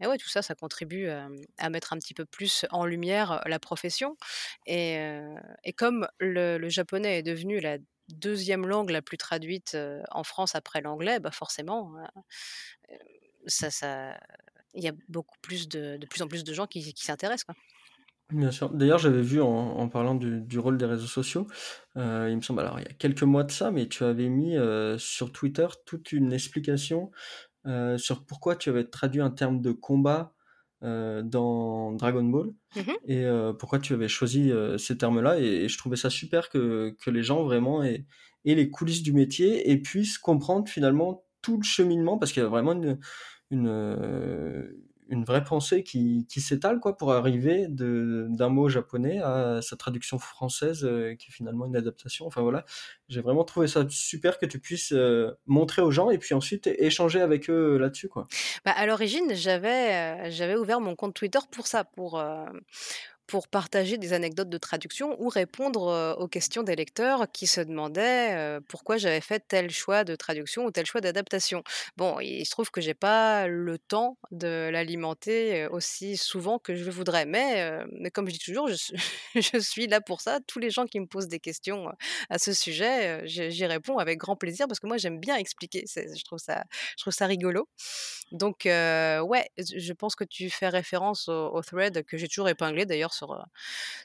[0.00, 3.58] et ouais, tout ça, ça contribue à mettre un petit peu plus en lumière la
[3.58, 4.16] profession.
[4.66, 4.98] Et,
[5.64, 7.78] et comme le, japonais est devenu la
[8.08, 9.76] deuxième langue la plus traduite
[10.10, 11.94] en France après l'anglais, bah forcément,
[13.46, 14.18] ça, ça,
[14.74, 17.56] il y a beaucoup plus de, plus en plus de gens qui, s'intéressent.
[18.30, 18.70] Bien sûr.
[18.70, 21.46] D'ailleurs, j'avais vu en, parlant du, rôle des réseaux sociaux,
[21.96, 24.56] il me semble, alors il y a quelques mois de ça, mais tu avais mis
[24.98, 27.10] sur Twitter toute une explication
[27.96, 30.33] sur pourquoi tu avais traduit un terme de combat
[30.84, 35.38] euh, dans Dragon Ball mmh et euh, pourquoi tu avais choisi ces termes-là?
[35.38, 38.06] Et, je trouvais ça super que, que les gens vraiment aient,
[38.44, 42.48] les coulisses du métier et puissent comprendre finalement tout le cheminement parce qu'il y a
[42.48, 42.98] vraiment une,
[43.50, 43.68] une,
[45.08, 50.18] une vraie pensée qui, qui s'étale quoi pour arriver d'un mot japonais à sa traduction
[50.18, 52.26] française euh, qui est finalement une adaptation.
[52.26, 52.64] Enfin voilà,
[53.08, 56.66] j'ai vraiment trouvé ça super que tu puisses euh, montrer aux gens et puis ensuite
[56.66, 58.26] échanger avec eux là-dessus quoi.
[58.64, 62.22] Bah, à l'origine, j'avais euh, j'avais ouvert mon compte Twitter pour ça, pour
[63.26, 68.60] pour partager des anecdotes de traduction ou répondre aux questions des lecteurs qui se demandaient
[68.68, 71.62] pourquoi j'avais fait tel choix de traduction ou tel choix d'adaptation.
[71.96, 76.84] Bon, il se trouve que j'ai pas le temps de l'alimenter aussi souvent que je
[76.84, 78.76] le voudrais, mais, mais comme je dis toujours, je,
[79.34, 80.40] je, suis là pour ça.
[80.46, 81.88] Tous les gens qui me posent des questions
[82.30, 85.84] à ce sujet, j'y réponds avec grand plaisir parce que moi j'aime bien expliquer.
[85.86, 86.64] Je trouve ça,
[86.96, 87.68] je trouve ça rigolo.
[88.32, 92.86] Donc ouais, je pense que tu fais référence au, au thread que j'ai toujours épinglé
[92.86, 93.42] d'ailleurs sur, euh,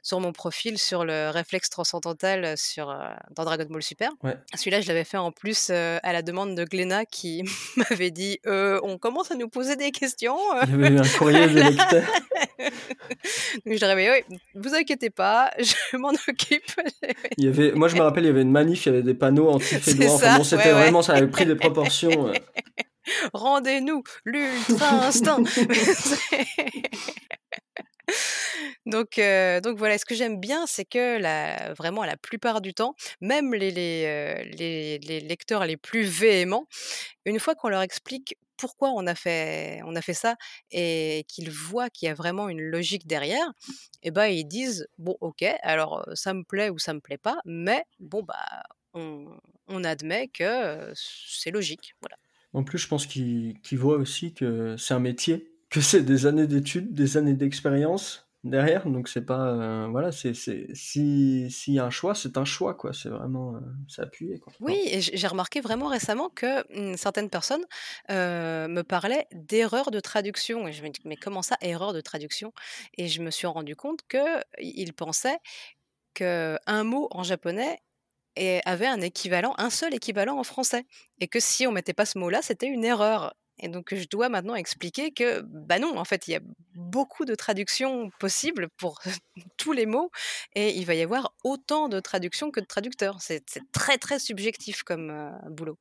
[0.04, 2.96] sur mon profil sur le réflexe transcendantal sur, euh,
[3.36, 4.12] dans Dragon Ball Super.
[4.56, 7.44] Celui-là, je l'avais fait en plus euh, à la demande de Glenna qui
[7.78, 10.38] m'avait dit on commence à nous poser des questions.
[10.64, 12.04] Il y avait eu un courrier de lecteur.
[13.66, 16.72] Donc je dirais, oui, vous inquiétez pas, je m'en occupe.
[17.38, 19.04] il y avait, moi, je me rappelle, il y avait une manif, il y avait
[19.04, 20.14] des panneaux anti-fédois.
[20.14, 22.32] Enfin, bon, c'était vraiment, ça avait pris des proportions.
[23.34, 25.44] Rendez-nous l'ultra instinct.
[28.86, 29.20] Donc,
[29.64, 33.72] donc voilà, ce que j'aime bien, c'est que vraiment la plupart du temps, même les,
[33.72, 36.66] les, lecteurs les plus véhéments,
[37.26, 39.82] une fois qu'on leur explique pourquoi on a fait,
[40.14, 40.36] ça
[40.72, 43.54] et qu'ils voient qu'il y a vraiment une logique derrière,
[44.04, 47.18] et eh ben ils disent bon ok, alors ça me plaît ou ça me plaît
[47.18, 48.64] pas, mais bon bah
[48.94, 51.94] on, admet que c'est logique.
[52.54, 56.48] En plus, je pense qu'ils voient aussi que c'est un métier, que c'est des années
[56.48, 61.86] d'études, des années d'expérience, derrière, donc c'est pas euh, voilà, c'est si s'il y a
[61.86, 64.54] un choix, c'est un choix quoi, c'est vraiment euh, c'est appuyé quoi.
[64.62, 67.66] Oui, j'ai remarqué vraiment récemment que mmh, certaines personnes
[68.10, 70.68] euh, me parlaient d'erreurs de traduction.
[70.68, 72.54] Et je me dis mais comment ça erreur de traduction?
[72.98, 75.40] Et je me suis rendu compte que ils pensaient
[76.14, 77.80] que un mot en japonais
[78.66, 80.86] avait un équivalent, un seul équivalent en français,
[81.20, 83.34] et que si on mettait pas ce mot-là, c'était une erreur.
[83.60, 86.42] Et donc, je dois maintenant expliquer que, bah non, en fait, il y a
[86.76, 89.00] beaucoup de traductions possibles pour
[89.58, 90.12] tous les mots
[90.56, 93.18] et il va y avoir autant de traductions que de traducteurs.
[93.22, 95.78] C'est très, très subjectif comme euh, boulot.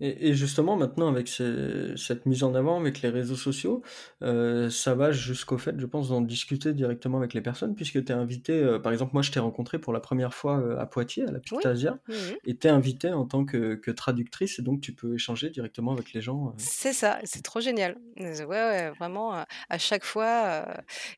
[0.00, 3.82] Et, justement, maintenant, avec cette mise en avant, avec les réseaux sociaux,
[4.22, 8.12] euh, ça va jusqu'au fait, je pense, d'en discuter directement avec les personnes, puisque tu
[8.12, 10.86] es invité, euh, par exemple, moi, je t'ai rencontré pour la première fois euh, à
[10.86, 11.98] Poitiers, à la Pictasia,
[12.46, 16.12] et tu es invité en tant que, traductrice, et donc tu peux échanger directement avec
[16.12, 16.54] les gens.
[16.58, 17.96] C'est ça, c'est trop génial.
[18.18, 20.66] Ouais, ouais vraiment, à chaque fois,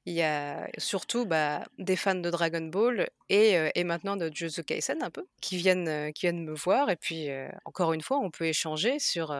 [0.06, 4.62] il y a surtout bah, des fans de Dragon Ball et, et maintenant de Jujutsu
[4.62, 7.28] Kaisen un peu, qui viennent, qui viennent me voir, et puis,
[7.64, 9.36] encore une fois, on peut échanger sur,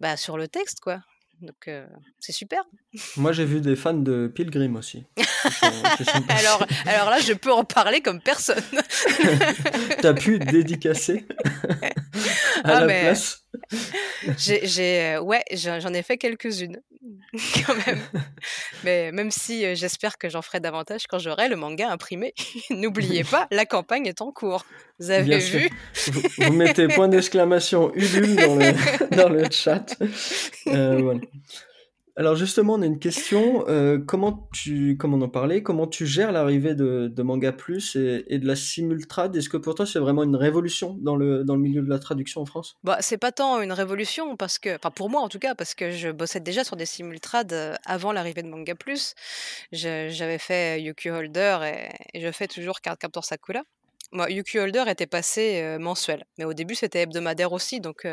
[0.00, 1.00] bah, sur le texte, quoi.
[1.40, 1.70] Donc
[2.18, 2.64] c'est super.
[3.16, 5.04] Moi j'ai vu des fans de Pilgrim aussi.
[6.28, 8.62] alors, alors là je peux en parler comme personne.
[10.02, 11.26] T'as pu dédicacer
[12.64, 13.44] à ah, la place?
[14.36, 16.80] J'ai, ouais, j'en ai fait quelques-unes
[17.64, 18.00] quand même.
[18.82, 22.34] Mais même si j'espère que j'en ferai davantage quand j'aurai le manga imprimé.
[22.70, 24.64] N'oubliez pas, la campagne est en cours.
[24.98, 25.70] Vous avez vu
[26.38, 29.96] vous, mettez point d'exclamation Ulule dans le, dans le chat.
[30.66, 31.20] Euh, voilà.
[32.18, 33.64] Alors justement, on a une question.
[33.68, 37.94] Euh, comment tu, comme on en parlait, comment tu gères l'arrivée de, de, Manga Plus
[37.94, 41.54] et, de la simultrad Est-ce que pour toi c'est vraiment une révolution dans le, dans
[41.54, 42.76] le milieu de la traduction en France?
[42.82, 45.76] Bah c'est pas tant une révolution parce que, enfin pour moi en tout cas, parce
[45.76, 49.14] que je bossais déjà sur des simultrades euh, avant l'arrivée de Manga Plus.
[49.70, 51.58] J'avais fait Yuki Holder
[52.14, 53.62] et, je fais toujours Card Captor Sakura.
[54.10, 58.06] Moi, Yuki Holder était passé mensuel, mais au début c'était hebdomadaire aussi, donc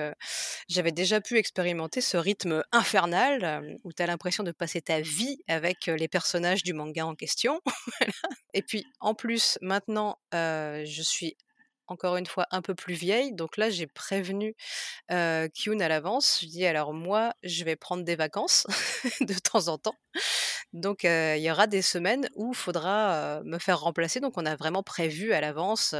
[0.68, 5.38] j'avais déjà pu expérimenter ce rythme infernal où tu as l'impression de passer ta vie
[5.48, 7.62] avec les personnages du manga en question.
[8.54, 11.38] Et puis en plus, maintenant, je suis
[11.88, 13.34] encore une fois un peu plus vieille.
[13.34, 14.56] Donc là, j'ai prévenu
[15.10, 16.40] Kyun à l'avance.
[16.42, 18.66] Je dis alors moi, je vais prendre des vacances
[19.22, 19.96] de temps en temps.
[20.76, 24.20] Donc il y aura des semaines où il faudra me faire remplacer.
[24.20, 25.96] Donc on a vraiment prévu à l'avance.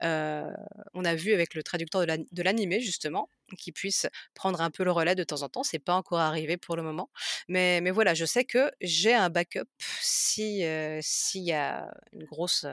[0.00, 3.28] on a vu avec le traducteur de l'animé justement
[3.58, 5.62] qui puisse prendre un peu le relais de temps en temps.
[5.62, 7.10] C'est pas encore arrivé pour le moment,
[7.48, 9.68] mais, mais voilà, je sais que j'ai un backup
[10.00, 10.64] si
[11.00, 12.66] s'il y a une grosse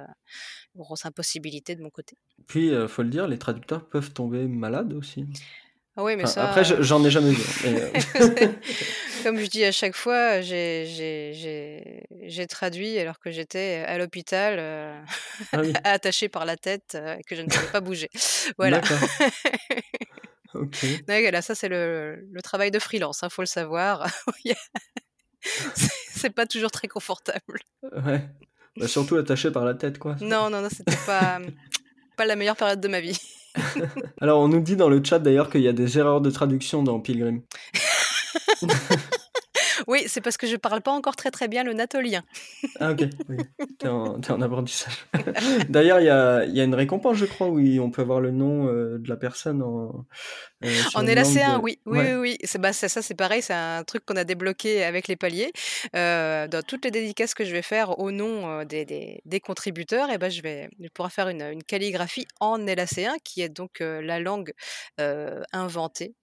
[0.76, 2.18] grosse impossibilité de mon côté.
[2.48, 5.26] Puis, il faut le dire, les traducteurs peuvent tomber malades aussi.
[5.96, 6.50] Ah oui, mais ça.
[6.50, 7.44] Après, j'en ai jamais vu.
[7.66, 7.92] Euh.
[9.24, 10.88] Comme je dis à chaque fois, j'ai
[12.50, 15.00] traduit alors que j'étais à l'hôpital, euh,
[15.52, 18.10] ah attachée par la tête, euh, et que je ne pouvais pas bouger.
[18.58, 18.82] Voilà.
[20.54, 20.86] ok.
[21.08, 24.08] là, ça, c'est le, le, travail de freelance, il hein, faut le savoir.
[26.10, 27.60] c'est pas toujours très confortable.
[27.84, 28.22] Ouais.
[28.76, 30.18] Bah, surtout attaché par la tête, quoi.
[30.20, 31.40] Non, non, non, c'était pas,
[32.18, 33.20] pas la meilleure période de ma vie.
[34.22, 36.84] Alors, on nous dit dans le chat d'ailleurs qu'il y a des erreurs de traduction
[36.84, 37.42] dans Pilgrim.
[39.88, 42.24] Oui, c'est parce que je parle pas encore très très bien le natolien.
[42.80, 43.38] ah ok, oui.
[43.80, 45.06] t'es en, en, apprentissage.
[45.70, 48.32] D'ailleurs, il y a, y a, une récompense, je crois, où on peut avoir le
[48.32, 50.06] nom euh, de la personne en...
[50.64, 52.38] Euh, en LAC1, oui, oui, oui, oui.
[52.44, 55.52] C'est bah, ça, c'est pareil, c'est un truc qu'on a débloqué avec les paliers.
[55.96, 60.10] Euh, dans toutes les dédicaces que je vais faire au nom des, des, des, contributeurs,
[60.10, 63.50] et eh ben, je vais je pourrai faire une, une calligraphie en LAC1, qui est
[63.50, 64.54] donc la langue
[65.52, 66.16] inventée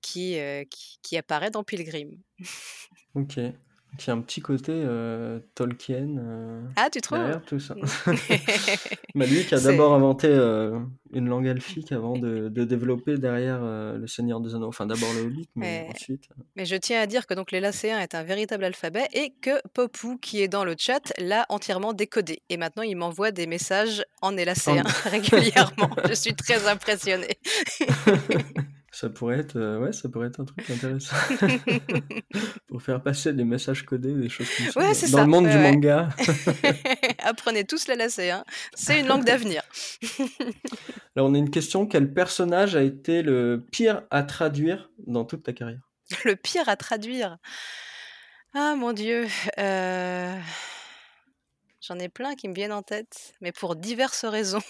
[0.00, 0.38] qui,
[0.70, 2.10] qui, qui, apparaît dans Pilgrim.
[3.14, 3.40] ok.
[3.98, 7.18] Qui a un petit côté euh, Tolkien euh, ah, tu trouves?
[7.18, 7.74] derrière tout ça.
[9.14, 10.78] bah, lui qui a d'abord inventé euh,
[11.12, 14.68] une langue elfique avant de, de développer derrière le Seigneur des Anneaux.
[14.68, 16.28] Enfin, d'abord le Hobbit, mais, ensuite.
[16.54, 20.18] Mais je tiens à dire que donc l'élacéen est un véritable alphabet et que Popou,
[20.18, 22.42] qui est dans le chat, l'a entièrement décodé.
[22.48, 25.90] Et maintenant, il m'envoie des messages en élacéen régulièrement.
[26.08, 27.38] je suis très impressionnée.
[28.92, 31.14] Ça pourrait être, euh, ouais, ça pourrait être un truc intéressant.
[32.66, 34.80] Pour faire passer des messages codés, des choses comme ça.
[34.80, 36.08] Ouais, Dans le monde du manga.
[37.20, 38.44] Apprenez tous la hein.
[38.74, 39.62] C'est une langue d'avenir.
[41.16, 41.86] Alors, on a une question.
[41.86, 45.88] Quel personnage a été le pire à traduire dans toute ta carrière?
[46.24, 47.38] Le pire à traduire?
[48.54, 49.28] Ah, mon Dieu.
[49.58, 50.36] Euh,
[51.80, 54.62] j'en ai plein qui me viennent en tête, mais pour diverses raisons.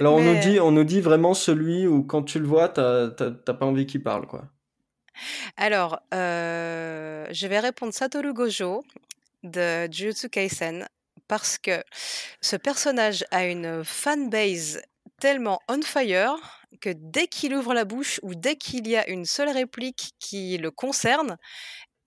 [0.00, 3.10] Alors on nous dit, on nous dit vraiment celui où quand tu le vois, t'as
[3.10, 4.44] pas envie qu'il parle, quoi.
[5.56, 8.82] Alors, euh, je vais répondre Satoru Gojo
[9.42, 10.86] de Jujutsu Kaisen
[11.28, 11.82] parce que
[12.40, 14.82] ce personnage a une fanbase
[15.20, 16.34] tellement on fire
[16.80, 20.58] que dès qu'il ouvre la bouche ou dès qu'il y a une seule réplique qui
[20.58, 21.36] le concerne,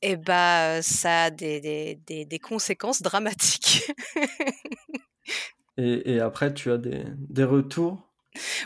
[0.02, 3.92] eh ben, ça a des, des, des conséquences dramatiques.
[5.78, 8.00] Et, après, tu as des, des retours?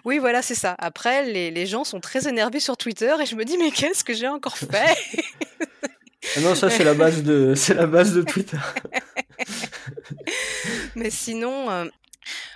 [0.05, 0.75] Oui, voilà, c'est ça.
[0.77, 4.03] Après, les, les, gens sont très énervés sur Twitter et je me dis, mais qu'est-ce
[4.03, 4.95] que j'ai encore fait?
[6.35, 8.57] Ah Non, ça, c'est la base de, c'est la base de Twitter.
[10.95, 11.85] mais sinon, euh,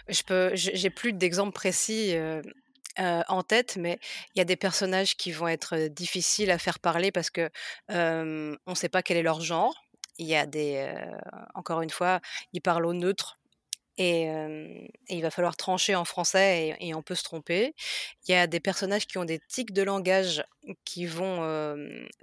[0.09, 2.15] je peux, j'ai plus d'exemples précis.
[2.15, 2.41] Euh,
[2.99, 3.97] euh, en tête, mais
[4.35, 7.49] il y a des personnages qui vont être difficiles à faire parler parce que
[7.89, 9.83] on ne sait pas quel est leur genre.
[10.19, 10.93] Il y a des,
[11.55, 12.19] encore une fois,
[12.51, 13.39] ils parlent au neutre,
[13.97, 14.27] et,
[15.09, 17.75] il va falloir trancher en français et, on peut se tromper.
[18.27, 20.43] Il y a des personnages qui ont des tics de langage
[20.85, 21.41] qui vont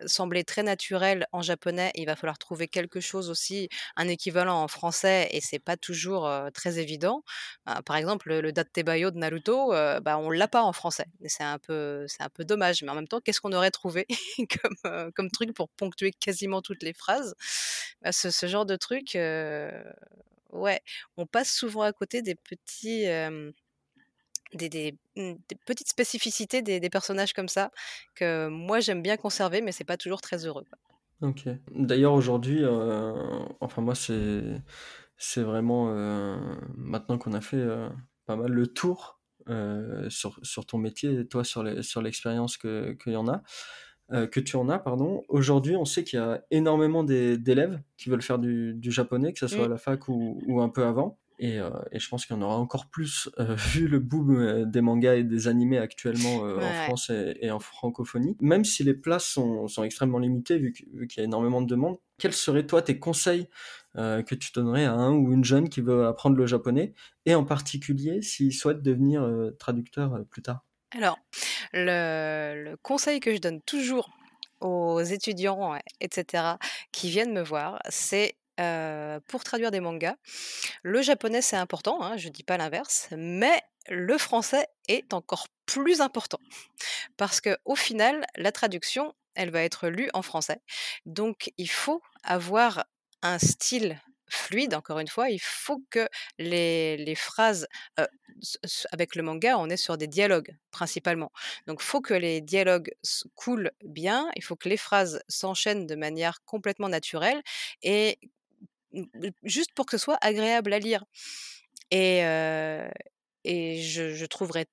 [0.07, 1.93] sembler très naturels en japonais.
[1.95, 6.31] Il va falloir trouver quelque chose aussi, un équivalent en français et c'est pas toujours
[6.55, 7.23] très évident.
[7.67, 11.07] Bah, par exemple, le, date Datebayo de Naruto, bah, on l'a pas en français.
[11.27, 12.83] C'est un peu, un peu dommage.
[12.83, 14.07] Mais en même temps, qu'est-ce qu'on aurait trouvé
[14.83, 17.35] comme, comme truc pour ponctuer quasiment toutes les phrases?
[18.03, 19.17] Bah, ce, genre de truc
[20.53, 20.81] Ouais,
[21.17, 23.53] on passe souvent à côté des petits, mmh,
[24.55, 24.99] des,
[25.67, 27.71] petites spécificités des, personnages comme ça
[28.15, 30.67] que moi j'aime bien conserver, mais c'est pas toujours très heureux.
[31.23, 31.49] Ok.
[31.71, 32.65] D'ailleurs aujourd'hui,
[33.61, 34.43] enfin moi c'est
[35.17, 35.95] c'est vraiment
[36.77, 37.65] maintenant qu'on a fait
[38.27, 39.21] pas mal le tour
[40.09, 43.43] sur, sur ton métier, toi sur les, sur l'expérience que qu'il y en a.
[44.13, 45.23] Euh, que tu en as, pardon.
[45.29, 49.47] Aujourd'hui, on sait qu'il y a énormément d'élèves qui veulent faire du, japonais, que ce
[49.47, 49.73] soit à mm.
[49.73, 51.19] la fac ou, un peu avant.
[51.39, 54.65] Et, euh, et je pense qu'il y en aura encore plus euh, vu le boom
[54.65, 58.37] des mangas et des animés actuellement en France et, en francophonie.
[58.41, 61.99] Même si les places sont, sont extrêmement limitées, vu qu'il y a énormément de demandes,
[62.19, 63.49] quels seraient toi tes conseils
[63.95, 66.95] que tu donnerais à un ou une jeune qui veut apprendre le japonais,
[67.27, 69.27] et en particulier s'il souhaite devenir
[69.59, 71.19] traducteur plus tard Alors,
[71.73, 74.11] le, conseil que je donne toujours
[74.61, 76.55] aux étudiants, etc.,
[76.93, 78.37] qui viennent me voir, c'est
[79.29, 80.17] pour traduire des mangas.
[80.83, 85.47] Le japonais, c'est important, hein, je ne dis pas l'inverse, mais le français est encore
[85.67, 86.41] plus important.
[87.17, 90.61] Parce que au final, la traduction, elle va être lue en français.
[91.07, 92.85] Donc, il faut avoir
[93.23, 94.01] un style
[94.31, 96.09] fluide, encore une fois, il faut que
[96.39, 97.67] les, les phrases,
[98.93, 101.33] avec le manga, on est sur des dialogues principalement.
[101.67, 102.93] Donc il faut que les dialogues
[103.35, 107.43] coulent bien, il faut que les phrases s'enchaînent de manière complètement naturelle
[107.83, 108.19] et
[109.43, 111.05] juste pour que ce soit agréable à lire.
[111.91, 112.21] Et,
[113.45, 114.27] et je, je,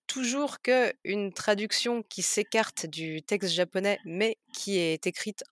[0.07, 5.43] toujours que une traduction qui s'écarte du texte japonais, mais qui est écrite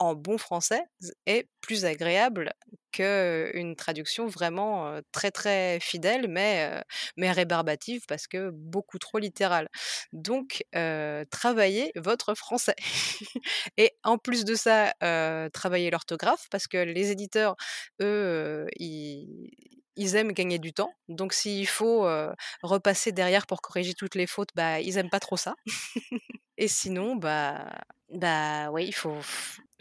[0.00, 0.82] en bon français,
[1.26, 2.52] est plus agréable
[2.92, 6.82] qu'une traduction vraiment très très fidèle, mais,
[7.16, 9.68] mais rébarbative parce que beaucoup trop littérale.
[10.12, 10.64] Donc,
[11.30, 12.76] travaillez votre français.
[13.76, 14.94] Et en plus de ça,
[15.52, 17.56] travaillez l'orthographe parce que les éditeurs,
[18.02, 19.50] eux, ils
[19.96, 20.92] ils aiment gagner du temps.
[21.08, 22.06] Donc s'il faut
[22.62, 25.54] repasser derrière pour corriger toutes les fautes, bah ils aiment pas trop ça.
[26.56, 27.70] Et sinon, bah
[28.10, 29.18] bah oui, il faut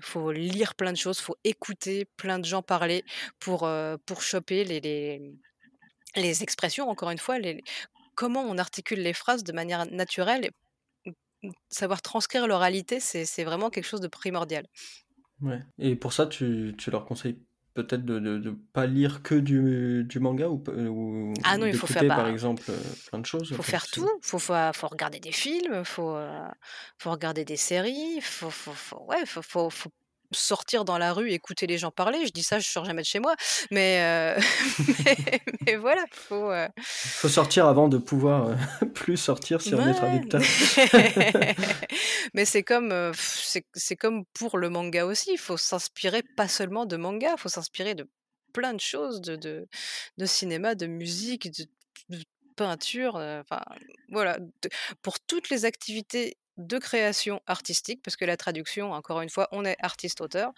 [0.01, 3.03] faut lire plein de choses, faut écouter plein de gens parler
[3.39, 3.69] pour
[4.05, 5.33] pour choper les, les,
[6.15, 6.89] les expressions.
[6.89, 7.63] Encore une fois, les,
[8.15, 10.49] comment on articule les phrases de manière naturelle.
[11.69, 14.65] savoir transcrire l'oralité, c'est vraiment quelque chose de primordial.
[15.41, 15.61] Ouais.
[15.77, 17.39] Et pour ça, tu, tu leur conseilles
[17.83, 21.87] peut-être de ne pas lire que du, du manga ou, ou ah non, il faut
[21.87, 22.77] faire par exemple euh,
[23.09, 23.47] plein de choses.
[23.49, 24.01] Il faut faire tout.
[24.01, 26.47] Il faut, faut, faut, regarder des films, il faut, euh,
[26.97, 29.69] faut regarder des séries, il faut, faut, ouais, faut
[30.31, 32.25] sortir dans la rue, écouter les gens parler.
[32.25, 33.35] Je dis ça, je sors jamais de chez moi,
[33.71, 34.39] mais, euh,
[35.65, 36.51] mais, voilà, faut.
[36.51, 38.55] Euh faut sortir avant de pouvoir euh,
[38.93, 40.41] plus sortir si on est traducteur.
[42.33, 45.31] mais c'est comme c'est comme pour le manga aussi.
[45.33, 48.07] Il faut s'inspirer pas seulement de manga, il faut s'inspirer de
[48.53, 49.67] plein de choses, de, de,
[50.17, 51.65] de cinéma, de musique, de,
[52.09, 52.23] de
[52.55, 53.61] peinture, enfin
[54.09, 54.37] voilà,
[55.01, 59.65] pour toutes les activités de création artistique, parce que la traduction, encore une fois, on
[59.65, 60.51] est artiste-auteur,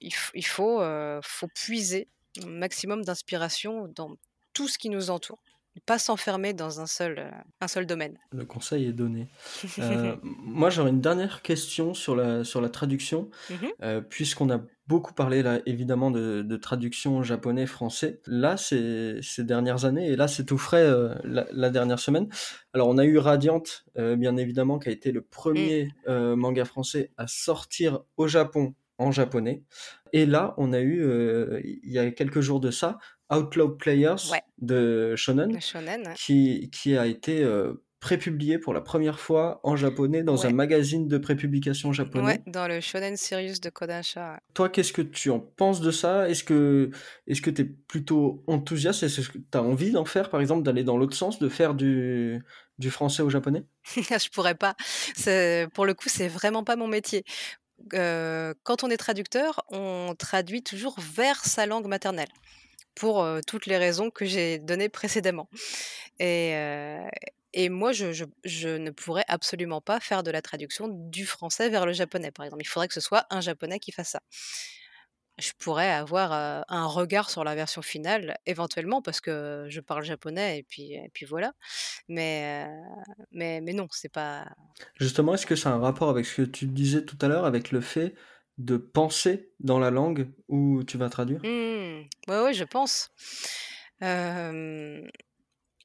[0.00, 0.12] il,
[0.44, 0.82] faut,
[1.22, 2.08] faut puiser
[2.42, 4.16] un maximum d'inspiration dans
[4.54, 5.38] tout ce qui nous entoure
[5.86, 7.30] pas s'enfermer dans un seul,
[7.60, 8.18] un seul domaine.
[8.32, 9.28] Le conseil est donné.
[10.22, 15.42] moi, j'aurais une dernière question sur la, sur la traduction, mmh puisqu'on a beaucoup parlé
[15.42, 18.20] là évidemment de, traduction japonais-français.
[18.26, 22.28] Là, ces, ces dernières années, et là c'est tout frais euh, la, dernière semaine.
[22.72, 23.62] Alors on a eu Radiant,
[23.98, 25.90] euh, bien évidemment, qui a été le premier mm.
[26.08, 29.62] euh, manga français à sortir au Japon en japonais.
[30.12, 31.04] Et là, on a eu,
[31.64, 32.98] il y a quelques jours de ça,
[33.36, 34.16] Outlaw Players
[34.58, 35.58] de Shonen,
[36.16, 37.44] Qui, qui a été
[38.04, 42.26] prépublié pour la première fois en japonais dans un magazine de prépublication japonais.
[42.26, 44.40] Ouais, dans le Shonen Sirius de Kodansha.
[44.52, 46.28] Toi, qu'est-ce que tu en penses de ça?
[46.28, 46.90] Est-ce que
[47.26, 49.04] est-ce que tu es plutôt enthousiaste?
[49.04, 51.72] Est-ce que tu as envie d'en faire, par exemple, d'aller dans l'autre sens, de faire
[51.72, 52.44] du,
[52.78, 53.64] du français au japonais?
[53.96, 54.76] Je pourrais pas.
[55.72, 57.24] Pour le coup, c'est vraiment pas mon métier.
[57.94, 62.28] Euh, quand on est traducteur, on traduit toujours vers sa langue maternelle
[62.94, 65.48] pour euh, toutes les raisons que j'ai données précédemment.
[66.18, 67.06] Et, euh,
[67.52, 71.86] et moi, je, je, ne pourrais absolument pas faire de la traduction du français vers
[71.86, 72.62] le japonais, par exemple.
[72.62, 74.20] Il faudrait que ce soit un japonais qui fasse ça.
[75.38, 76.30] Je pourrais avoir
[76.68, 81.10] un regard sur la version finale, éventuellement, parce que je parle japonais, et puis, et
[81.12, 81.54] puis voilà.
[82.06, 82.68] Mais,
[83.32, 84.46] mais, mais non, c'est pas.
[85.00, 87.72] Justement, est-ce que ça un rapport avec ce que tu disais tout à l'heure, avec
[87.72, 88.14] le fait
[88.58, 91.40] de penser dans la langue où tu vas traduire?
[91.44, 92.08] Mmh.
[92.28, 93.10] Oui, je pense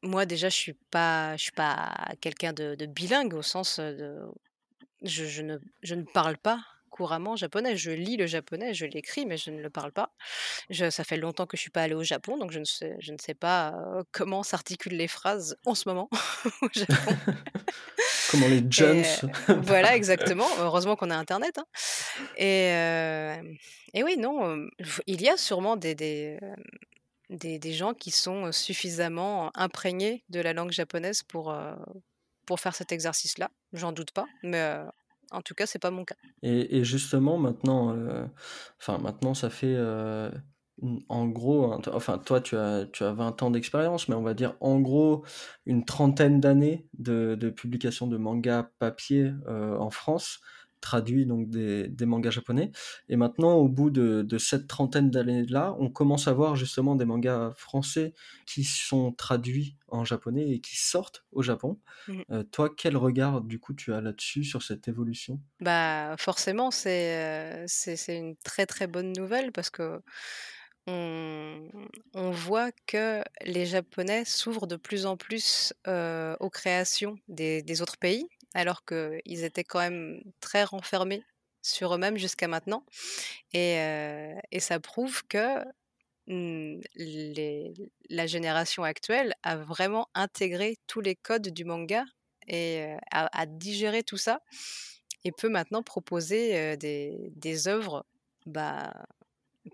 [0.01, 4.19] moi déjà je suis pas suis pas quelqu'un de, bilingue au sens de
[5.01, 7.77] je, ne, je ne parle pas couramment japonais.
[7.77, 10.11] Je lis le japonais, je l'écris, mais je ne le parle pas.
[10.69, 12.95] Je, ça fait longtemps que je suis pas allée au Japon, donc je ne sais,
[12.99, 13.73] je ne sais pas
[14.11, 16.09] comment s'articulent les phrases en ce moment
[16.61, 17.15] au Japon.
[18.31, 19.03] comment les jeunes.
[19.47, 20.47] voilà, exactement.
[20.59, 21.59] Heureusement qu'on a Internet.
[21.59, 21.65] Hein.
[22.37, 24.67] Et, et oui, non,
[25.07, 26.39] il y a sûrement des, des,
[27.29, 31.55] des, gens qui sont suffisamment imprégnés de la langue japonaise pour,
[32.45, 33.51] pour faire cet exercice-là.
[33.73, 34.75] J'en doute pas, mais
[35.31, 36.15] en tout cas, c'est pas mon cas.
[36.41, 37.95] Et, justement, maintenant,
[38.79, 39.75] enfin, maintenant, ça fait
[41.09, 44.55] en gros, enfin, toi, tu as, tu as 20 ans d'expérience, mais on va dire
[44.61, 45.25] en gros
[45.65, 50.39] une trentaine d'années de, publication de manga papier en France.
[50.81, 52.71] Traduit donc des, mangas japonais.
[53.07, 57.51] Et maintenant, au bout de, cette trentaine d'années-là, on commence à voir justement des mangas
[57.55, 58.13] français
[58.45, 61.79] qui sont traduits en japonais et qui sortent au Japon.
[62.07, 62.21] Mmh.
[62.31, 65.39] Euh, toi, quel regard du coup tu as là-dessus sur cette évolution?
[65.59, 70.01] Bah forcément, c'est c'est une très très bonne nouvelle parce que
[72.13, 78.27] on, voit que les Japonais s'ouvrent de plus en plus aux créations des, autres pays,
[78.53, 81.23] alors qu'ils étaient quand même très renfermés
[81.61, 82.85] sur eux-mêmes jusqu'à maintenant.
[83.53, 83.77] Et,
[84.59, 85.63] ça prouve que
[86.27, 86.81] mmh,
[88.09, 92.05] la génération actuelle a vraiment intégré tous les codes du manga
[92.47, 94.41] et a, digéré tout ça
[95.23, 98.05] et peut maintenant proposer des, œuvres
[98.45, 98.91] bah,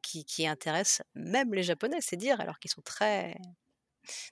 [0.01, 3.35] qui, qui intéressent même les Japonais, c'est dire, alors qu'ils sont très,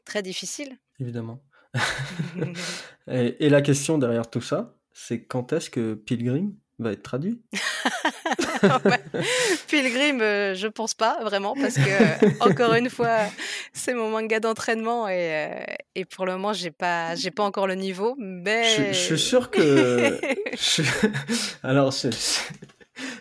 [0.05, 0.77] très difficiles.
[0.99, 1.39] Évidemment.
[3.07, 7.41] et, la question derrière tout ça, c'est quand est-ce que Pilgrim va être traduit?
[9.67, 13.19] Pilgrim, euh, je pense pas vraiment parce que encore une fois,
[13.73, 17.67] c'est mon manga d'entraînement et, euh, et, pour le moment, j'ai pas, j'ai pas encore
[17.67, 18.15] le niveau.
[18.17, 20.19] Mais je, suis sûr que.
[21.63, 22.11] Alors, c'est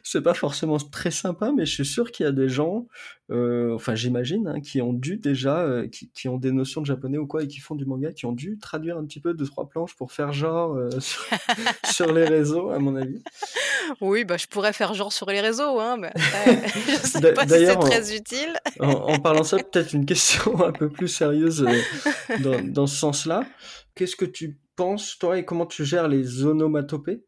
[0.03, 2.87] c'est pas forcément très sympa, mais je suis sûr qu'il y a des gens,
[3.31, 7.19] euh, enfin j'imagine, hein, qui ont dû déjà, euh, qui, ont des notions de japonais
[7.19, 9.47] ou quoi et qui font du manga, qui ont dû traduire un petit peu deux
[9.47, 10.91] trois planches pour faire genre euh,
[11.91, 13.23] sur, les réseaux, à mon avis.
[14.01, 17.67] Oui, bah je pourrais faire genre sur les réseaux, hein, mais je sais pas si
[17.67, 18.57] c'est très utile.
[18.81, 21.67] en, parlant ça, peut-être une question un peu plus sérieuse
[22.41, 23.45] dans, dans ce sens-là.
[23.95, 27.23] Qu'est-ce que tu penses, toi, et comment tu gères les onomatopées?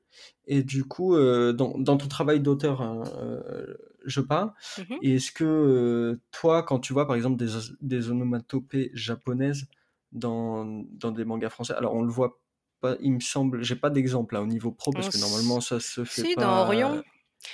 [0.46, 5.32] Et du coup, euh, dans, dans, ton travail d'auteur, hein, euh, je parle, mmh est-ce
[5.32, 7.50] que euh, toi, quand tu vois par exemple des,
[7.80, 9.66] des onomatopées japonaises
[10.12, 12.40] dans, dans des mangas français, alors on le voit
[12.80, 15.80] pas, il me semble, j'ai pas d'exemple là au niveau pro parce que normalement ça
[15.80, 16.42] se fait si, pas.
[16.42, 17.02] dans Orion?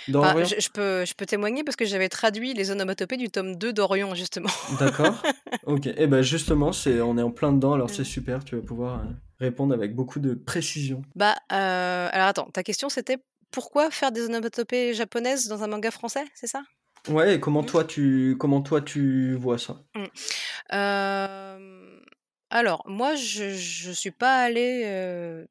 [0.09, 3.57] Dans je, je, peux, je peux témoigner parce que j'avais traduit les onomatopées du tome
[3.57, 4.51] 2 d'Orion, justement.
[4.79, 5.21] D'accord.
[5.67, 5.87] Ok.
[5.87, 8.07] Et eh ben justement, c'est, on est en plein dedans, alors c'est mmh.
[8.07, 9.03] super, tu vas pouvoir
[9.41, 11.03] répondre avec beaucoup de précision.
[11.15, 13.19] Bah, euh, alors attends, ta question c'était
[13.51, 16.62] pourquoi faire des onomatopées japonaises dans un manga français, c'est ça?
[17.09, 17.67] Ouais, et comment mmh.
[17.67, 19.83] toi tu comment toi tu vois ça?
[19.95, 20.05] Mmh.
[22.51, 25.47] Alors moi je je suis pas allée euh,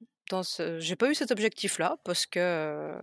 [0.79, 2.93] j'ai pas eu cet objectif-là parce que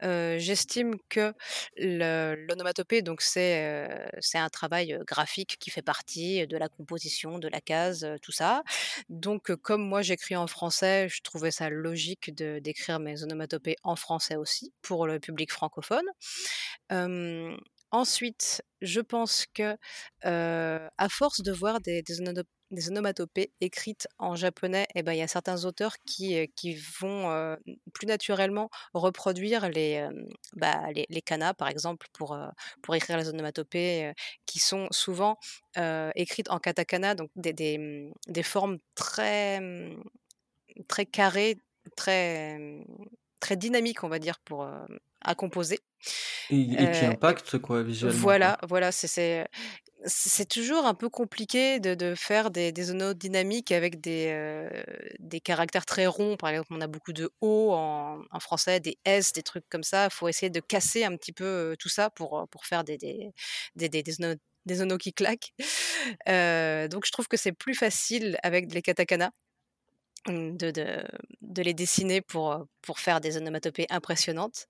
[0.00, 1.32] j'estime que
[1.76, 3.98] l'onomatopée donc c'est
[4.34, 8.62] un travail graphique qui fait partie de la composition, de la case, tout ça.
[9.08, 14.36] Donc comme moi j'écris en français, je trouvais ça logique d'écrire mes onomatopées en français
[14.36, 16.06] aussi pour le public francophone.
[17.90, 19.76] ensuite, je pense que
[20.22, 22.20] à force de voir des, des,
[22.70, 27.56] des onomatopées écrites en japonais, eh ben il y a certains auteurs qui, qui vont
[27.94, 30.06] plus naturellement reproduire les,
[30.54, 32.38] bah, les, les kanas, par exemple, pour,
[32.82, 34.12] pour écrire les onomatopées,
[34.46, 35.38] qui sont souvent
[36.14, 40.02] écrites en katakana, donc des, des, des formes très, mmh,
[40.88, 41.58] très carrées,
[41.96, 42.84] très, mmh,
[43.40, 44.68] très dynamiques, on va dire, pour,
[45.20, 45.80] à composer.
[46.50, 48.18] Et, qui impactent, quoi, visuellement.
[48.20, 49.46] Voilà, voilà, c'est
[50.04, 54.68] c'est toujours un peu compliqué de, de faire des, des dynamiques avec des, euh,
[55.18, 56.36] des caractères très ronds.
[56.36, 59.82] Par exemple, on a beaucoup de O en, en français, des S, des trucs comme
[59.82, 60.04] ça.
[60.06, 62.96] Il faut essayer de casser un petit peu euh, tout ça pour, pour faire des,
[62.96, 63.32] des,
[63.74, 65.52] des, des, des, qui claquent.
[66.28, 69.32] Euh, donc, je trouve que c'est plus facile avec les katakana.
[70.26, 71.04] Mmh, de, de,
[71.42, 74.66] de, les dessiner pour, pour faire des onomatopées impressionnantes.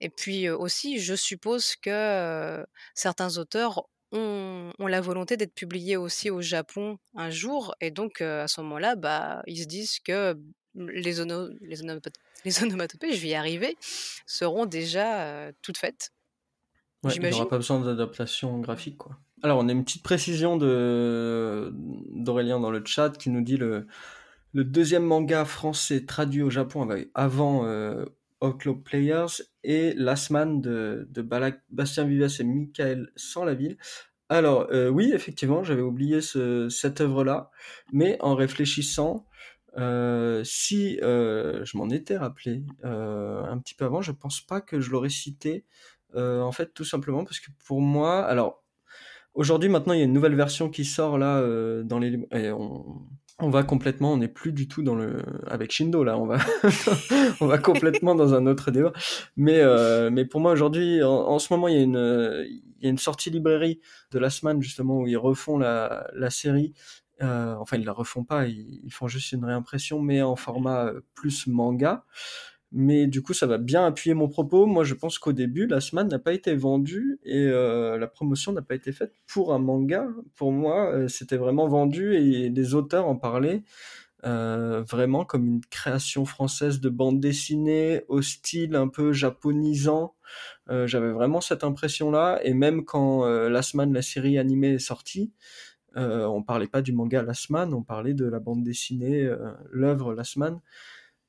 [0.00, 6.40] Et puis aussi, je suppose que certains auteurs ont, la volonté d'être publiés aussi au
[6.40, 7.74] Japon un jour.
[7.80, 10.36] Et donc, à ce moment-là, bah, ils se disent que
[10.74, 11.76] les, ono, les,
[12.44, 13.76] les, onomatopées, je vais y arriver,
[14.26, 16.10] seront déjà toutes faites.
[17.04, 18.98] Ouais, il n'y aura pas besoin d'adaptation graphique.
[18.98, 19.18] Quoi.
[19.42, 23.88] Alors, on a une petite précision d'Aurélien dans le chat qui nous dit le,
[24.52, 28.04] le deuxième manga français traduit au Japon avant euh,
[28.42, 31.22] Outlaw Players et Last Man de, de
[31.70, 33.78] Bastien Vives et Michael Sans-la-Ville.
[34.28, 37.50] Alors, euh, oui, effectivement, j'avais oublié ce, cette œuvre-là,
[37.92, 39.26] mais en réfléchissant,
[39.78, 44.90] euh, si je m'en étais rappelé un petit peu avant, je pense pas que je
[44.90, 45.64] l'aurais cité.
[46.14, 48.64] en fait, tout simplement parce que pour moi, alors
[49.34, 51.42] aujourd'hui, maintenant, il y a une nouvelle version qui sort là
[51.84, 52.18] dans les.
[52.52, 53.06] on,
[53.42, 56.38] on va complètement, on n'est plus du tout dans le avec Shindo là, on va
[57.40, 58.92] on va complètement dans un autre débat.
[59.36, 62.46] Mais euh, mais pour moi aujourd'hui, en, ce moment, il y a une
[62.78, 63.80] il y a une sortie librairie
[64.12, 66.72] de la semaine justement où ils refont la, la série.
[67.22, 71.46] Euh, enfin, ils la refont pas, ils, font juste une réimpression, mais en format plus
[71.46, 72.04] manga.
[72.74, 74.64] Mais du coup, ça va bien appuyer mon propos.
[74.64, 78.52] Moi, je pense qu'au début, la semaine n'a pas été vendue et euh, la promotion
[78.52, 80.08] n'a pas été faite pour un manga.
[80.36, 83.62] Pour moi, euh, c'était vraiment vendu et les auteurs en parlaient
[84.24, 90.14] euh, vraiment comme une création française de bande dessinée au style un peu japonisant.
[90.86, 92.40] J'avais vraiment cette impression-là.
[92.42, 95.30] Et même quand la semaine, la série animée est sortie,
[95.94, 99.30] on parlait pas du manga La Semaine, on parlait de la bande dessinée,
[99.70, 100.60] l'œuvre La Semaine.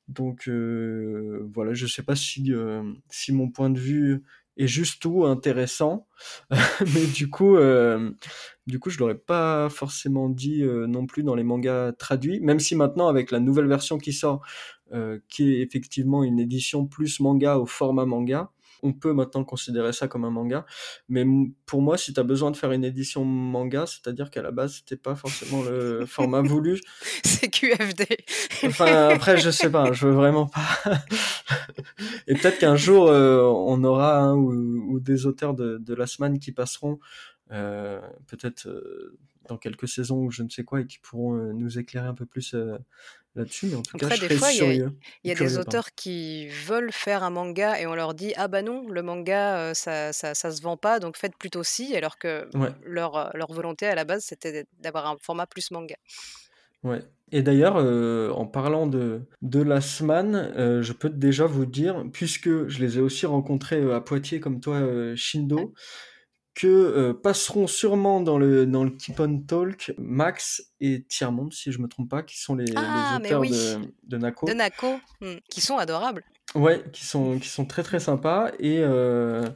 [0.08, 4.22] Donc euh, voilà, je sais pas si, euh, si mon point de vue
[4.56, 6.06] est juste ou intéressant,
[6.94, 8.12] mais du coup, euh,
[8.66, 12.76] du coup, je l'aurais pas forcément dit non plus dans les mangas traduits, même si
[12.76, 14.46] maintenant avec la nouvelle version qui sort,
[15.28, 18.52] qui est effectivement une édition plus manga au format manga,
[18.84, 20.66] on peut maintenant considérer ça comme un manga.
[21.08, 21.24] Mais
[21.66, 24.74] pour moi, si tu as besoin de faire une édition manga, c'est-à-dire qu'à la base,
[24.74, 26.80] c'était pas forcément le format voulu.
[27.24, 28.06] C'est QFD.
[28.64, 30.60] enfin, après, je sais pas, je veux vraiment pas.
[32.28, 36.52] Et peut-être qu'un jour, euh, on aura un ou, des auteurs de, la semaine qui
[36.52, 37.00] passeront,
[37.52, 39.16] euh, peut-être euh,
[39.48, 42.26] dans quelques saisons ou je ne sais quoi, et qui pourront nous éclairer un peu
[42.26, 42.54] plus
[43.34, 44.90] là-dessus, mais en tout cas, je des fois, il
[45.24, 48.62] y a, des auteurs qui veulent faire un manga et on leur dit ah bah
[48.62, 52.48] non, le manga ça, ça, ça se vend pas, donc faites plutôt si, alors que
[52.84, 55.96] leur, leur volonté à la base c'était d'avoir un format plus manga.
[56.82, 57.00] Ouais.
[57.32, 62.78] Et d'ailleurs, en parlant de, de la semaine, je peux déjà vous dire, puisque je
[62.80, 64.80] les ai aussi rencontrés à Poitiers comme toi,
[65.16, 65.74] Shindo,
[66.54, 71.72] que euh, passeront sûrement dans le, dans le Keep on Talk Max et Tiermont, si
[71.72, 74.46] je me trompe pas, qui sont les, ah, auteurs de, de, Nako.
[74.46, 76.22] De Nako, hmm, qui sont adorables.
[76.54, 79.48] Ouais, qui sont, qui sont très très sympas et euh,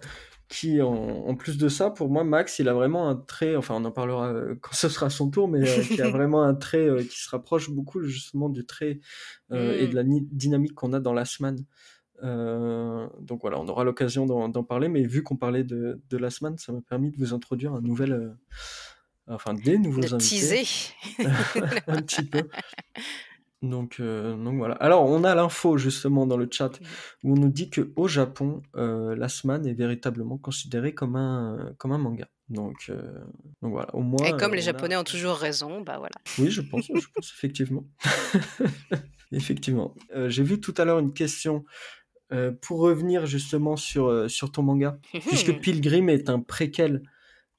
[0.49, 3.85] qui, en, plus de ça, pour moi, Max, il a vraiment un trait, enfin on
[3.85, 7.17] en parlera euh, quand ce sera son tour, mais qui a vraiment un trait qui
[7.17, 8.99] se rapproche beaucoup justement du trait
[9.53, 9.95] et de hmm.
[9.95, 10.03] la
[10.33, 11.65] dynamique qu'on a dans la semaine.
[12.23, 16.31] Euh, donc voilà, on aura l'occasion d'en parler, mais vu qu'on parlait de, de la
[16.31, 18.31] semaine, ça m'a permis de vous introduire un nouvel, euh,
[19.29, 20.67] enfin des nouveaux de invités.
[21.87, 22.49] un petit peu.
[23.61, 24.75] Donc, euh, donc voilà.
[24.77, 26.79] Alors on a l'info justement dans le chat
[27.25, 31.93] où on nous dit que au Japon, la semaine est véritablement considérée comme un comme
[31.93, 32.29] un manga.
[32.49, 32.91] Donc,
[33.61, 33.95] donc voilà.
[33.95, 34.25] Au moins.
[34.25, 36.15] Et comme les Japonais ont toujours raison, bah voilà.
[36.39, 37.85] Oui, je pense, je pense effectivement.
[39.33, 39.93] effectivement.
[40.29, 41.65] J'ai vu tout à l'heure une question
[42.33, 44.99] euh, pour revenir justement sur, euh, sur ton manga,
[45.29, 47.03] puisque Pilgrim est un préquel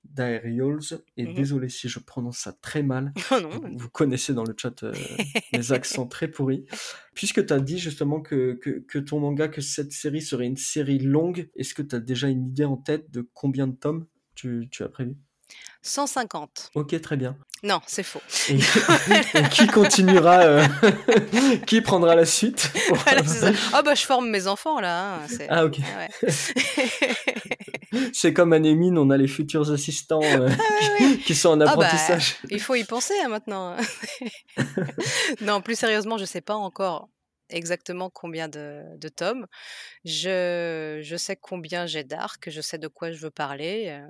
[0.04, 1.34] d'Aerials, et mhm.
[1.34, 3.36] désolé si je prononce ça très mal, oh
[3.76, 4.94] vous, connaissez dans le chat euh,
[5.54, 6.66] mes accents très pourris,
[7.14, 10.58] puisque tu as dit justement que, que, que, ton manga, que cette série serait une
[10.58, 14.06] série longue, est-ce que tu as déjà une idée en tête de combien de tomes
[14.36, 15.16] tu, tu as prévu?
[15.82, 16.72] 150.
[16.76, 17.38] Ok, très bien.
[17.62, 18.22] Non, c'est faux.
[18.50, 18.58] Et,
[19.52, 20.66] qui continuera euh,
[21.68, 22.72] Qui prendra la suite
[23.74, 25.16] Ah bah je forme mes enfants là.
[25.16, 25.80] Hein, ah ok.
[28.14, 31.72] c'est comme Anémine, on a les futurs assistants euh, ah, qui, sont en ah, bah,
[31.72, 32.38] apprentissage.
[32.50, 33.76] il faut y penser hein, maintenant.
[35.42, 37.10] non, plus sérieusement, je sais pas encore
[37.50, 39.48] exactement combien de, de tomes.
[40.06, 43.88] Je, je, sais combien j'ai d'arcs, je sais de quoi je veux parler.
[43.90, 44.08] Euh.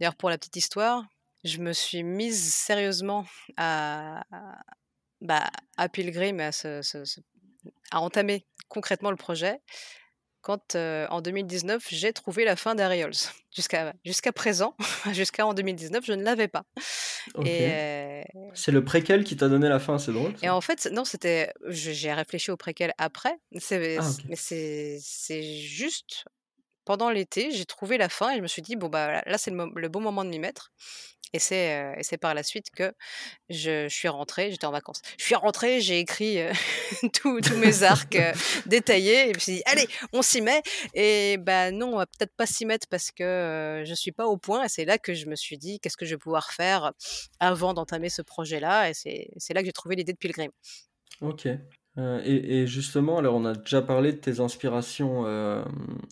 [0.00, 1.04] D'ailleurs, pour la petite histoire,
[1.44, 4.22] je me suis mise sérieusement à,
[5.20, 6.50] bah, à Pilgrim, à,
[7.90, 9.60] à entamer concrètement le projet
[10.42, 13.12] quand en 2019 j'ai trouvé la fin d'Ariols.
[13.54, 14.74] Jusqu'à jusqu'à présent,
[15.12, 16.64] jusqu'à en 2019, je ne l'avais pas.
[17.44, 20.34] C'est le préquel qui t'a donné la fin, c'est drôle.
[20.42, 21.52] Et en fait, non, c'était.
[21.66, 26.24] J'ai réfléchi au préquel après, ah, mais c'est juste
[26.90, 29.52] pendant l'été, j'ai trouvé la fin et je me suis dit, bon, bah là, c'est
[29.52, 30.72] le, bon moment de m'y mettre.
[31.32, 32.92] Et c'est, c'est par la suite que
[33.48, 35.00] je, suis rentrée, j'étais en vacances.
[35.16, 36.40] Je suis rentrée, j'ai écrit
[37.12, 38.18] tous mes arcs
[38.66, 40.62] détaillés et je me suis dit, allez, on s'y met.
[40.94, 44.36] Et ben non, on va peut-être pas s'y mettre parce que je suis pas au
[44.36, 44.64] point.
[44.64, 46.90] Et c'est là que je me suis dit, qu'est-ce que je vais pouvoir faire
[47.38, 48.90] avant d'entamer ce projet-là?
[48.90, 50.50] Et c'est là que j'ai trouvé l'idée de Pilgrim.
[51.20, 51.46] Ok.
[51.98, 55.62] Euh, et, justement, alors on a déjà parlé de tes inspirations euh,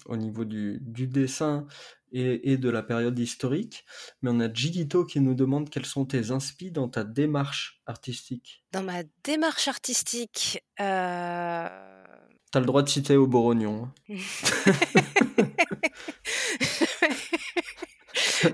[0.07, 1.67] au niveau du, dessin
[2.13, 3.85] et, de la période historique,
[4.23, 8.65] mais on a Gigito qui nous demande quelles sont tes inspi dans ta démarche artistique.
[8.73, 11.69] Dans ma démarche artistique, euh...
[12.51, 13.91] T'as le droit de citer au Borognon.
[14.09, 14.17] Hein.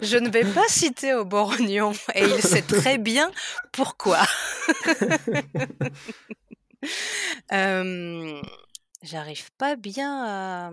[0.03, 3.31] Je ne vais pas citer au Borognon et il sait très bien
[3.73, 4.19] pourquoi.
[9.02, 10.70] J'arrive pas bien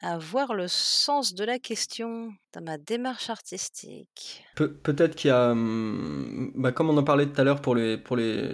[0.00, 4.44] à, voir le sens de la question dans ma démarche artistique.
[4.56, 8.16] peut-être qu'il y a, bah, comme on en parlait tout à l'heure pour les, pour
[8.16, 8.50] les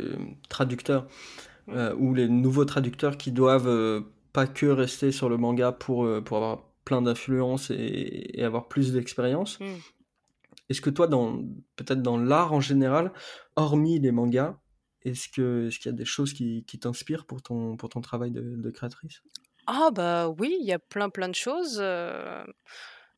[0.48, 1.06] traducteurs,
[1.68, 1.90] mmh.
[1.98, 4.02] ou les nouveaux traducteurs qui doivent
[4.32, 9.58] pas que rester sur le manga pour, pour avoir plein d'influence et, avoir plus d'expérience.
[10.70, 11.42] Est-ce que toi, dans
[11.76, 13.12] peut-être dans l'art en général,
[13.56, 14.58] hormis les mangas,
[15.02, 18.30] est-ce que est-ce qu'il y a des choses qui, t'inspirent pour ton pour ton travail
[18.30, 19.22] de, créatrice?
[19.66, 21.78] Ah bah oui, il y a plein plein de choses.
[21.80, 22.44] Euh,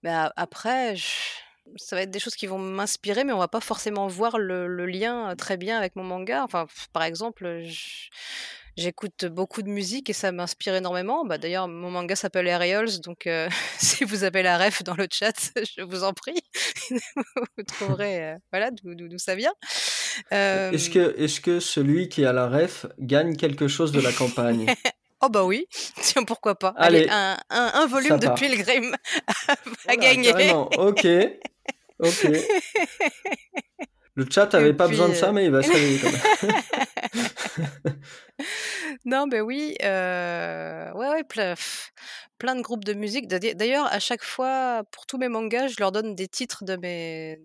[0.02, 0.96] mais après,
[1.76, 4.86] ça va être des choses qui vont m'inspirer, mais on va pas forcément voir le,
[4.86, 6.42] lien très bien avec mon manga.
[6.44, 7.62] Enfin, par exemple,
[8.76, 11.24] J'écoute beaucoup de musique et ça m'inspire énormément.
[11.24, 13.48] Bah, D'ailleurs, mon manga s'appelle Aerials, donc euh,
[13.78, 16.40] si vous avez la ref dans le chat, je vous en prie.
[17.56, 19.52] vous trouverez euh, voilà, d'où ça vient.
[20.30, 24.66] Est-ce que, est que celui qui a la ref gagne quelque chose de la campagne?
[25.22, 25.66] Oh bah oui,
[26.00, 26.72] tiens pourquoi pas.
[26.78, 28.96] Allez, un, un, volume de Pilgrim
[29.86, 30.32] à gagner.
[30.78, 31.06] ok,
[31.98, 32.26] ok.
[34.14, 38.00] Le chat n'avait pas besoin de ça, euh, mais il va se réveiller quand même.
[39.04, 41.24] non, ben oui, euh, ouais, ouais,
[42.38, 43.28] plein, de groupes de musique.
[43.28, 47.40] D'ailleurs, à chaque fois, pour tous mes mangas, je leur donne des titres de mes,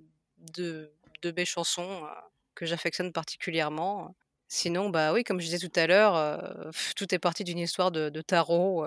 [0.55, 0.91] de,
[1.21, 2.07] de mes chansons euh,
[2.55, 4.15] que j'affectionne particulièrement.
[4.47, 8.21] Sinon, bah oui, comme je disais tout à l'heure, tout est parti d'une histoire de,
[8.21, 8.85] tarot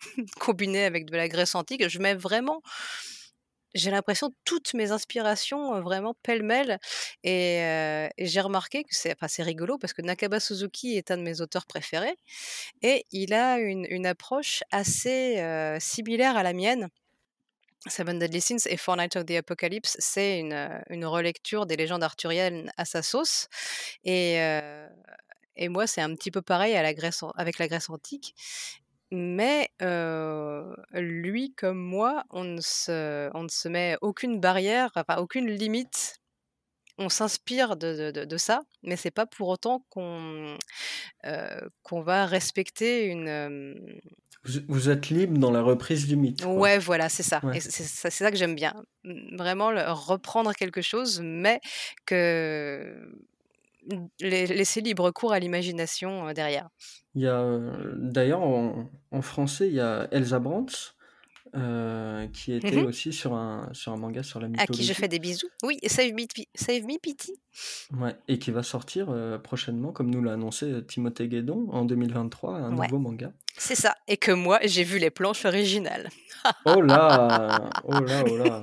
[0.40, 1.88] combinée avec de la Grèce antique.
[1.88, 2.62] Je mets vraiment
[3.74, 6.78] j'ai l'impression toutes mes inspirations vraiment pêle-mêle
[7.24, 11.66] et, j'ai remarqué que c'est rigolo parce que Nakaba Suzuki est un de mes auteurs
[11.66, 12.16] préférés
[12.82, 15.44] et il a une, approche assez
[15.80, 16.88] similaire à la mienne.
[17.86, 22.72] Seven Deadly Sins et Four Nights of the Apocalypse, c'est une, relecture des légendes arthuriennes
[22.76, 23.48] à sa sauce.
[24.04, 24.36] Et,
[25.56, 28.34] et moi, c'est un petit peu pareil avec la Grèce antique.
[29.10, 29.70] Mais
[30.92, 36.20] lui comme moi, on ne se on ne se met aucune barrière, enfin aucune limite.
[36.98, 40.56] On s'inspire de de ça, mais c'est pas pour autant qu'on,
[41.82, 44.00] qu'on va respecter une,
[44.68, 48.36] Vous êtes libre dans la reprise du mythe, Ouais, voilà, c'est ça c'est ça que
[48.36, 48.74] j'aime bien.
[49.32, 51.60] vraiment reprendre quelque chose, mais
[52.06, 53.10] que
[54.20, 56.68] laisser libre cours à l'imagination derrière.
[57.14, 57.58] Il y a
[57.96, 60.93] d'ailleurs en, en, français, il y a Elsa Brandt
[61.56, 64.72] euh, qui était mmh aussi sur un, sur un manga sur la mythologie.
[64.72, 65.48] À qui je fais des bisous.
[65.62, 66.24] Oui, Save Me,
[66.54, 67.32] Save Me Pity.
[67.96, 71.84] Ouais, et qui va sortir euh, prochainement, comme nous l'a annoncé euh, Timothée Guédon, en
[71.84, 73.32] 2023, un nouveau manga.
[73.56, 76.08] C'est ça, et que moi, j'ai vu les planches originales.
[76.64, 78.62] oh là Oh là, oh là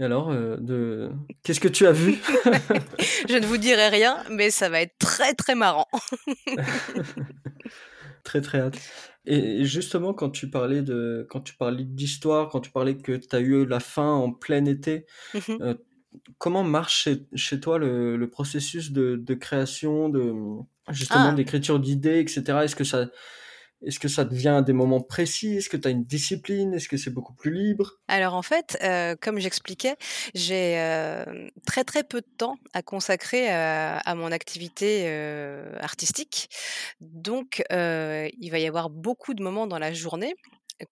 [0.00, 1.12] Et alors, de...
[1.44, 2.18] qu'est-ce que tu as vu?
[3.28, 5.86] Je ne vous dirai rien, mais ça va être très très marrant.
[8.24, 8.78] très très hâte.
[9.26, 13.36] Et justement, quand tu parlais de, quand tu parlais d'histoire, quand tu parlais que tu
[13.36, 15.74] as eu la fin en plein été, mmh euh,
[16.38, 20.34] comment marche chez, toi le, processus de, création, de
[20.90, 21.32] justement ah.
[21.32, 22.42] d'écriture d'idées, etc.
[22.64, 23.06] Est-ce que ça,
[23.82, 25.56] est-ce que ça devient à des moments précis?
[25.56, 26.74] Est-ce que tu as une discipline?
[26.74, 27.98] Est-ce que c'est beaucoup plus libre?
[28.08, 29.96] Alors en fait, euh, comme j'expliquais,
[30.34, 35.08] j'ai euh, très très peu de temps à consacrer euh, à mon activité
[35.80, 36.48] artistique.
[37.00, 40.34] Donc il va y avoir beaucoup de moments dans la journée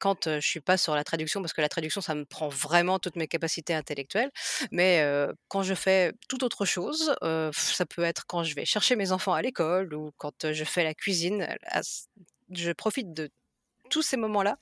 [0.00, 2.98] quand je suis pas sur la traduction, parce que la traduction, ça me prend vraiment
[2.98, 4.30] toutes mes capacités intellectuelles.
[4.70, 5.02] Mais
[5.48, 7.14] quand je fais toute autre chose,
[7.52, 10.84] ça peut être quand je vais chercher mes enfants à l'école ou quand je fais
[10.84, 11.48] la cuisine
[12.50, 13.30] je profite de
[13.90, 14.58] tous ces moments-là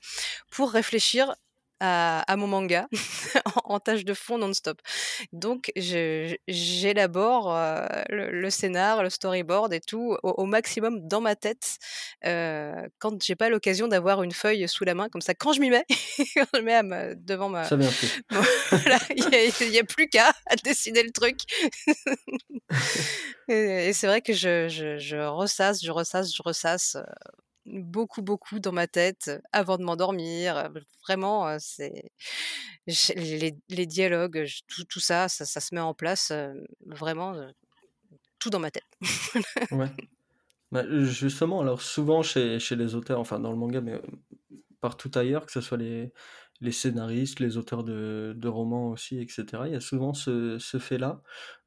[0.51, 1.35] pour réfléchir
[1.79, 2.87] à, mon manga
[3.65, 4.81] en, tâche de fond non-stop.
[5.31, 11.77] Donc j'élabore euh, le, scénar, le storyboard et tout au, maximum dans ma tête
[12.25, 15.33] euh, quand j'ai pas l'occasion d'avoir une feuille sous la main comme ça.
[15.33, 15.85] Quand je m'y mets,
[16.35, 17.91] quand je mets devant ma, ça vient
[19.15, 20.33] il n'y a, plus qu'à
[20.63, 21.37] dessiner le truc.
[23.47, 26.97] et, c'est vrai que je, je, je, ressasse, je ressasse, je ressasse.
[27.67, 30.71] Beaucoup, beaucoup dans ma tête avant de m'endormir.
[31.03, 32.11] Vraiment, c'est
[33.69, 36.31] les, dialogues, tout, tout ça, ça, se met en place
[36.85, 37.35] vraiment
[38.39, 38.83] tout dans ma tête.
[39.71, 39.91] ouais.
[40.73, 44.01] Bah, justement, alors souvent chez, chez, les auteurs, enfin dans le manga, mais
[44.81, 46.11] partout ailleurs, que ce soit les,
[46.59, 50.77] les scénaristes, les auteurs de, de, romans aussi, etc., il y a souvent ce, ce
[50.77, 51.21] fait-là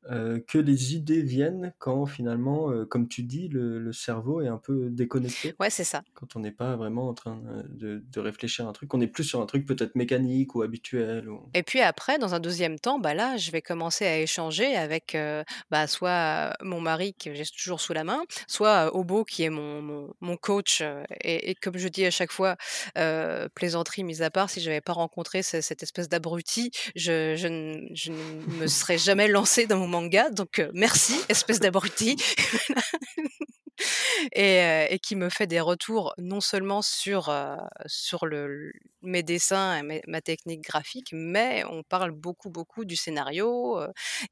[0.09, 4.57] euh, que les idées viennent quand finalement, euh, comme tu dis, le, cerveau est un
[4.57, 5.55] peu déconnecté.
[5.59, 6.03] Ouais, c'est ça.
[6.15, 9.09] Quand on n'est pas vraiment en train de, de, réfléchir à un truc, on est
[9.09, 11.29] plus sur un truc peut-être mécanique ou habituel.
[11.55, 15.15] Et puis après, dans un deuxième temps, bah là, je vais commencer à échanger avec
[15.15, 19.51] euh, bah, soit mon mari que j'ai toujours sous la main, soit Obo qui est
[19.51, 20.83] mon, mon, coach.
[21.23, 22.57] Et, comme je dis à chaque fois,
[23.55, 27.49] plaisanterie mise à part, si je n'avais pas rencontré cette, espèce d'abruti, je, je,
[27.93, 32.17] je ne me serais jamais lancée dans mon manga, donc merci, espèce d'abruti.
[34.33, 37.35] et, et, qui me fait des retours non seulement sur,
[37.87, 38.73] sur le,
[39.03, 43.81] mes dessins et ma technique graphique, mais on parle beaucoup, beaucoup du scénario.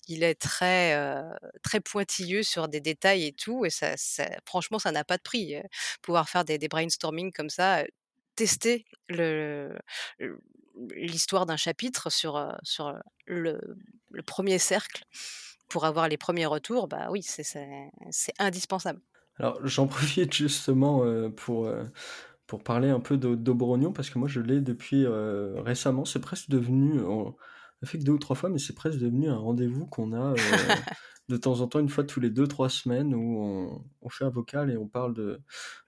[0.06, 1.16] il est très,
[1.62, 5.22] très pointilleux sur des détails et tout, et ça, ça franchement, ça n'a pas de
[5.22, 5.56] prix.
[6.02, 7.84] pouvoir faire des, des brainstorming comme ça,
[8.38, 9.76] tester le,
[10.94, 12.94] l'histoire d'un chapitre sur, sur
[13.26, 13.60] le,
[14.10, 15.04] le, premier cercle
[15.68, 19.00] pour avoir les premiers retours, bah oui, c'est indispensable.
[19.36, 21.02] Alors j'en profite justement
[21.32, 21.70] pour,
[22.46, 27.00] pour parler un peu d'Obrognon, parce que moi je l'ai depuis récemment, c'est presque devenu,
[27.00, 27.36] on
[27.82, 30.34] a fait que deux ou trois fois, mais c'est presque devenu un rendez-vous qu'on a
[31.28, 34.30] de temps en temps, une fois tous les deux, trois semaines, où on, fait un
[34.30, 35.40] vocal et on parle de,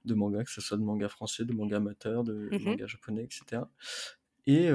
[0.05, 3.25] de manga, que ce soit de manga français, de manga amateur, de mmh manga japonais,
[3.25, 3.63] etc.
[4.47, 4.69] Et,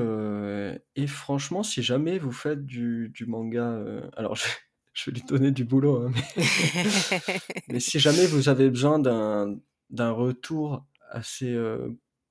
[0.95, 3.79] et, franchement, si jamais vous faites du, du manga,
[4.15, 4.43] alors je,
[4.93, 6.43] je, vais lui donner du boulot, hein, mais,
[7.69, 11.57] mais, si jamais vous avez besoin d'un retour assez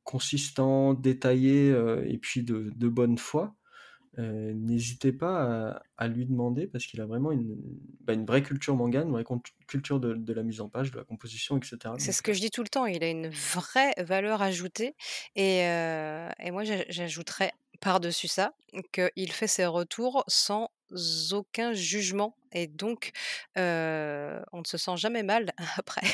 [0.04, 1.68] consistant, détaillé
[2.06, 3.54] et puis de, de bonne foi,
[4.18, 7.56] euh, n'hésitez pas à, lui demander parce qu'il a vraiment une,
[8.00, 9.24] bah, une, vraie culture manga, une vraie
[9.66, 11.78] culture de, la mise en page, de la composition, etc.
[11.98, 14.94] C'est ce que je dis tout le temps, il a une vraie valeur ajoutée
[15.36, 17.52] et, euh, et moi j'ajouterais
[17.84, 18.54] par-dessus ça
[18.92, 20.70] qu'il fait ses retours sans
[21.32, 23.10] aucun jugement et donc
[23.58, 26.06] euh, on ne se sent jamais mal après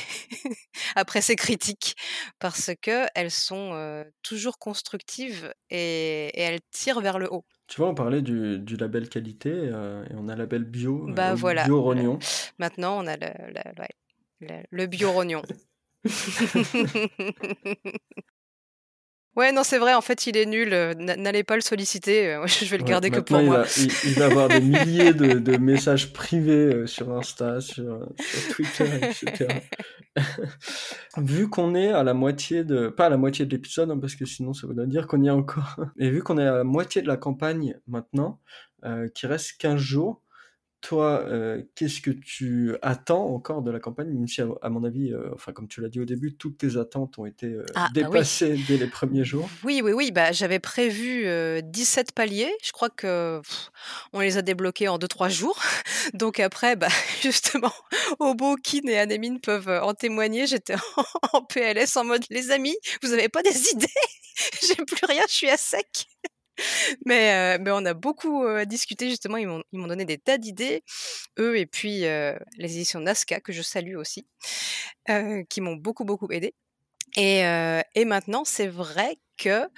[0.96, 1.96] après ces critiques
[2.40, 7.44] parce que elles sont toujours constructives et, et elles tirent vers le haut.
[7.70, 11.34] Tu vois, on parlait du, du label qualité euh, et on a label bio, bah
[11.34, 11.66] voilà.
[11.66, 12.18] bio rognon.
[12.58, 13.30] maintenant, on a le,
[14.40, 15.42] le, le bio rognon.
[19.36, 20.72] Ouais, non, c'est vrai, en fait, il est nul.
[20.72, 22.34] Euh, n'allez pas le solliciter.
[22.34, 23.64] Euh, je vais le garder que pour moi.
[24.04, 28.08] il, va avoir des milliers de, messages privés euh, sur Insta, sur,
[28.54, 29.60] Twitter, etc.
[31.16, 32.88] vu qu'on est à la moitié de.
[32.88, 35.28] Pas à la moitié de l'épisode, hein, parce que sinon ça voudrait dire qu'on y
[35.28, 35.76] est encore.
[35.98, 38.40] Et vu qu'on est à la moitié de la campagne maintenant,
[38.84, 40.22] euh, qu'il reste 15 jours,
[40.80, 45.12] toi, euh, qu'est-ce que tu attends encore de la campagne Même si, à, mon avis,
[45.12, 47.88] euh, enfin, comme tu l'as dit au début, toutes tes attentes ont été euh, ah,
[47.94, 49.48] bah dépassées dès les premiers jours?
[49.62, 50.10] Oui, oui, oui.
[50.10, 51.26] Bah, J'avais prévu
[51.62, 52.52] 17 paliers.
[52.62, 53.42] Je crois que
[54.12, 55.60] on les a débloqués en 2-3 jours.
[56.14, 56.88] Donc après, bah,
[57.22, 57.72] justement,
[58.18, 60.46] Obo, Kin et Anemine peuvent en témoigner.
[60.46, 60.76] J'étais
[61.32, 63.86] en, PLS en mode, les amis, vous n'avez pas des idées?
[64.62, 66.06] J'ai plus rien, je suis à sec
[67.06, 69.36] mais, mais on a beaucoup discuté justement.
[69.36, 70.82] Ils m'ont donné des tas d'idées,
[71.38, 74.26] eux et puis les éditions Nazca que je salue aussi,
[75.48, 76.54] qui m'ont beaucoup beaucoup aidé.
[77.16, 79.68] Et, maintenant, c'est vrai que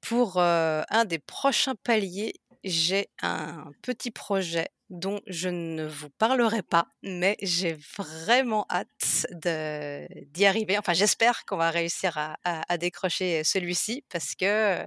[0.00, 2.34] pour un des prochains paliers,
[2.64, 10.46] j'ai un petit projet dont je ne vous parlerai pas, mais j'ai vraiment hâte d'y
[10.46, 10.78] arriver.
[10.78, 14.86] Enfin, j'espère qu'on va réussir à décrocher celui-ci parce que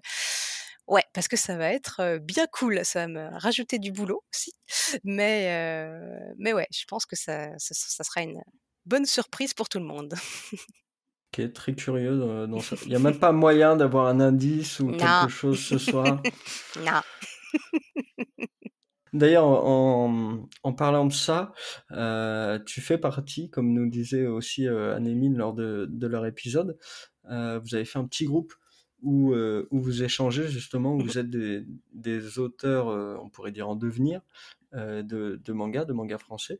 [0.88, 2.80] Ouais, parce que ça va être bien cool.
[2.84, 4.54] Ça va me rajouter du boulot aussi.
[5.04, 5.90] Mais,
[6.38, 8.42] mais ouais, je pense que ça, ça, sera une
[8.86, 10.14] bonne surprise pour tout le monde.
[11.38, 12.48] Ok, très curieux.
[12.48, 16.22] Dans Il n'y a même pas moyen d'avoir un indice ou quelque chose ce soir.
[16.78, 17.02] non.
[19.12, 21.52] D'ailleurs, en, en, parlant de ça,
[22.66, 26.78] tu fais partie, comme nous disait aussi Anémine lors de, de leur épisode,
[27.26, 28.54] vous avez fait un petit groupe
[29.04, 33.52] où, euh, où vous échangez justement, où vous êtes des, des auteurs, euh, on pourrait
[33.52, 34.22] dire en devenir,
[34.74, 36.60] euh, de, de manga, de manga français.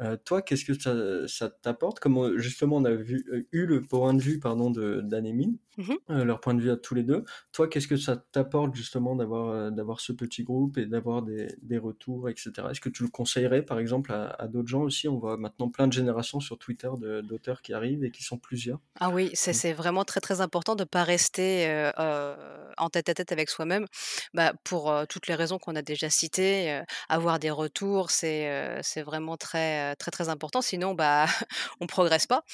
[0.00, 2.00] Euh, toi, qu'est-ce que ça, ça t'apporte?
[2.00, 6.24] Comme justement on a vu, euh, eu le point de vue pardon d'Anémine, mmh euh,
[6.24, 7.24] leur point de vue à tous les deux.
[7.52, 11.78] Toi, qu'est-ce que ça t'apporte justement d'avoir d'avoir ce petit groupe et d'avoir des, des,
[11.78, 12.52] retours, etc.
[12.70, 15.08] Est-ce que tu le conseillerais par exemple à, à d'autres gens aussi?
[15.08, 16.90] On voit maintenant plein de générations sur Twitter
[17.22, 18.80] d'auteurs qui arrivent et qui sont plusieurs.
[18.98, 19.76] Ah oui, c'est mmh.
[19.76, 21.90] vraiment très très important de ne pas rester
[22.76, 23.86] en tête à tête avec soi-même.
[24.32, 29.36] Bah, pour toutes les raisons qu'on a déjà citées, avoir des retours, c'est c'est vraiment
[29.36, 30.62] très très très important.
[30.62, 31.26] Sinon, bah,
[31.80, 32.44] on progresse pas.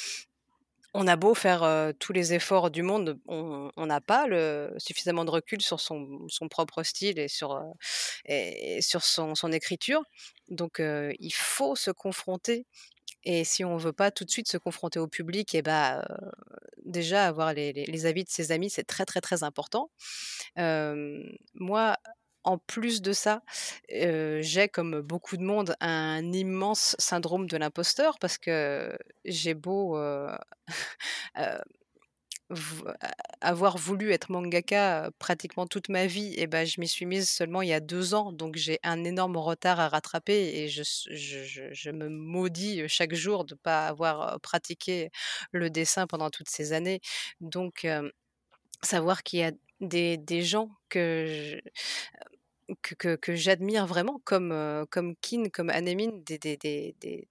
[0.92, 1.64] On a beau faire
[2.00, 6.48] tous les efforts du monde, on n'a pas le, suffisamment de recul sur son, son
[6.48, 7.62] propre style et sur,
[8.24, 10.02] et sur son, son, écriture.
[10.48, 12.66] Donc, il faut se confronter.
[13.24, 16.04] Et si on veut pas tout de suite se confronter au public, et eh bah,
[16.84, 19.90] déjà avoir les, avis de ses amis, c'est très très très important.
[20.56, 21.96] moi,
[22.44, 23.42] en plus de ça,
[23.88, 29.98] j'ai, comme beaucoup de monde, un immense syndrome de l'imposteur parce que j'ai beau
[33.40, 37.62] avoir voulu être mangaka pratiquement toute ma vie, et ben, je m'y suis mise seulement
[37.62, 42.08] il y a deux ans, donc j'ai un énorme retard à rattraper et je, me
[42.08, 45.10] maudis chaque jour de ne pas avoir pratiqué
[45.52, 47.00] le dessin pendant toutes ces années.
[47.40, 47.86] Donc,
[48.82, 51.60] savoir qu'il y a des, des gens que
[52.82, 57.28] que, que, j'admire vraiment, comme, comme Kin, comme Anemine, des, des, des, des,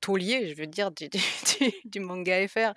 [0.00, 1.08] tauliers, je veux dire, du,
[2.00, 2.72] manga FR,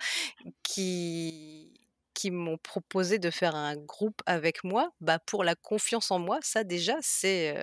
[0.62, 1.72] qui,
[2.14, 6.38] qui m'ont proposé de faire un groupe avec moi, bah pour la confiance en moi,
[6.42, 7.54] ça déjà, c'est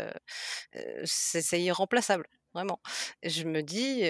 [1.06, 2.80] c'est irremplaçable, vraiment.
[3.24, 4.04] Je me dis,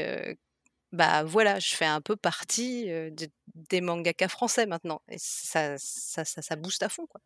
[0.95, 2.89] bah voilà, je fais un peu partie
[3.53, 5.01] des mangakas français maintenant.
[5.09, 7.21] Et ça, ça, ça, ça booste à fond, quoi.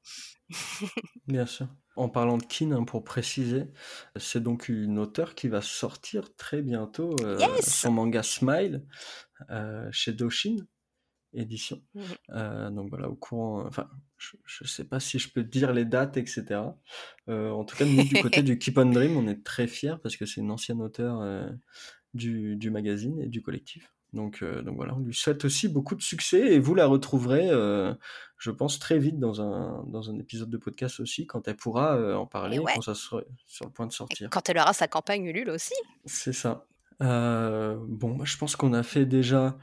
[1.28, 1.68] Bien sûr.
[1.96, 3.66] En parlant de Kin, hein, pour préciser,
[4.16, 7.16] c'est donc une auteure qui va sortir très bientôt
[7.62, 8.86] son manga Smile
[9.92, 10.58] chez Doshin
[11.34, 11.82] édition.
[11.94, 15.86] Mmh donc voilà, au courant, enfin, je ne sais pas si je peux dire les
[15.86, 16.62] dates, etc.
[17.28, 20.18] en tout cas, nous, du côté du Keep on Dream, on est très fiers parce
[20.18, 21.22] que c'est une ancienne auteure
[22.14, 23.94] du, du, magazine et du collectif.
[24.14, 27.48] Donc, euh, donc voilà, on lui souhaite aussi beaucoup de succès et vous la retrouverez,
[27.50, 27.94] euh,
[28.38, 31.96] je pense, très vite dans un, dans un épisode de podcast aussi, quand elle pourra
[31.96, 34.30] euh, en parler, quand ça sera sur le point de sortir.
[34.32, 35.76] quand elle aura sa campagne Ulule aussi.
[36.06, 36.66] C'est ça.
[37.00, 39.58] bon, bah, je pense qu'on a fait déjà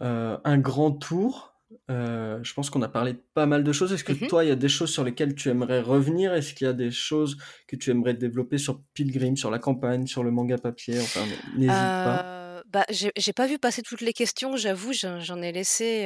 [0.00, 1.59] un grand tour.
[1.88, 3.92] Je pense qu'on a parlé de pas mal de choses.
[3.92, 6.34] Est-ce que mmh toi, il y a des choses sur lesquelles tu aimerais revenir?
[6.34, 7.36] Est-ce qu'il y a des choses
[7.66, 10.98] que tu aimerais développer sur Pilgrim, sur la campagne, sur le manga papier?
[11.00, 11.20] Enfin,
[11.56, 12.62] n'hésite pas.
[12.72, 16.04] Bah, j'ai pas vu passer toutes les questions, j'avoue, j'en ai laissé.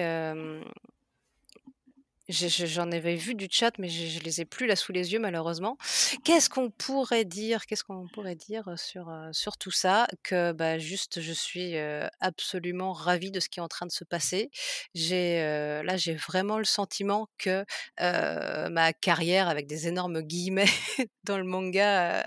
[2.29, 5.19] J'en avais vu du chat, mais je, je les ai plus là sous les yeux
[5.19, 5.77] malheureusement.
[6.25, 10.07] Qu'est-ce qu'on pourrait dire Qu'est-ce pourrait dire sur sur tout ça?
[10.23, 11.77] Que bah juste, je suis
[12.21, 14.51] absolument ravie de ce qui est en train de se passer.
[14.95, 15.39] J'ai
[15.85, 17.65] là, j'ai vraiment le sentiment que
[17.99, 20.65] ma carrière avec des énormes guillemets
[21.25, 22.25] dans le manga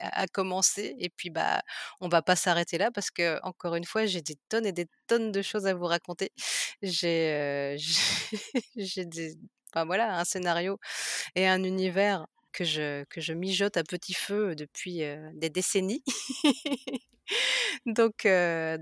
[0.00, 0.96] à, commencer.
[0.98, 1.62] Et puis, bah,
[2.00, 4.86] on va pas s'arrêter là parce que, encore une fois, j'ai des tonnes et des
[5.06, 6.30] tonnes de choses à vous raconter.
[6.82, 7.76] J'ai,
[8.76, 9.36] j'ai des,
[9.72, 10.78] enfin, voilà, un scénario
[11.34, 15.02] et un univers que je, que je mijote à petit feu depuis
[15.34, 16.02] des décennies.
[17.86, 18.26] donc,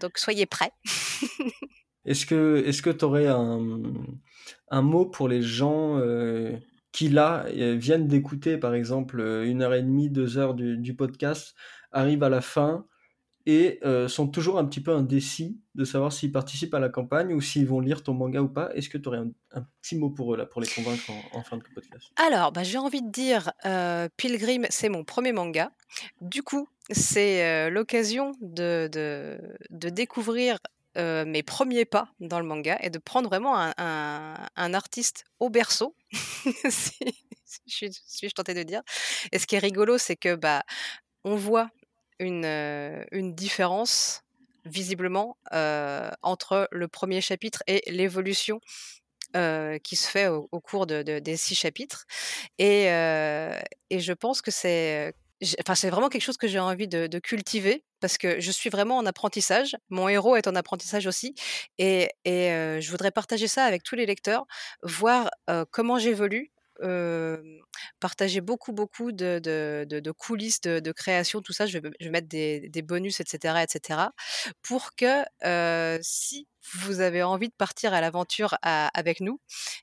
[0.00, 0.72] donc, soyez prêts.
[2.04, 3.82] est-ce que tu aurais un,
[4.70, 5.98] un, mot pour les gens
[6.92, 11.54] qui là viennent d'écouter par exemple une heure et demie, deux heures du, podcast,
[11.92, 12.86] arrivent à la fin
[13.48, 17.32] et euh, sont toujours un petit peu indécis de savoir s'ils participent à la campagne
[17.32, 18.70] ou s'ils vont lire ton manga ou pas.
[18.74, 21.56] Est-ce que tu aurais un, petit mot pour eux là, pour les convaincre en, fin
[21.56, 22.12] de podcast?
[22.16, 25.72] Alors, bah, j'ai envie de dire, euh, Pilgrim, c'est mon premier manga.
[26.20, 30.58] Du coup, c'est euh, l'occasion de, de, découvrir
[30.96, 35.94] mes premiers pas dans le manga et de prendre vraiment un, artiste au berceau,
[36.70, 36.98] si,
[37.66, 38.82] je suis, tenté de dire.
[39.32, 40.64] Et ce qui est rigolo, c'est que bah,
[41.24, 41.70] on voit
[42.18, 42.44] une,
[43.12, 44.22] une différence
[44.64, 45.36] visiblement
[46.22, 48.60] entre le premier chapitre et l'évolution
[49.82, 52.06] qui se fait au, cours de, des six chapitres.
[52.58, 55.14] Et je pense que c'est
[55.60, 58.96] Enfin, c'est vraiment quelque chose que j'ai envie de, cultiver parce que je suis vraiment
[58.96, 59.76] en apprentissage.
[59.88, 61.34] Mon héros est en apprentissage aussi.
[61.78, 64.46] Et, je voudrais partager ça avec tous les lecteurs,
[64.82, 65.30] voir
[65.70, 66.52] comment j'évolue,
[68.00, 71.66] partager beaucoup, beaucoup de, coulisses de, création, tout ça.
[71.66, 74.00] Je vais, mettre des, des, bonus, etc., etc.,
[74.62, 75.24] pour que
[76.02, 79.40] si vous avez envie de partir à l'aventure avec nous,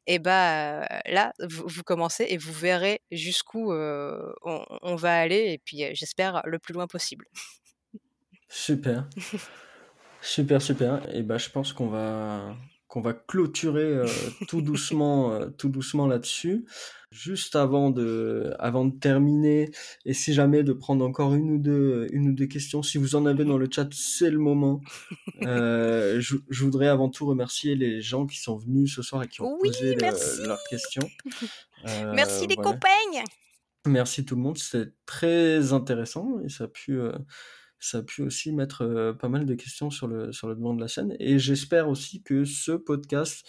[0.08, 6.42] et ben là, vous, commencez et vous verrez jusqu'où on, va aller, et puis j'espère
[6.46, 7.26] le plus loin possible.
[8.50, 9.08] Super.
[10.22, 11.14] super, super.
[11.14, 12.56] Et ben je pense qu'on va
[12.88, 14.02] qu'on va clôturer
[14.48, 16.66] tout doucement, tout doucement là-dessus.
[17.12, 19.72] Juste avant de, avant de terminer,
[20.06, 23.16] et si jamais de prendre encore une ou deux, une ou deux questions, si vous
[23.16, 24.82] en avez dans le chat, c'est le moment.
[25.42, 29.58] je, voudrais avant tout remercier les gens qui sont venus ce soir et qui ont
[29.58, 31.08] posé leurs questions.
[32.14, 33.24] merci les compagnes.
[33.88, 37.00] Merci tout le monde, c'est très intéressant et ça a pu
[37.80, 40.82] ça a pu aussi mettre pas mal de questions sur le, sur le devant de
[40.82, 41.16] la scène.
[41.20, 43.46] Et j'espère aussi que ce podcast,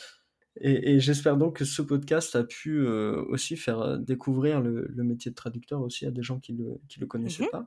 [0.61, 5.81] et, j'espère donc que ce podcast a pu aussi faire découvrir le, métier de traducteur
[5.83, 7.67] aussi à des gens qui ne le, qui le connaissaient mmh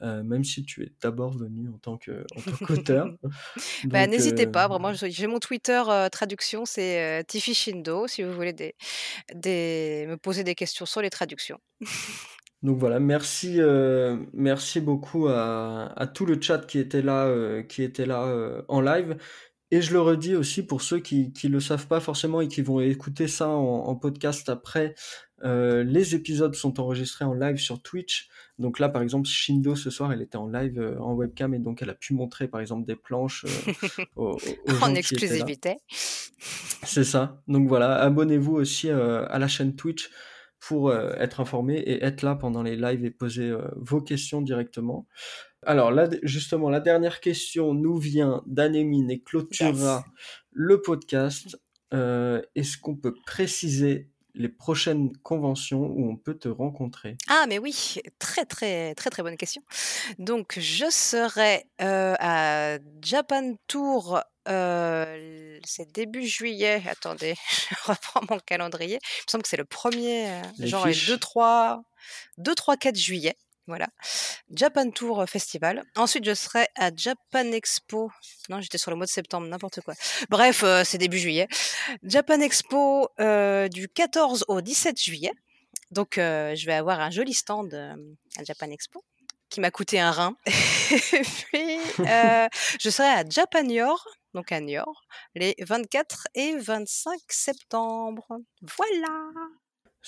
[0.00, 3.08] pas, même si tu es d'abord venu en tant qu'auteur.
[3.84, 8.74] bah, N'hésitez pas, vraiment, j'ai mon Twitter traduction, c'est Tiffy Shindo, si vous voulez des,
[9.34, 11.58] des, me poser des questions sur les traductions.
[12.62, 17.82] Donc voilà, merci, euh, merci beaucoup à, tout le chat qui était là, euh, qui
[17.82, 19.16] était là euh, en live.
[19.70, 22.62] Et je le redis aussi pour ceux qui ne le savent pas forcément et qui
[22.62, 24.94] vont écouter ça en, podcast après,
[25.42, 28.28] les épisodes sont enregistrés en live sur Twitch.
[28.60, 31.82] Donc là, par exemple, Shindo ce soir, elle était en live en webcam et donc
[31.82, 33.44] elle a pu montrer par exemple des planches
[34.16, 34.38] aux,
[34.80, 35.78] en exclusivité.
[36.38, 37.42] C'est ça.
[37.48, 40.10] Donc voilà, abonnez-vous aussi à la chaîne Twitch
[40.60, 45.06] pour être informé et être là pendant les lives et poser vos questions directement.
[45.62, 50.04] Alors là, justement, la dernière question nous vient d'Anémine et clôturera
[50.52, 51.58] le podcast.
[51.92, 57.58] Euh, est-ce qu'on peut préciser les prochaines conventions où on peut te rencontrer Ah, mais
[57.58, 59.62] oui, très, très, très, très bonne question.
[60.18, 66.82] Donc, je serai euh, à Japan Tour, euh, c'est début juillet.
[66.88, 67.34] Attendez,
[67.70, 68.98] je reprends mon calendrier.
[69.02, 71.82] Il me semble que c'est le premier, genre 2, 3,
[72.38, 73.36] 2, 3, 4 juillet.
[73.66, 73.88] Voilà.
[74.50, 75.82] Japan Tour Festival.
[75.96, 78.10] Ensuite, je serai à Japan Expo.
[78.48, 79.94] Non, j'étais sur le mois de septembre, n'importe quoi.
[80.30, 81.48] Bref, c'est début juillet.
[82.02, 85.32] Japan Expo du 14 au 17 juillet.
[85.90, 87.74] Donc, je vais avoir un joli stand
[88.38, 89.02] à Japan Expo
[89.48, 90.36] qui m'a coûté un rein.
[90.46, 90.50] Et
[91.52, 95.02] puis, je serai à Japan Yor, donc à Niort,
[95.34, 98.26] les 24 et 25 septembre.
[98.76, 99.30] Voilà.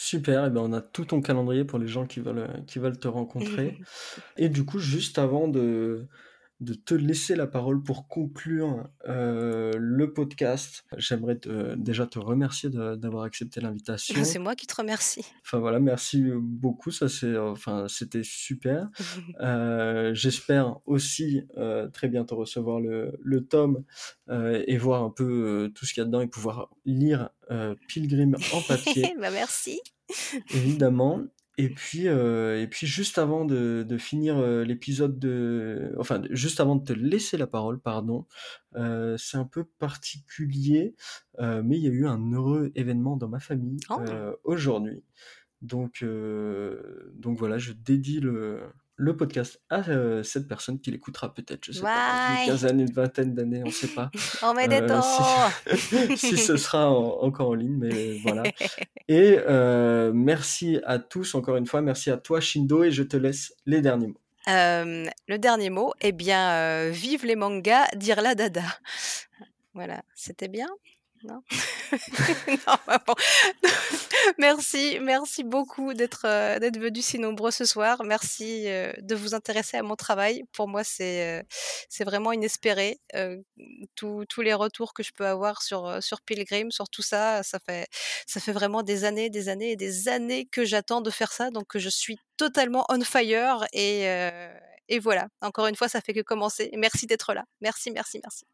[0.01, 3.01] Super, et ben on a tout ton calendrier pour les gens qui veulent, qui veulent
[3.01, 3.81] te rencontrer.
[4.37, 6.07] et du coup, juste avant de,
[6.61, 10.85] de te laisser la parole pour conclure euh, le podcast.
[10.97, 11.39] J'aimerais
[11.77, 14.25] déjà te remercier d'avoir accepté l'invitation.
[14.25, 15.25] C'est moi qui te remercie.
[15.45, 16.91] Enfin voilà, merci beaucoup.
[16.91, 18.89] Ça c'est, enfin c'était super.
[19.41, 23.85] Euh, j'espère aussi euh, très bientôt recevoir le, le tome
[24.31, 27.31] et voir un peu tout ce qu'il y a dedans et pouvoir lire
[27.89, 29.15] Pilgrim en papier.
[29.21, 29.81] bah merci.
[30.55, 31.23] Évidemment.
[31.61, 36.61] Et puis, euh, et puis juste avant de, de finir euh, l'épisode de, enfin juste
[36.61, 38.27] avant de te laisser la parole, pardon,
[38.77, 40.95] euh, c'est un peu particulier,
[41.41, 43.99] mais il y a eu un heureux événement dans ma famille oh.
[44.45, 45.03] aujourd'hui.
[45.61, 46.05] Donc,
[47.15, 48.63] donc voilà, je dédie le,
[48.99, 49.83] le podcast à
[50.25, 53.73] cette personne qui l'écoutera peut-être, je sais pas, une quinzaine, une vingtaine d'années, on ne
[53.73, 54.11] sait pas.
[54.43, 54.83] On met des
[55.77, 58.43] si, si, ce sera encore en ligne, mais voilà.
[59.09, 59.39] Et
[60.13, 63.81] merci à tous, encore une fois, merci à toi Shindo, et je te laisse les
[63.81, 64.21] derniers mots.
[64.47, 68.65] le dernier mot, eh bien, vive les mangas, dire la dada.
[69.75, 70.69] Voilà, c'était bien
[71.25, 71.43] non,
[73.07, 73.15] bon.
[74.39, 78.05] merci, merci beaucoup d'être euh, d'être venu si nombreux ce soir.
[78.05, 80.45] Merci euh, de vous intéresser à mon travail.
[80.53, 81.43] Pour moi, c'est euh,
[81.89, 83.01] c'est vraiment inespéré.
[83.95, 87.89] tous les retours que je peux avoir sur sur Pilgrim, sur tout ça, ça fait
[88.27, 91.51] ça fait vraiment des années, des années et des années que j'attends de faire ça.
[91.51, 94.07] Donc je suis totalement on fire et
[94.89, 95.29] et voilà.
[95.43, 96.71] Encore une fois, ça fait que commencer.
[96.77, 97.45] Merci d'être là.
[97.61, 98.47] Merci, merci, merci.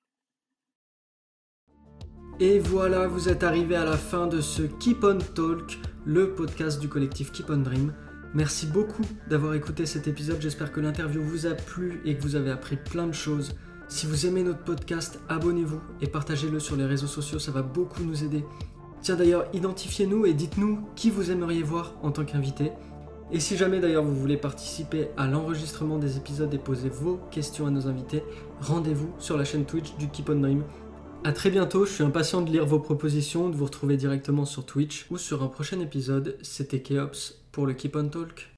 [2.40, 6.80] Et voilà, vous êtes arrivé à la fin de ce Keep on Talk, le podcast
[6.80, 7.92] du collectif Keep on Dream.
[8.34, 12.34] Merci beaucoup d'avoir écouté cet épisode, j'espère que l'interview vous a plu et que vous
[12.34, 13.54] avez appris plein de choses.
[13.86, 18.02] Si vous aimez notre podcast, abonnez-vous et partagez-le sur les réseaux sociaux, ça va beaucoup
[18.02, 18.44] nous aider.
[19.00, 22.72] Tiens d'ailleurs, identifiez-nous et dites-nous qui vous aimeriez voir en tant qu'invité.
[23.30, 27.68] Et si jamais d'ailleurs vous voulez participer à l'enregistrement des épisodes et poser vos questions
[27.68, 28.24] à nos invités,
[28.60, 30.64] rendez-vous sur la chaîne Twitch du Keep on Dream.
[31.26, 34.66] A très bientôt, je suis impatient de lire vos propositions, de vous retrouver directement sur
[34.66, 36.36] Twitch ou sur un prochain épisode.
[36.42, 38.53] C'était Keops pour le Keep on Talk.